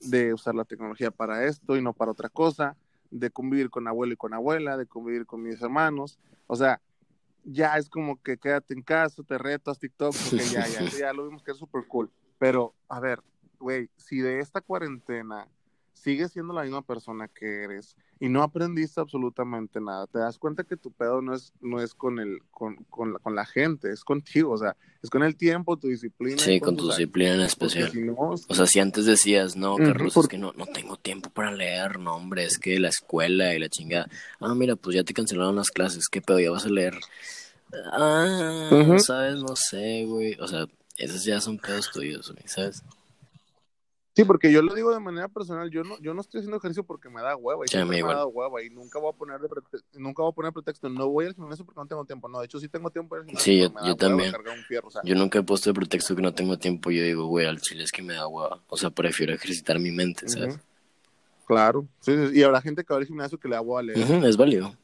de 0.00 0.32
usar 0.32 0.54
la 0.54 0.64
tecnología 0.64 1.10
para 1.10 1.44
esto 1.44 1.76
y 1.76 1.82
no 1.82 1.92
para 1.92 2.12
otra 2.12 2.28
cosa, 2.28 2.76
de 3.10 3.30
convivir 3.30 3.70
con 3.70 3.86
abuelo 3.86 4.14
y 4.14 4.16
con 4.16 4.34
abuela, 4.34 4.76
de 4.76 4.86
convivir 4.86 5.26
con 5.26 5.42
mis 5.42 5.60
hermanos. 5.60 6.18
O 6.46 6.56
sea, 6.56 6.80
ya 7.44 7.76
es 7.76 7.88
como 7.88 8.20
que 8.20 8.38
quédate 8.38 8.74
en 8.74 8.82
casa, 8.82 9.22
te 9.22 9.38
retas 9.38 9.78
TikTok, 9.78 10.14
porque 10.30 10.44
ya, 10.46 10.66
ya, 10.66 10.84
ya 10.88 11.12
lo 11.12 11.24
vimos 11.24 11.42
que 11.42 11.52
es 11.52 11.58
súper 11.58 11.86
cool. 11.86 12.10
Pero, 12.38 12.74
a 12.88 13.00
ver, 13.00 13.22
güey, 13.58 13.90
si 13.96 14.18
de 14.18 14.40
esta 14.40 14.60
cuarentena 14.60 15.46
sigues 15.92 16.32
siendo 16.32 16.52
la 16.52 16.62
misma 16.62 16.82
persona 16.82 17.28
que 17.28 17.64
eres 17.64 17.96
y 18.18 18.28
no 18.28 18.42
aprendiste 18.42 19.00
absolutamente 19.00 19.80
nada, 19.80 20.06
te 20.06 20.18
das 20.18 20.38
cuenta 20.38 20.64
que 20.64 20.76
tu 20.76 20.90
pedo 20.90 21.22
no 21.22 21.34
es, 21.34 21.52
no 21.60 21.80
es 21.80 21.94
con, 21.94 22.18
el, 22.18 22.38
con, 22.50 22.76
con, 22.90 23.12
la, 23.12 23.18
con 23.18 23.34
la 23.34 23.44
gente, 23.44 23.90
es 23.90 24.04
contigo, 24.04 24.52
o 24.52 24.58
sea, 24.58 24.76
es 25.02 25.10
con 25.10 25.22
el 25.22 25.36
tiempo, 25.36 25.76
tu 25.76 25.88
disciplina. 25.88 26.38
Sí, 26.38 26.60
con 26.60 26.76
tu 26.76 26.88
disciplina 26.88 27.34
en 27.34 27.40
especial. 27.40 27.90
Si 27.90 28.00
no, 28.00 28.14
o 28.16 28.54
sea, 28.54 28.66
si 28.66 28.80
antes 28.80 29.06
decías, 29.06 29.56
no, 29.56 29.76
Carlos, 29.76 30.16
es 30.16 30.28
que 30.28 30.38
no, 30.38 30.52
no 30.52 30.66
tengo 30.66 30.96
tiempo 30.96 31.30
para 31.30 31.52
leer, 31.52 31.98
no, 31.98 32.16
hombre, 32.16 32.44
es 32.44 32.58
que 32.58 32.78
la 32.78 32.88
escuela 32.88 33.54
y 33.54 33.58
la 33.58 33.68
chingada. 33.68 34.08
Ah, 34.40 34.54
mira, 34.54 34.76
pues 34.76 34.96
ya 34.96 35.04
te 35.04 35.14
cancelaron 35.14 35.56
las 35.56 35.70
clases, 35.70 36.08
¿qué 36.08 36.20
pedo? 36.20 36.40
¿Ya 36.40 36.50
vas 36.50 36.66
a 36.66 36.70
leer? 36.70 36.98
Ah, 37.92 38.68
uh 38.70 38.74
-huh. 38.74 38.98
¿sabes? 38.98 39.36
No 39.36 39.56
sé, 39.56 40.04
güey. 40.04 40.36
O 40.40 40.46
sea, 40.46 40.66
esos 40.96 41.24
ya 41.24 41.40
son 41.40 41.58
pedos 41.58 41.90
tuyos, 41.90 42.30
güey, 42.30 42.46
¿sabes? 42.46 42.82
Sí, 44.14 44.24
porque 44.24 44.52
yo 44.52 44.60
lo 44.60 44.74
digo 44.74 44.92
de 44.92 45.00
manera 45.00 45.26
personal, 45.28 45.70
yo 45.70 45.84
no, 45.84 45.98
yo 46.00 46.12
no 46.12 46.20
estoy 46.20 46.40
haciendo 46.40 46.58
ejercicio 46.58 46.84
porque 46.84 47.08
me 47.08 47.22
da 47.22 47.34
hueva 47.34 47.64
y 47.64 47.84
me 47.86 48.02
ha 48.02 48.06
dado 48.06 48.28
hueva 48.28 48.62
y 48.62 48.68
nunca 48.68 48.98
voy 48.98 49.10
a 49.10 49.16
poner 49.16 49.40
de 49.40 49.48
nunca 49.94 50.22
voy 50.22 50.30
a 50.32 50.34
poner 50.34 50.52
pretexto, 50.52 50.90
no 50.90 51.08
voy 51.08 51.26
al 51.26 51.34
gimnasio 51.34 51.64
porque 51.64 51.80
no 51.80 51.86
tengo 51.86 52.04
tiempo, 52.04 52.28
no, 52.28 52.40
de 52.40 52.44
hecho 52.44 52.60
sí 52.60 52.68
tengo 52.68 52.90
tiempo 52.90 53.16
el 53.16 53.24
gimnasio, 53.24 53.52
Sí, 53.52 53.60
yo, 53.60 53.86
yo 53.86 53.96
también. 53.96 54.34
Fierro, 54.68 54.88
o 54.88 54.90
sea. 54.90 55.00
Yo 55.02 55.14
nunca 55.14 55.38
he 55.38 55.42
puesto 55.42 55.70
de 55.70 55.74
pretexto 55.74 56.14
que 56.14 56.20
no 56.20 56.34
tengo 56.34 56.58
tiempo, 56.58 56.90
yo 56.90 57.02
digo, 57.02 57.24
güey, 57.26 57.46
al 57.46 57.60
chile 57.62 57.84
es 57.84 57.92
que 57.92 58.02
me 58.02 58.12
da 58.12 58.26
hueva, 58.28 58.60
o 58.68 58.76
sea, 58.76 58.90
prefiero 58.90 59.32
ejercitar 59.32 59.78
mi 59.78 59.90
mente, 59.92 60.28
¿sabes? 60.28 60.56
Uh 60.56 60.58
-huh. 60.58 61.46
Claro, 61.46 61.86
sí, 62.00 62.12
sí, 62.14 62.38
y 62.38 62.42
habrá 62.42 62.60
gente 62.60 62.84
que 62.84 62.92
va 62.92 63.00
al 63.00 63.06
gimnasio 63.06 63.38
que 63.38 63.48
le 63.48 63.54
da 63.54 63.62
hueva 63.62 63.80
a 63.80 63.82
leer. 63.82 63.98
Uh 63.98 64.02
-huh, 64.02 64.26
es 64.26 64.36
válido. 64.36 64.76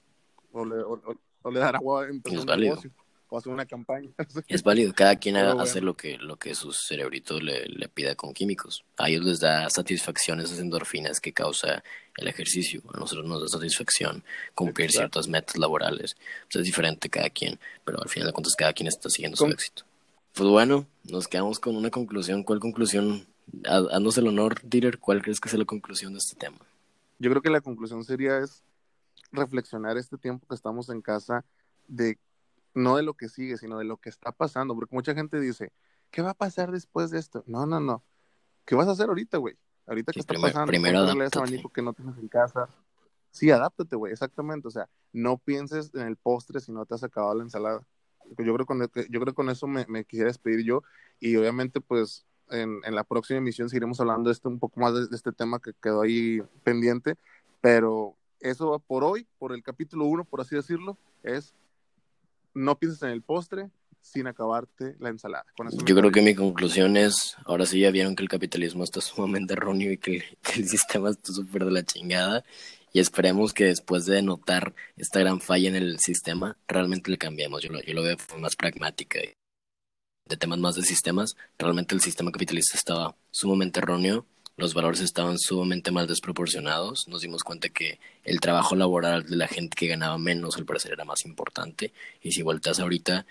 O 0.52 0.64
le, 0.64 0.76
o, 0.76 0.92
o, 0.94 1.14
o 1.42 1.50
le 1.50 1.60
dará 1.60 1.78
hueva 1.80 2.08
en 2.08 2.22
es 2.24 2.44
válido. 2.46 2.76
Negocio 2.76 2.90
o 3.28 3.38
hacer 3.38 3.52
una 3.52 3.66
campaña. 3.66 4.10
Es 4.48 4.62
válido, 4.62 4.92
cada 4.94 5.16
quien 5.16 5.34
bueno. 5.34 5.60
hace 5.60 5.80
lo 5.80 5.96
que, 5.96 6.18
lo 6.18 6.36
que 6.36 6.54
su 6.54 6.72
cerebrito 6.72 7.40
le, 7.40 7.66
le, 7.66 7.88
pida 7.88 8.14
con 8.14 8.32
químicos. 8.32 8.84
A 8.96 9.08
ellos 9.08 9.24
les 9.24 9.40
da 9.40 9.68
satisfacción 9.70 10.40
esas 10.40 10.58
endorfinas 10.58 11.20
que 11.20 11.32
causa 11.32 11.82
el 12.16 12.28
ejercicio. 12.28 12.82
A 12.94 12.98
nosotros 12.98 13.26
nos 13.26 13.42
da 13.42 13.48
satisfacción 13.48 14.24
cumplir 14.54 14.86
Exacto. 14.86 15.20
ciertas 15.20 15.28
metas 15.28 15.58
laborales. 15.58 16.16
Pues 16.44 16.56
es 16.56 16.64
diferente 16.64 17.08
cada 17.08 17.30
quien, 17.30 17.58
pero 17.84 18.02
al 18.02 18.08
final 18.08 18.28
de 18.28 18.32
cuentas 18.32 18.54
cada 18.56 18.72
quien 18.72 18.86
está 18.86 19.10
siguiendo 19.10 19.36
su 19.36 19.46
éxito. 19.46 19.84
Pues 20.34 20.48
bueno, 20.48 20.86
nos 21.04 21.28
quedamos 21.28 21.58
con 21.58 21.76
una 21.76 21.90
conclusión. 21.90 22.42
¿Cuál 22.42 22.60
conclusión? 22.60 23.26
Haznos 23.64 24.18
el 24.18 24.28
honor, 24.28 24.60
Dieter, 24.62 24.98
¿cuál 24.98 25.22
crees 25.22 25.40
que 25.40 25.48
es 25.48 25.54
la 25.54 25.64
conclusión 25.64 26.12
de 26.12 26.18
este 26.18 26.36
tema? 26.36 26.58
Yo 27.18 27.30
creo 27.30 27.42
que 27.42 27.50
la 27.50 27.60
conclusión 27.60 28.04
sería 28.04 28.38
es 28.38 28.62
reflexionar 29.32 29.96
este 29.96 30.16
tiempo 30.16 30.46
que 30.46 30.54
estamos 30.54 30.88
en 30.90 31.02
casa 31.02 31.44
de 31.88 32.18
no 32.78 32.96
de 32.96 33.02
lo 33.02 33.14
que 33.14 33.28
sigue, 33.28 33.56
sino 33.56 33.78
de 33.78 33.84
lo 33.84 33.98
que 33.98 34.08
está 34.08 34.32
pasando, 34.32 34.74
porque 34.74 34.94
mucha 34.94 35.14
gente 35.14 35.40
dice, 35.40 35.72
¿qué 36.10 36.22
va 36.22 36.30
a 36.30 36.34
pasar 36.34 36.72
después 36.72 37.10
de 37.10 37.18
esto? 37.18 37.44
No, 37.46 37.66
no, 37.66 37.80
no. 37.80 38.04
¿Qué 38.64 38.74
vas 38.74 38.88
a 38.88 38.92
hacer 38.92 39.08
ahorita, 39.08 39.38
güey? 39.38 39.56
Ahorita 39.86 40.12
sí, 40.12 40.16
que 40.16 40.20
está 40.20 40.34
primer, 40.34 40.52
pasando, 40.52 40.70
primero 40.70 41.22
ese 41.22 41.38
abanico 41.38 41.70
que 41.70 41.82
no 41.82 41.92
tienes 41.92 42.18
en 42.18 42.28
casa. 42.28 42.68
Sí, 43.30 43.50
adáptate, 43.50 43.96
güey, 43.96 44.12
exactamente. 44.12 44.68
O 44.68 44.70
sea, 44.70 44.88
no 45.12 45.38
pienses 45.38 45.94
en 45.94 46.06
el 46.06 46.16
postre 46.16 46.60
si 46.60 46.72
no 46.72 46.84
te 46.86 46.94
has 46.94 47.04
acabado 47.04 47.34
la 47.34 47.44
ensalada. 47.44 47.86
Yo 48.36 48.54
creo, 48.54 48.66
con, 48.66 48.80
yo 48.80 49.20
creo 49.20 49.34
con 49.34 49.48
eso 49.48 49.66
me, 49.66 49.86
me 49.88 50.04
quisiera 50.04 50.28
despedir 50.28 50.62
yo 50.62 50.82
y 51.18 51.34
obviamente 51.36 51.80
pues 51.80 52.26
en, 52.50 52.80
en, 52.84 52.94
la 52.94 53.02
próxima 53.04 53.38
emisión 53.38 53.70
seguiremos 53.70 54.00
hablando 54.00 54.28
de 54.28 54.34
este, 54.34 54.48
un 54.48 54.58
poco 54.58 54.78
más 54.80 54.92
de, 54.92 55.06
de, 55.06 55.16
este 55.16 55.32
tema 55.32 55.58
que 55.60 55.72
quedó 55.80 56.02
ahí 56.02 56.42
pendiente, 56.62 57.14
pero 57.62 58.16
eso 58.40 58.70
va 58.70 58.78
por 58.78 59.02
hoy, 59.02 59.26
por 59.38 59.52
el 59.52 59.62
capítulo 59.62 60.04
1, 60.04 60.24
por 60.24 60.42
así 60.42 60.54
decirlo, 60.54 60.98
es 61.22 61.54
no 62.54 62.78
pienses 62.78 63.02
en 63.02 63.10
el 63.10 63.22
postre 63.22 63.70
sin 64.00 64.26
acabarte 64.26 64.96
la 64.98 65.10
ensalada. 65.10 65.44
Con 65.56 65.68
eso 65.68 65.78
Yo 65.84 65.94
creo 65.94 66.10
que 66.10 66.22
mi 66.22 66.34
conclusión 66.34 66.96
es, 66.96 67.36
ahora 67.44 67.66
sí 67.66 67.80
ya 67.80 67.90
vieron 67.90 68.16
que 68.16 68.22
el 68.22 68.28
capitalismo 68.28 68.84
está 68.84 69.00
sumamente 69.02 69.54
erróneo 69.54 69.92
y 69.92 69.98
que, 69.98 70.24
que 70.42 70.60
el 70.60 70.68
sistema 70.68 71.10
está 71.10 71.32
súper 71.32 71.64
de 71.64 71.72
la 71.72 71.82
chingada 71.82 72.44
y 72.92 73.00
esperemos 73.00 73.52
que 73.52 73.64
después 73.64 74.06
de 74.06 74.22
notar 74.22 74.74
esta 74.96 75.20
gran 75.20 75.40
falla 75.40 75.68
en 75.68 75.76
el 75.76 75.98
sistema, 75.98 76.56
realmente 76.66 77.10
le 77.10 77.18
cambiemos. 77.18 77.62
Yo 77.62 77.70
lo, 77.70 77.82
yo 77.82 77.94
lo 77.94 78.02
veo 78.02 78.16
más 78.38 78.56
pragmática. 78.56 79.20
De 80.26 80.36
temas 80.36 80.58
más 80.58 80.74
de 80.74 80.82
sistemas, 80.82 81.36
realmente 81.58 81.94
el 81.94 82.00
sistema 82.00 82.30
capitalista 82.30 82.76
estaba 82.76 83.16
sumamente 83.30 83.80
erróneo, 83.80 84.26
los 84.58 84.74
valores 84.74 85.00
estaban 85.00 85.38
sumamente 85.38 85.92
mal 85.92 86.08
desproporcionados, 86.08 87.06
nos 87.06 87.22
dimos 87.22 87.44
cuenta 87.44 87.68
que 87.68 88.00
el 88.24 88.40
trabajo 88.40 88.74
laboral 88.74 89.24
de 89.24 89.36
la 89.36 89.46
gente 89.46 89.76
que 89.76 89.86
ganaba 89.86 90.18
menos 90.18 90.56
al 90.56 90.64
parecer 90.64 90.92
era 90.92 91.04
más 91.04 91.24
importante, 91.24 91.92
y 92.22 92.32
si 92.32 92.42
vueltas 92.42 92.80
ahorita, 92.80 93.24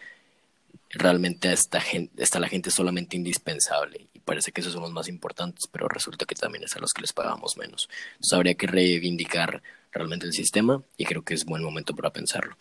realmente 0.89 1.51
esta 1.51 1.81
gente, 1.81 2.23
está 2.23 2.39
la 2.39 2.47
gente 2.47 2.71
solamente 2.71 3.17
indispensable 3.17 4.07
y 4.13 4.19
parece 4.19 4.53
que 4.53 4.61
esos 4.61 4.71
son 4.71 4.83
los 4.83 4.93
más 4.93 5.09
importantes, 5.09 5.67
pero 5.67 5.89
resulta 5.89 6.25
que 6.25 6.33
también 6.33 6.63
es 6.63 6.77
a 6.77 6.79
los 6.79 6.93
que 6.93 7.01
les 7.01 7.11
pagamos 7.11 7.57
menos. 7.57 7.89
Entonces 8.13 8.33
habría 8.33 8.55
que 8.55 8.67
reivindicar 8.67 9.61
realmente 9.91 10.25
el 10.25 10.33
sistema 10.33 10.81
y 10.95 11.03
creo 11.03 11.23
que 11.23 11.33
es 11.33 11.43
buen 11.43 11.61
momento 11.61 11.93
para 11.93 12.13
pensarlo. 12.13 12.55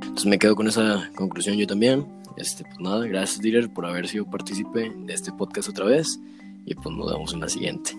Entonces 0.00 0.26
me 0.26 0.40
quedo 0.40 0.56
con 0.56 0.66
esa 0.66 1.08
conclusión 1.14 1.56
yo 1.56 1.68
también. 1.68 2.21
Este, 2.36 2.64
pues 2.64 2.80
nada, 2.80 3.06
gracias 3.06 3.40
Dieter 3.40 3.72
por 3.72 3.86
haber 3.86 4.08
sido 4.08 4.28
partícipe 4.28 4.92
de 4.96 5.12
este 5.12 5.32
podcast 5.32 5.68
otra 5.68 5.84
vez 5.86 6.18
y 6.64 6.74
pues 6.74 6.94
nos 6.94 7.12
vemos 7.12 7.32
en 7.34 7.40
la 7.40 7.48
siguiente. 7.48 7.92